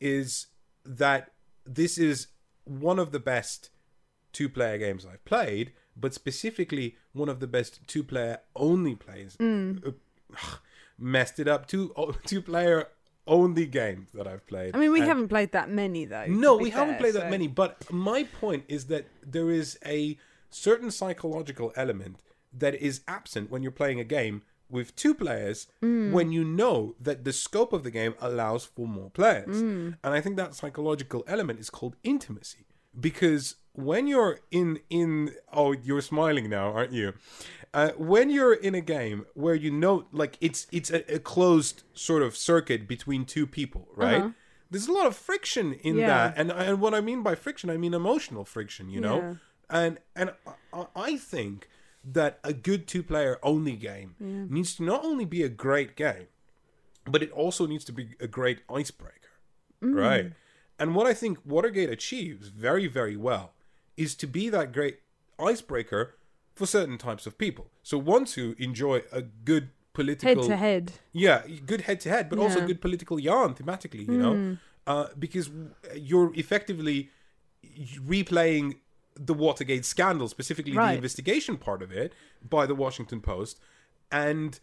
[0.00, 0.46] is
[0.84, 1.30] that
[1.64, 2.28] this is
[2.64, 3.70] one of the best
[4.32, 9.36] two-player games I've played, but specifically one of the best two-player only plays.
[9.40, 9.92] Uh,
[10.98, 11.66] messed it up.
[11.66, 11.92] Two
[12.26, 12.88] two-player
[13.26, 14.74] only games that I've played.
[14.74, 16.26] I mean, we And- haven't played that many though.
[16.26, 17.46] no, we haven't played so- that many.
[17.48, 20.18] But my point is that there is a
[20.50, 22.16] certain psychological element
[22.52, 26.10] that is absent when you're playing a game with two players Mm.
[26.16, 29.56] when you know that the scope of the game allows for more players.
[29.62, 29.96] Mm.
[30.02, 32.64] And I think that psychological element is called intimacy.
[32.98, 35.10] Because when you're in in
[35.52, 37.14] oh you're smiling now aren't you
[37.72, 41.82] uh, when you're in a game where you know like it's it's a, a closed
[41.94, 44.24] sort of circuit between two people right
[44.70, 46.00] there's a lot of friction in Uh-huh.
[46.00, 46.06] Yeah.
[46.28, 49.34] that and and what i mean by friction i mean emotional friction you know Yeah.
[49.80, 50.28] and and
[50.74, 51.56] I, I think
[52.04, 54.14] that a good two player only game
[54.50, 56.26] needs to not only be a great game
[57.06, 59.18] but it also needs to be a great icebreaker
[59.82, 59.94] Mm.
[59.96, 60.32] right
[60.78, 63.52] and what i think watergate achieves very very well
[63.96, 65.00] is to be that great
[65.40, 66.14] icebreaker
[66.54, 70.92] for certain types of people so ones who enjoy a good political Head to head.
[71.12, 72.60] yeah, good head to head, but also Yeah.
[72.62, 72.66] Hmm.
[72.68, 75.50] good political yarn thematically, you know, uh, because
[75.94, 77.10] you're effectively
[78.06, 78.76] replaying
[79.14, 82.12] the Watergate scandal, specifically the investigation part of it,
[82.48, 83.58] by the Washington Post,
[84.10, 84.58] and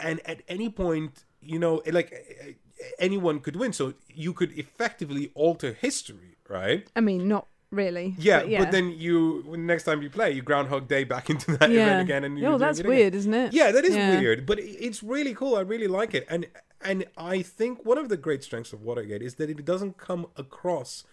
[0.00, 2.58] and at any point, you know, like
[2.98, 6.88] anyone could win, so you could effectively alter history, right?
[6.96, 8.14] I mean, not really.
[8.18, 11.56] Yeah, but, but, then you when next time you play, you Groundhog Day back into
[11.56, 11.86] that yeah.
[11.86, 13.52] event again, and you're oh, that's weird, isn't it?
[13.52, 14.18] Yeah, that is Yeah.
[14.18, 15.56] weird, but it's really cool.
[15.56, 16.46] I really like it, and
[16.80, 20.26] and I think one of the great strengths of Watergate is that it doesn't come
[20.36, 21.04] across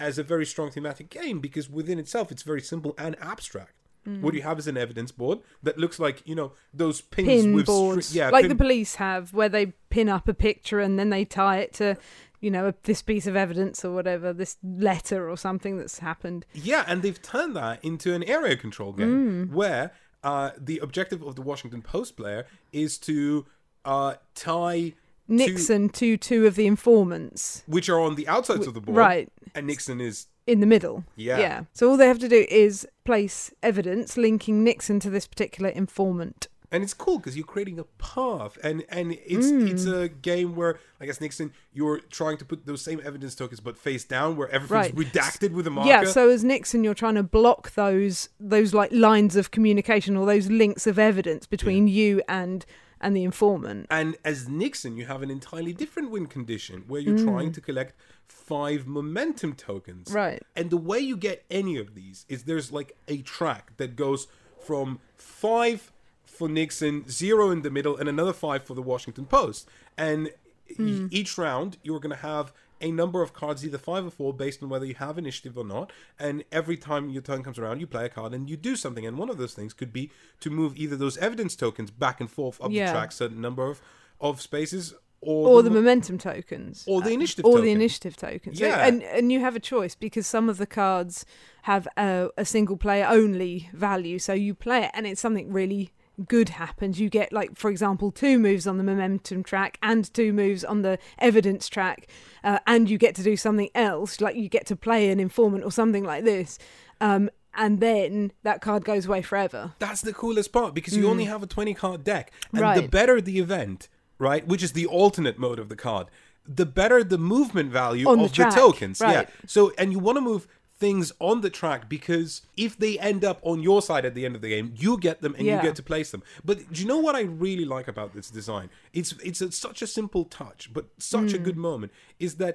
[0.00, 3.74] as a very strong thematic game because within itself it's very simple and abstract.
[4.08, 4.22] Mm.
[4.22, 7.52] What you have is an evidence board that looks like you know those pins Pin
[7.52, 10.80] with boards, stri- yeah, like pin- the police have, where they pin up a picture
[10.80, 11.98] and then they tie it to,
[12.40, 16.46] you know, this piece of evidence or whatever, this letter or something that's happened.
[16.54, 19.52] Yeah, and they've turned that into an area control game Mm.
[19.52, 19.90] where
[20.24, 23.44] uh, the objective of the Washington Post player is to
[23.84, 24.94] uh, tie
[25.30, 29.28] Nixon to two of the informants, which are on the outsides of the board, right?
[29.54, 31.04] And Nixon is in the middle.
[31.16, 31.38] Yeah.
[31.38, 31.60] Yeah.
[31.72, 36.48] So all they have to do is place evidence linking Nixon to this particular informant.
[36.72, 40.02] and it's cool because you're creating a path and and it's it's Mm.
[40.04, 43.76] a game where i guess nixon you're trying to put those same evidence tokens but
[43.76, 44.94] face down where everything's Right.
[45.12, 48.92] redacted with a marker Yeah, so as Nixon you're trying to block those those like
[48.92, 52.64] lines of communication or those links of evidence between you and
[53.00, 53.86] and the informant.
[53.90, 57.94] and as nixon you have an entirely different win condition where you're trying to collect
[58.28, 60.14] five momentum tokens Mm.
[60.14, 60.42] Right.
[60.56, 64.26] and the way you get any of these is there's like a track that goes
[64.66, 65.90] from five
[66.24, 69.68] for Nixon, zero in the middle, and another five for the Washington Post.
[69.98, 70.28] And
[70.68, 71.06] e- Hmm.
[71.10, 74.62] each round, you're going to have a number of cards, either five or four, based
[74.62, 75.92] on whether you have initiative or not.
[76.18, 79.04] And every time your turn comes around, you play a card and you do something.
[79.06, 80.10] And one of those things could be
[80.40, 82.86] to move either those evidence tokens back and forth up Yeah.
[82.86, 83.80] the track, certain number of,
[84.20, 86.84] of spaces, or, Or the mo- momentum tokens.
[86.88, 87.64] or the Uh, initiative or token.
[87.66, 88.58] the initiative tokens.
[88.58, 88.86] So- Yeah.
[88.86, 91.26] and and you have a choice because some of the cards
[91.62, 94.18] have a, a single player only value.
[94.18, 95.92] So you play it and it's something really
[96.28, 97.00] good happens.
[97.00, 100.82] You get like for example two moves on the momentum track and two moves on
[100.82, 102.06] the evidence track,
[102.44, 105.64] uh, and you get to do something else like you get to play an informant
[105.64, 106.58] or something like this.
[107.00, 109.72] Um, and then that card goes away forever.
[109.80, 112.32] That's the coolest part because you only have a 20 card deck.
[112.52, 112.90] And the Mm.
[112.90, 116.06] Better the event, right, which is the alternate mode of the card,
[116.46, 119.00] the better the movement value On of the, track, tokens.
[119.00, 119.12] right.
[119.28, 119.34] Yeah.
[119.46, 120.46] So, and you want to move
[120.80, 124.34] things on the track because if they end up on your side at the end
[124.34, 126.22] of the game, you get them and you get to place them.
[126.44, 128.70] But do you know what I really like about this design?
[128.92, 131.44] It's it's a, such a simple touch, but such a Mm.
[131.44, 132.54] good moment is that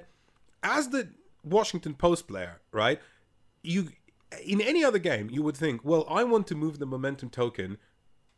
[0.62, 1.08] as the
[1.44, 3.00] Washington Post player, right?
[3.62, 3.88] You
[4.44, 7.78] in any other game, you would think, well, I want to move the momentum token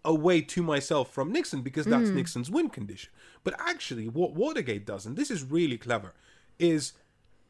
[0.05, 3.11] away to myself from Nixon because that's Nixon's win condition.
[3.43, 6.13] But actually, what Watergate does, and this is really clever,
[6.59, 6.93] is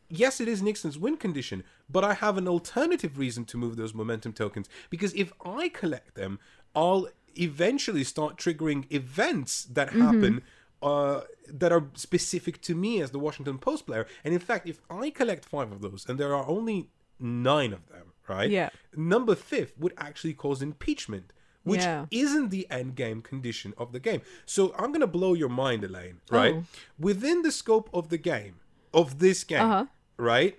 [0.09, 3.95] yes, it is Nixon's win condition, but I have an alternative reason to move those
[3.95, 6.39] momentum tokens because if I collect them,
[6.75, 10.43] I'll eventually start triggering events that happen.
[10.81, 14.81] Uh, that are specific to me as the Washington Post player, and in fact, if
[14.89, 18.49] I collect five of those, and there are only nine of them, right?
[18.49, 18.69] Yeah.
[18.95, 21.33] Number fifth would actually cause impeachment,
[21.65, 22.07] which Yeah.
[22.13, 24.23] isn't the end game condition of the game.
[24.47, 26.55] So I'm going to blow your mind, Elaine, right?
[26.55, 26.65] Oh.
[26.97, 28.61] Within the scope of the game,
[28.95, 29.87] of this game, Uh-huh.
[30.19, 30.59] Right?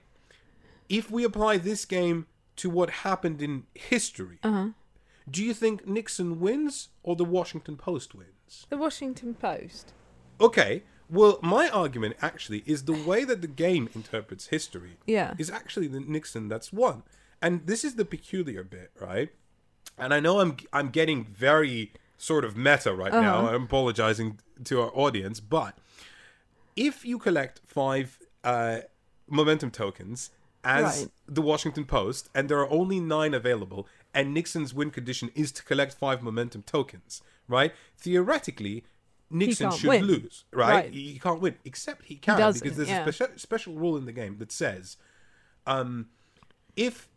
[0.87, 2.25] If we apply this game
[2.55, 4.69] to what happened in history, Uh-huh.
[5.29, 8.65] do you think Nixon wins or the Washington Post wins?
[8.69, 9.93] The Washington Post.
[10.41, 10.83] Okay.
[11.11, 15.33] Well, my argument actually is the way that the game interprets history Yeah.
[15.37, 17.03] is actually the Nixon that's won.
[17.41, 19.29] And this is the peculiar bit, right?
[19.97, 23.39] And I know I'm I'm getting very sort of meta right now.
[23.39, 23.55] Uh-huh.
[23.55, 25.77] I'm apologizing to our audience, but
[26.75, 28.79] if you collect five uh,
[29.29, 30.31] momentum tokens
[30.63, 31.11] as Right.
[31.27, 35.63] the Washington Post, and there are only nine available, and Nixon's win condition is to
[35.63, 37.73] collect five momentum tokens, right?
[37.97, 38.83] Theoretically,
[39.29, 40.03] Nixon should win.
[40.05, 40.69] lose, right?
[40.85, 40.93] Right.
[40.93, 43.05] He can't win, except he can doesn't, because there's yeah.
[43.05, 44.97] a special special rule in the game that says,
[45.67, 46.09] um,
[46.75, 47.07] if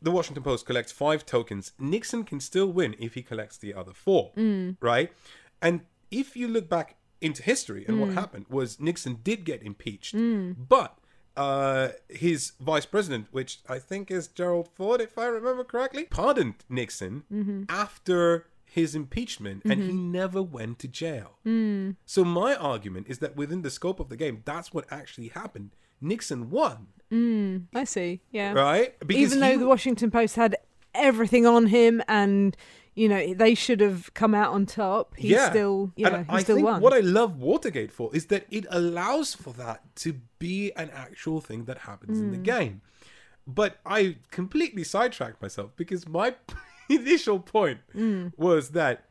[0.00, 3.92] the Washington Post collects five tokens, Nixon can still win if he collects the other
[3.92, 4.76] four, Mm.
[4.80, 5.12] right?
[5.60, 5.80] And
[6.10, 8.00] if you look back into history and Mm.
[8.00, 10.98] what happened was Nixon did get impeached, but
[11.36, 16.56] uh, his vice president, which I think is Gerald Ford, if I remember correctly, pardoned
[16.68, 17.62] Nixon Mm-hmm.
[17.68, 21.32] after his impeachment, and he never went to jail.
[21.46, 21.96] Mm.
[22.06, 25.70] So my argument is that within the scope of the game, that's what actually happened.
[26.00, 26.86] Nixon won,
[27.74, 28.22] I see.
[28.30, 28.52] Yeah.
[28.54, 28.98] right?
[29.00, 30.56] Because Even though he- the Washington Post had
[30.94, 32.56] everything on him and
[32.94, 36.36] you know they should have come out on top, he still you know and he
[36.36, 36.82] I still think won.
[36.82, 41.40] what I love Watergate for is that it allows for that to be an actual
[41.40, 42.42] thing that happens in the Hmm.
[42.42, 42.80] game.
[43.46, 46.34] But I completely sidetracked myself because my
[46.88, 48.28] initial point Hmm.
[48.36, 49.04] was that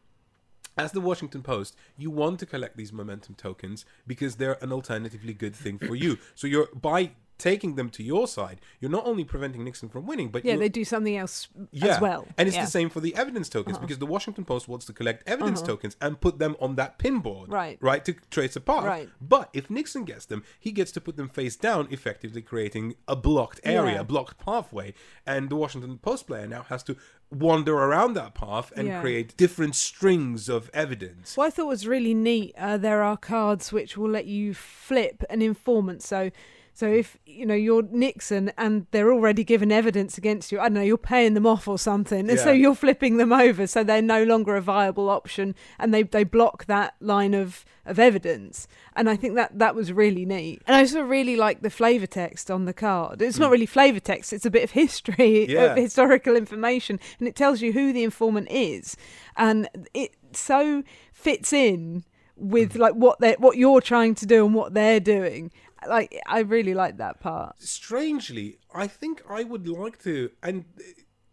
[0.78, 5.34] as the Washington Post, you want to collect these momentum tokens because they're an alternatively
[5.34, 6.18] good thing for you.
[6.36, 7.12] So you're by
[7.42, 10.70] taking them to your side, you're not only preventing Nixon from winning, but yeah, they
[10.70, 11.96] do something else yeah.
[11.96, 12.28] as well.
[12.38, 12.62] And it's yeah.
[12.62, 12.68] Uh-huh.
[12.68, 15.98] the same for the evidence tokens because the Washington Post wants to collect evidence tokens
[16.00, 17.52] and put them on that pinboard.
[17.52, 17.78] Right.
[17.82, 18.86] Right, to trace a path.
[18.86, 19.10] Right.
[19.20, 23.16] But if Nixon gets them, he gets to put them face down, effectively creating a
[23.16, 24.02] blocked area, Yeah.
[24.02, 24.94] a blocked pathway.
[25.26, 26.96] And the Washington Post player now has to
[27.32, 29.02] wander around that path and Yeah.
[29.02, 31.38] create different strings of evidence.
[31.38, 35.24] What I thought was really neat, uh, there are cards which will let you flip
[35.30, 36.04] an informant.
[36.04, 36.32] So,
[36.74, 40.76] so if you know you're Nixon and they're already given evidence against you, I don't
[40.76, 44.02] know, you're paying them off or something, and so you're flipping them over, so they're
[44.02, 48.68] no longer a viable option, and they they block that line of of evidence.
[48.96, 50.62] And I think that that was really neat.
[50.68, 53.22] And I also really like the flavor text on the card.
[53.22, 55.52] It's not really flavor text; it's a bit of history, Hmm.
[55.52, 55.64] Yeah.
[55.66, 58.96] of historical information, and it tells you who the informant is,
[59.36, 62.04] and it so fits in
[62.42, 65.52] with like what they what you're trying to do and what they're doing.
[65.88, 67.56] Like I really like that part.
[67.62, 70.66] strangely, I think I would like to, and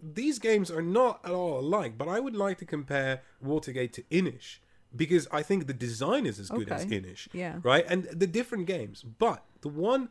[0.01, 4.05] these games are not at all alike, but I would like to compare Watergate to
[4.11, 4.61] Inis
[4.95, 6.97] because I think the design is as good as Okay.
[6.97, 7.29] Inis.
[7.33, 7.57] Yeah.
[7.63, 7.85] Right?
[7.89, 9.03] And the different games.
[9.03, 10.09] But the one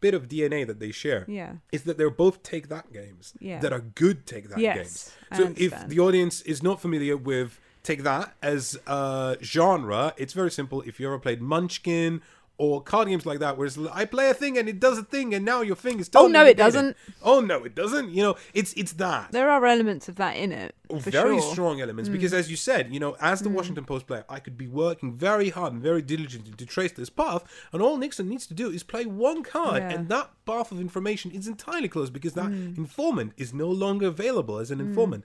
[0.00, 1.56] bit of DNA that they share Yeah.
[1.72, 3.60] is that they're both take that games Yeah.
[3.60, 5.12] that are good take that Yes, games.
[5.38, 10.50] So if the audience is not familiar with take that as a genre, it's very
[10.50, 10.82] simple.
[10.82, 12.20] If you ever played Munchkin
[12.58, 15.02] or card games like that, where it's, I play a thing and it does a
[15.02, 16.96] thing, and now your thing is Oh, no, it doesn't.
[17.22, 18.08] Oh no, it doesn't.
[18.16, 20.74] You know, it's it's that There are elements of that in it.
[20.88, 21.50] For very sure.
[21.50, 21.52] Mm.
[21.52, 24.56] strong elements because as you said you know as the washington post player i could
[24.56, 27.42] be working very hard and very diligently to trace this path
[27.72, 29.90] and all nixon needs to do is play one card Yeah.
[29.90, 29.94] Mm.
[29.96, 32.52] and that path of information is entirely closed because that
[32.84, 35.24] informant is no longer available as an informant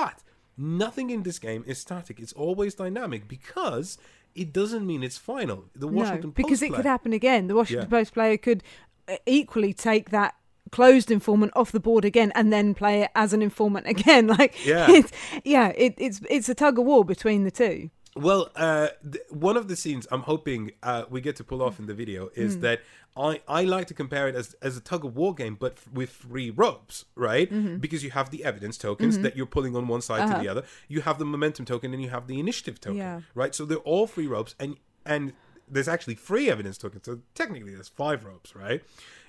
[0.00, 0.16] but
[0.58, 3.98] nothing in this game is static it's always dynamic because
[4.34, 7.46] it doesn't mean it's final the washington no, because post it could happen again.
[7.48, 7.98] The Washington Yeah.
[7.98, 8.62] Post player could
[9.08, 10.34] uh, equally take that
[10.72, 14.54] closed informant off the board again and then play it as an informant again like
[14.66, 14.86] Yeah.
[14.90, 15.12] it's
[15.44, 19.56] yeah it, it's it's a tug of war between the two Well, uh, th- one
[19.56, 22.60] of the scenes I'm hoping uh, we get to pull off in the video is
[22.60, 22.80] that
[23.16, 25.88] I, I like to compare it as, as a tug of war game, but f-
[25.92, 27.50] with three ropes, right?
[27.52, 27.76] Mm-hmm.
[27.76, 30.64] Because you have the evidence tokens that you're pulling on one side to the other,
[30.88, 33.16] you have the momentum token, and you have the initiative token, Uh-huh.
[33.18, 33.20] Yeah.
[33.34, 33.54] right?
[33.54, 35.34] So they're all three ropes, and and
[35.68, 38.82] there's actually three evidence tokens, so technically there's five ropes, right?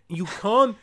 [0.07, 0.76] You can't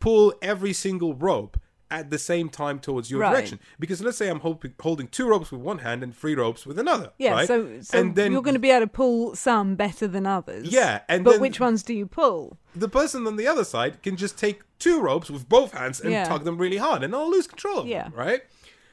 [0.00, 1.58] pull every single rope
[1.90, 3.30] at the same time towards your Right.
[3.32, 6.66] direction because let's say I'm hoping, holding two ropes with one hand and three ropes
[6.66, 7.12] with another.
[7.18, 7.46] yeah right?
[7.46, 10.68] so, so and then you're going to be able to pull some better than others
[10.70, 14.16] Yeah, and but which ones do you pull the person on the other side can
[14.16, 16.24] just take two ropes with both hands and Yeah.
[16.28, 18.04] tug them really hard, and I'll lose control of Yeah.
[18.04, 18.42] them, right?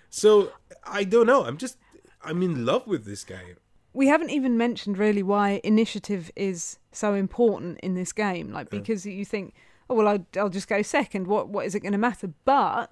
[0.09, 0.51] So
[0.85, 1.43] I don't know.
[1.45, 1.77] I'm just
[2.23, 3.57] I'm in love with this game.
[3.93, 9.05] we haven't even mentioned really why initiative is so important in this game like because
[9.05, 9.53] you think
[9.89, 12.91] oh well I'll, I'll just go second what what is it going to matter but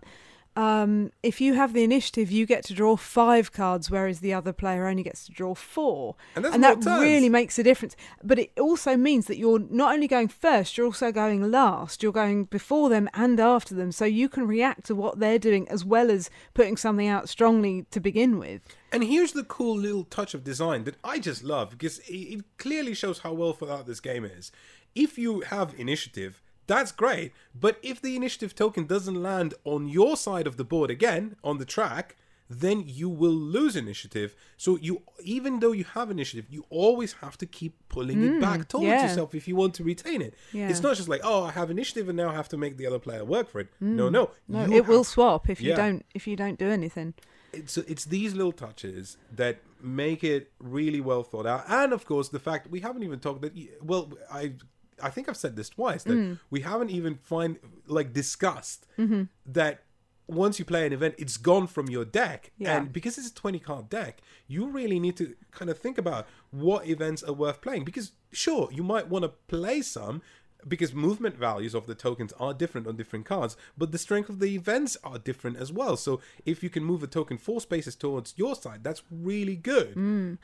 [0.56, 4.54] um, if you have the initiative, you get to draw five cards, whereas the other
[4.54, 6.16] player only gets to draw four.
[6.36, 7.02] And that's that turns.
[7.02, 7.96] really makes a difference.
[8.24, 12.04] But it also means that you're not only going first, you're also going last.
[12.04, 13.92] You're going before them and after them.
[13.92, 17.86] So you can react to what they're doing as well as putting something out strongly
[17.90, 18.62] to begin with.
[18.92, 22.46] And here's the cool little touch of design that I just love because it, it
[22.60, 24.52] clearly shows how well thought out this game is.
[24.94, 27.32] If you have initiative, that's great.
[27.54, 31.58] But if the initiative token doesn't land on your side of the board again on
[31.58, 32.16] the track,
[32.50, 34.36] then you will lose initiative.
[34.58, 38.62] So you, even though you have initiative, you always have to keep pulling it back
[38.62, 39.04] mm, towards yeah.
[39.04, 40.36] yourself if you want to retain it.
[40.52, 40.70] Yeah.
[40.70, 42.86] It's not just like, oh, I have initiative and now I have to make the
[42.86, 43.68] other player work for it.
[43.82, 43.96] Mm.
[43.96, 47.14] No, no, No, you it will swap if you don't if you don't do anything.
[47.54, 52.30] it's it's these little touches that make it really well thought out, and of course
[52.30, 53.54] the fact we haven't even talked that.
[53.82, 54.54] Well, I
[55.02, 56.40] I think I've said this twice that Mm.
[56.50, 57.58] we haven't even find
[57.88, 59.24] like discussed Mm-hmm.
[59.46, 59.84] that
[60.28, 62.78] once you play an event, it's gone from your deck, Yeah.
[62.78, 66.28] and because it's a twenty card deck, you really need to kind of think about
[66.52, 67.84] what events are worth playing.
[67.84, 70.22] Because sure, you might want to play some.
[70.68, 74.40] Because movement values of the tokens are different on different cards, but the strength of
[74.40, 75.98] the events are different as well.
[75.98, 79.96] So if you can move a token four spaces towards your side, that's really good,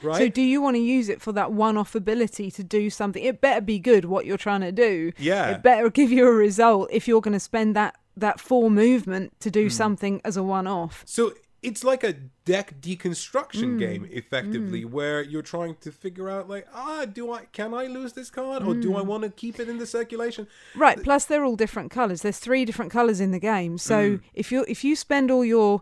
[0.01, 0.15] right?
[0.15, 0.17] Mm.
[0.17, 3.23] So do you want to use it for that one-off ability to do something?
[3.23, 5.11] It better be good what you're trying to do.
[5.17, 5.51] Yeah.
[5.51, 9.39] It better give you a result if you're going to spend that that four movement
[9.39, 11.03] to do something as a one-off.
[11.07, 12.13] So it's like a
[12.45, 13.79] deck deconstruction Mm.
[13.79, 18.13] game, effectively, where you're trying to figure out, like, ah, do I can I lose
[18.13, 18.81] this card, or Mm.
[18.81, 20.47] do I want to keep it in the circulation?
[20.75, 21.01] Right.
[21.03, 22.21] Plus, they're all different colours.
[22.21, 23.77] There's three different colours in the game.
[23.77, 24.21] So Mm.
[24.33, 25.81] if you if you spend all your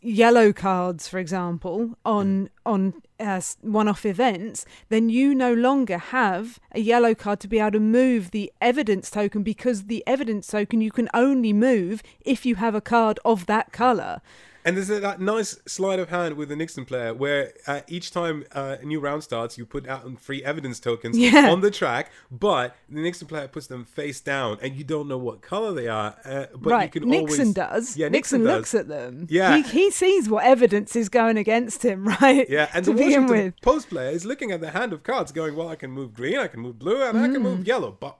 [0.00, 6.80] yellow cards, for example, on on uh, one-off events, then you no longer have a
[6.80, 10.90] yellow card to be able to move the evidence token because the evidence token you
[10.90, 14.20] can only move if you have a card of that colour.
[14.64, 18.12] And there's a, that nice sleight of hand with the Nixon player where uh, each
[18.12, 21.50] time uh, a new round starts, you put out free evidence tokens Yeah.
[21.50, 25.18] on the track, but the Nixon player puts them face down, and you don't know
[25.18, 26.14] what color they are.
[26.24, 26.94] Uh, but right.
[26.94, 27.54] you can Nixon always...
[27.54, 27.96] does.
[27.96, 29.26] Yeah, Nixon, Nixon, looks at them.
[29.28, 29.56] Yeah.
[29.56, 32.48] He, he sees what evidence is going against him, right?
[32.48, 33.60] Yeah, and to the begin Washington with.
[33.62, 36.38] Post player is looking at the hand of cards, going, "Well, I can move green,
[36.38, 37.42] I can move blue, and I can Mm.
[37.42, 38.16] move yellow, but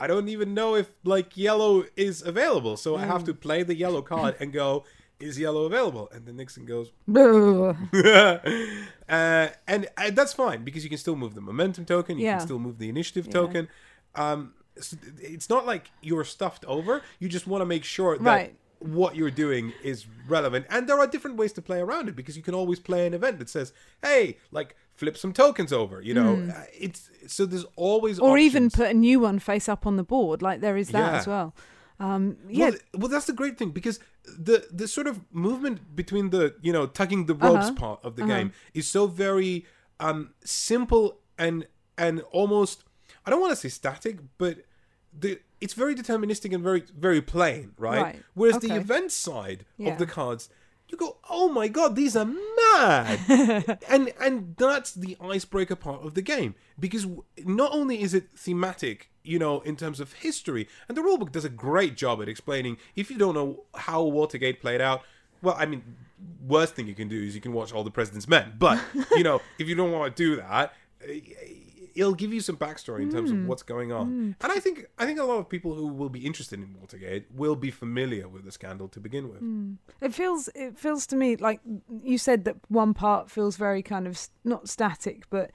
[0.00, 2.76] I don't even know if like yellow is available.
[2.76, 3.40] So I have to Mm.
[3.40, 4.84] play the yellow card and go,
[5.20, 7.74] is yellow available?" And then Nixon goes, uh,
[9.08, 12.38] and, and that's fine because you can still move the momentum token, you Yeah.
[12.38, 13.68] can still move the initiative token.
[14.14, 17.02] Um, so it's not like you're stuffed over.
[17.18, 18.56] You just want to make sure that Right.
[18.78, 20.66] what you're doing is relevant.
[20.70, 23.14] And there are different ways to play around it because you can always play an
[23.14, 23.72] event that says,
[24.02, 28.70] "Hey, like flip some tokens over." You know, Uh, it's so there's always or even
[28.70, 31.18] put a new one face up on the board like there is that Yeah.
[31.18, 31.54] as well
[32.00, 36.30] um yeah Well, well, that's the great thing because the the sort of movement between
[36.30, 37.74] the you know tugging the ropes Uh-huh.
[37.86, 39.66] part of the game is so very
[40.00, 41.66] um simple and
[41.96, 42.84] and almost
[43.26, 44.54] I don't want to say static, but
[45.18, 48.02] the it's very deterministic and very very plain, right?
[48.02, 48.22] Right.
[48.34, 49.90] Whereas the event side Yeah.
[49.92, 50.48] of the cards,
[50.88, 52.28] you go, oh my god, these are
[52.70, 53.18] mad,
[53.88, 57.06] and and that's the icebreaker part of the game because
[57.44, 61.44] not only is it thematic, you know, in terms of history, and the rulebook does
[61.44, 65.02] a great job at explaining if you don't know how Watergate played out.
[65.42, 65.82] Well, I mean,
[66.46, 68.82] worst thing you can do is you can watch All the President's Men, but
[69.12, 70.72] you know, if you don't want to do that.
[71.94, 73.46] It'll give you some backstory in terms of mm.
[73.46, 74.34] what's going on, mm.
[74.40, 77.26] and I think I think a lot of people who will be interested in Watergate
[77.34, 79.42] will be familiar with the scandal to begin with.
[79.42, 79.78] Mm.
[80.00, 81.60] it feels it feels to me like
[82.04, 85.50] you said that one part feels very kind of not static but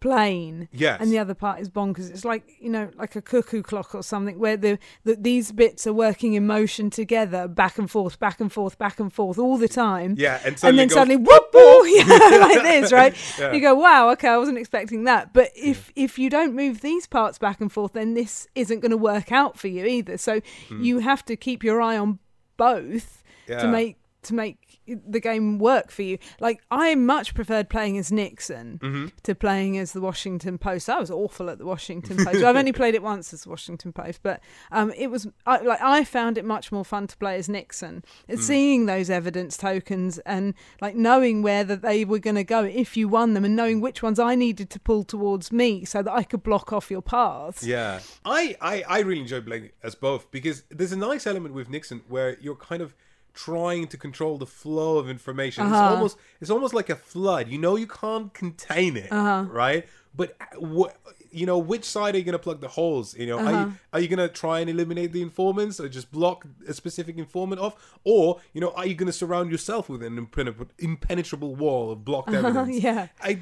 [0.00, 1.00] plain Yes.
[1.00, 4.02] and the other part is bonkers it's like you know like a cuckoo clock or
[4.02, 8.40] something where the, the these bits are working in motion together back and forth back
[8.40, 11.48] and forth back and forth all the time Yeah, and and then goes, suddenly whoop
[11.52, 13.52] whoop yeah like this right Yeah.
[13.52, 17.06] you go wow okay i wasn't expecting that but if if you don't move these
[17.06, 20.40] parts back and forth then this isn't going to work out for you either so
[20.68, 20.82] hmm.
[20.82, 22.18] you have to keep your eye on
[22.56, 23.22] both.
[23.48, 23.62] Yeah.
[23.62, 23.96] to make
[24.26, 26.18] to make the game work for you.
[26.40, 29.06] Like i much preferred playing as nixon Mm-hmm.
[29.22, 30.88] to playing as the washington post.
[30.88, 32.42] I was awful at the washington post.
[32.42, 34.40] I've only played it once as the washington post but
[34.70, 38.04] um it was I, like i found it much more fun to play as nixon.
[38.28, 42.62] And seeing those evidence tokens and like knowing where that they were going to go
[42.64, 46.02] if you won them and knowing which ones i needed to pull towards me so
[46.02, 47.64] that i could block off your paths.
[47.64, 51.68] Yeah, I, I I really enjoy playing as both because there's a nice element with
[51.68, 52.94] Nixon where you're kind of
[53.36, 55.66] trying to control the flow of information.
[55.66, 55.90] It's Uh-huh.
[55.94, 57.44] almost it's almost like a flood.
[57.48, 59.44] You know you can't contain it, Uh-huh.
[59.64, 59.84] right?
[60.20, 60.96] but what
[61.30, 63.14] you know, which side are you gonna plug the holes?
[63.20, 63.58] You know, are Uh-huh.
[63.66, 67.60] you are you gonna try and eliminate the informants or just block a specific informant
[67.60, 71.98] off, or you know, are you gonna surround yourself with an impenetrable, impenetrable wall of
[72.08, 72.78] blocked evidence?
[72.82, 73.08] yeah.
[73.20, 73.38] I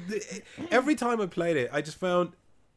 [0.69, 2.33] every time I played it, I just found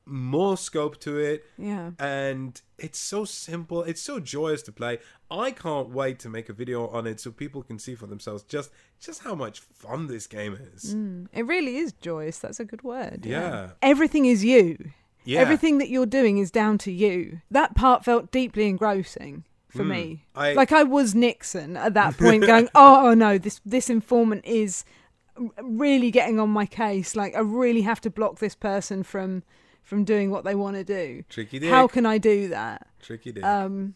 [0.08, 1.90] more scope to it Yeah.
[1.98, 4.98] and it's so simple it's so joyous to play
[5.30, 8.42] i can't wait to make a video on it so people can see for themselves
[8.44, 10.94] just just how much fun this game is
[11.32, 12.38] It really is joyous.
[12.38, 13.24] That's a good word.
[13.26, 13.70] Yeah.
[13.82, 14.90] Everything is you.
[15.24, 17.40] yeah Everything that you're doing is down to you.
[17.50, 20.24] That part felt deeply engrossing for me.
[20.34, 20.40] Hmm.
[20.40, 24.44] I- like I was Nixon at that point, going, "Oh, oh no, this this informant
[24.46, 24.84] is
[25.62, 27.14] really getting on my case.
[27.14, 29.42] Like I really have to block this person from
[29.88, 31.24] from doing what they want to do.
[31.30, 33.94] tricky dick How can I do that?" tricky dick Um,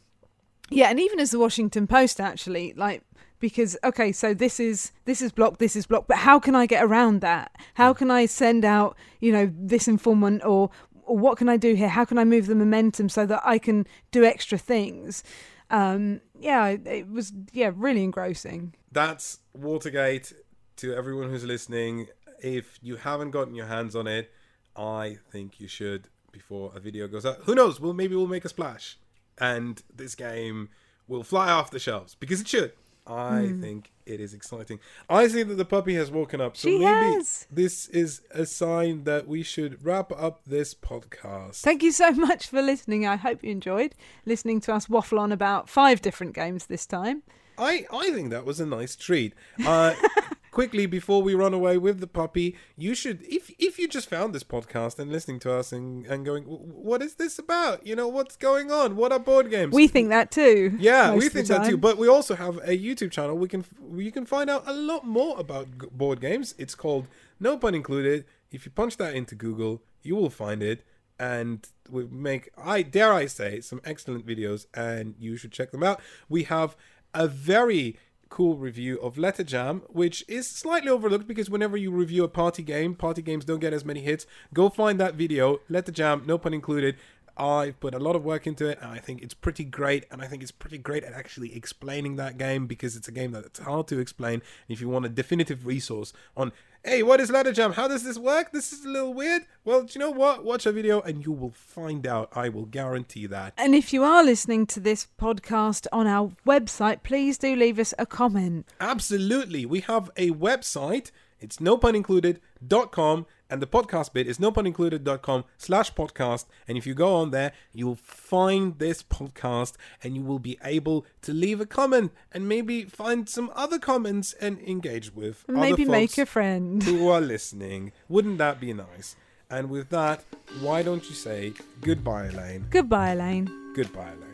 [0.70, 3.02] yeah, and even as the Washington Post actually, like
[3.40, 6.64] because okay, so this is this is blocked, this is blocked, but how can I
[6.66, 7.52] get around that?
[7.74, 10.70] How can I send out, you know, this informant or
[11.04, 11.88] or what can I do here?
[11.88, 15.22] How can I move the momentum so that I can do extra things?
[15.70, 18.74] Um, yeah, it, it was yeah really engrossing.
[18.92, 20.32] that's watergate
[20.76, 22.06] to everyone who's listening
[22.42, 24.32] if you haven't gotten your hands on it
[24.76, 28.44] i think you should before a video goes out who knows well maybe we'll make
[28.44, 28.96] a splash
[29.38, 30.68] and this game
[31.08, 32.72] will fly off the shelves because it should
[33.06, 33.60] i Hmm.
[33.60, 34.78] think it is exciting
[35.08, 37.46] i see that the puppy has woken up so She maybe has.
[37.50, 42.46] this is a sign that we should wrap up this podcast Thank you so much
[42.48, 43.06] for listening.
[43.06, 43.94] I hope you enjoyed
[44.24, 47.22] listening to us waffle on about five different games this time.
[47.58, 49.34] I, I think that was a nice treat.
[49.64, 49.94] Uh,
[50.52, 54.32] quickly before we run away with the puppy, you should if if you just found
[54.32, 57.84] this podcast and listening to us and, and going, what is this about?
[57.84, 58.94] You know, what's going on?
[58.94, 59.74] What are board games?
[59.74, 60.76] We think that too.
[60.78, 61.76] yeah, we think that too.
[61.76, 63.36] But we also have a YouTube channel.
[63.36, 63.64] We can
[63.96, 66.54] you can find out a lot more about board games.
[66.58, 67.08] It's called
[67.40, 68.24] No Pun Included.
[68.52, 70.84] If you punch that into Google, you will find it.
[71.18, 75.82] And we make I dare I say some excellent videos, and you should check them
[75.82, 76.00] out.
[76.28, 76.76] We have
[77.14, 77.96] a very
[78.28, 82.62] cool review of Letter Jam, which is slightly overlooked because whenever you review a party
[82.62, 84.26] game, party games don't get as many hits.
[84.54, 86.96] Go find that video, Letter Jam, no pun included.
[87.36, 90.04] I put a lot of work into it, and I think it's pretty great.
[90.10, 93.32] And I think it's pretty great at actually explaining that game because it's a game
[93.32, 94.34] that it's hard to explain.
[94.34, 96.52] And If you want a definitive resource on,
[96.84, 97.72] hey, what is Letter Jam?
[97.72, 98.52] How does this work?
[98.52, 99.42] This is a little weird.
[99.64, 100.44] Well, do you know what?
[100.44, 102.28] Watch a video, and you will find out.
[102.32, 103.54] I will guarantee that.
[103.56, 107.94] And if you are listening to this podcast on our website, please do leave us
[107.98, 108.66] a comment.
[108.80, 109.64] Absolutely.
[109.64, 111.10] We have a website.
[111.40, 116.46] It's no pun included.com and the podcast bit is no pun included.com slash podcast.
[116.66, 121.04] And if you go on there, you'll find this podcast and you will be able
[121.20, 126.16] to leave a comment and maybe find some other comments and engage with maybe make
[126.16, 126.82] a friend.
[126.82, 127.92] who are listening.
[128.08, 129.16] Wouldn't that be nice?
[129.50, 130.24] And with that,
[130.60, 131.52] why don't you say
[131.82, 132.68] goodbye, Elaine?
[132.70, 133.74] Goodbye, Elaine.
[133.74, 134.31] Goodbye, Elaine.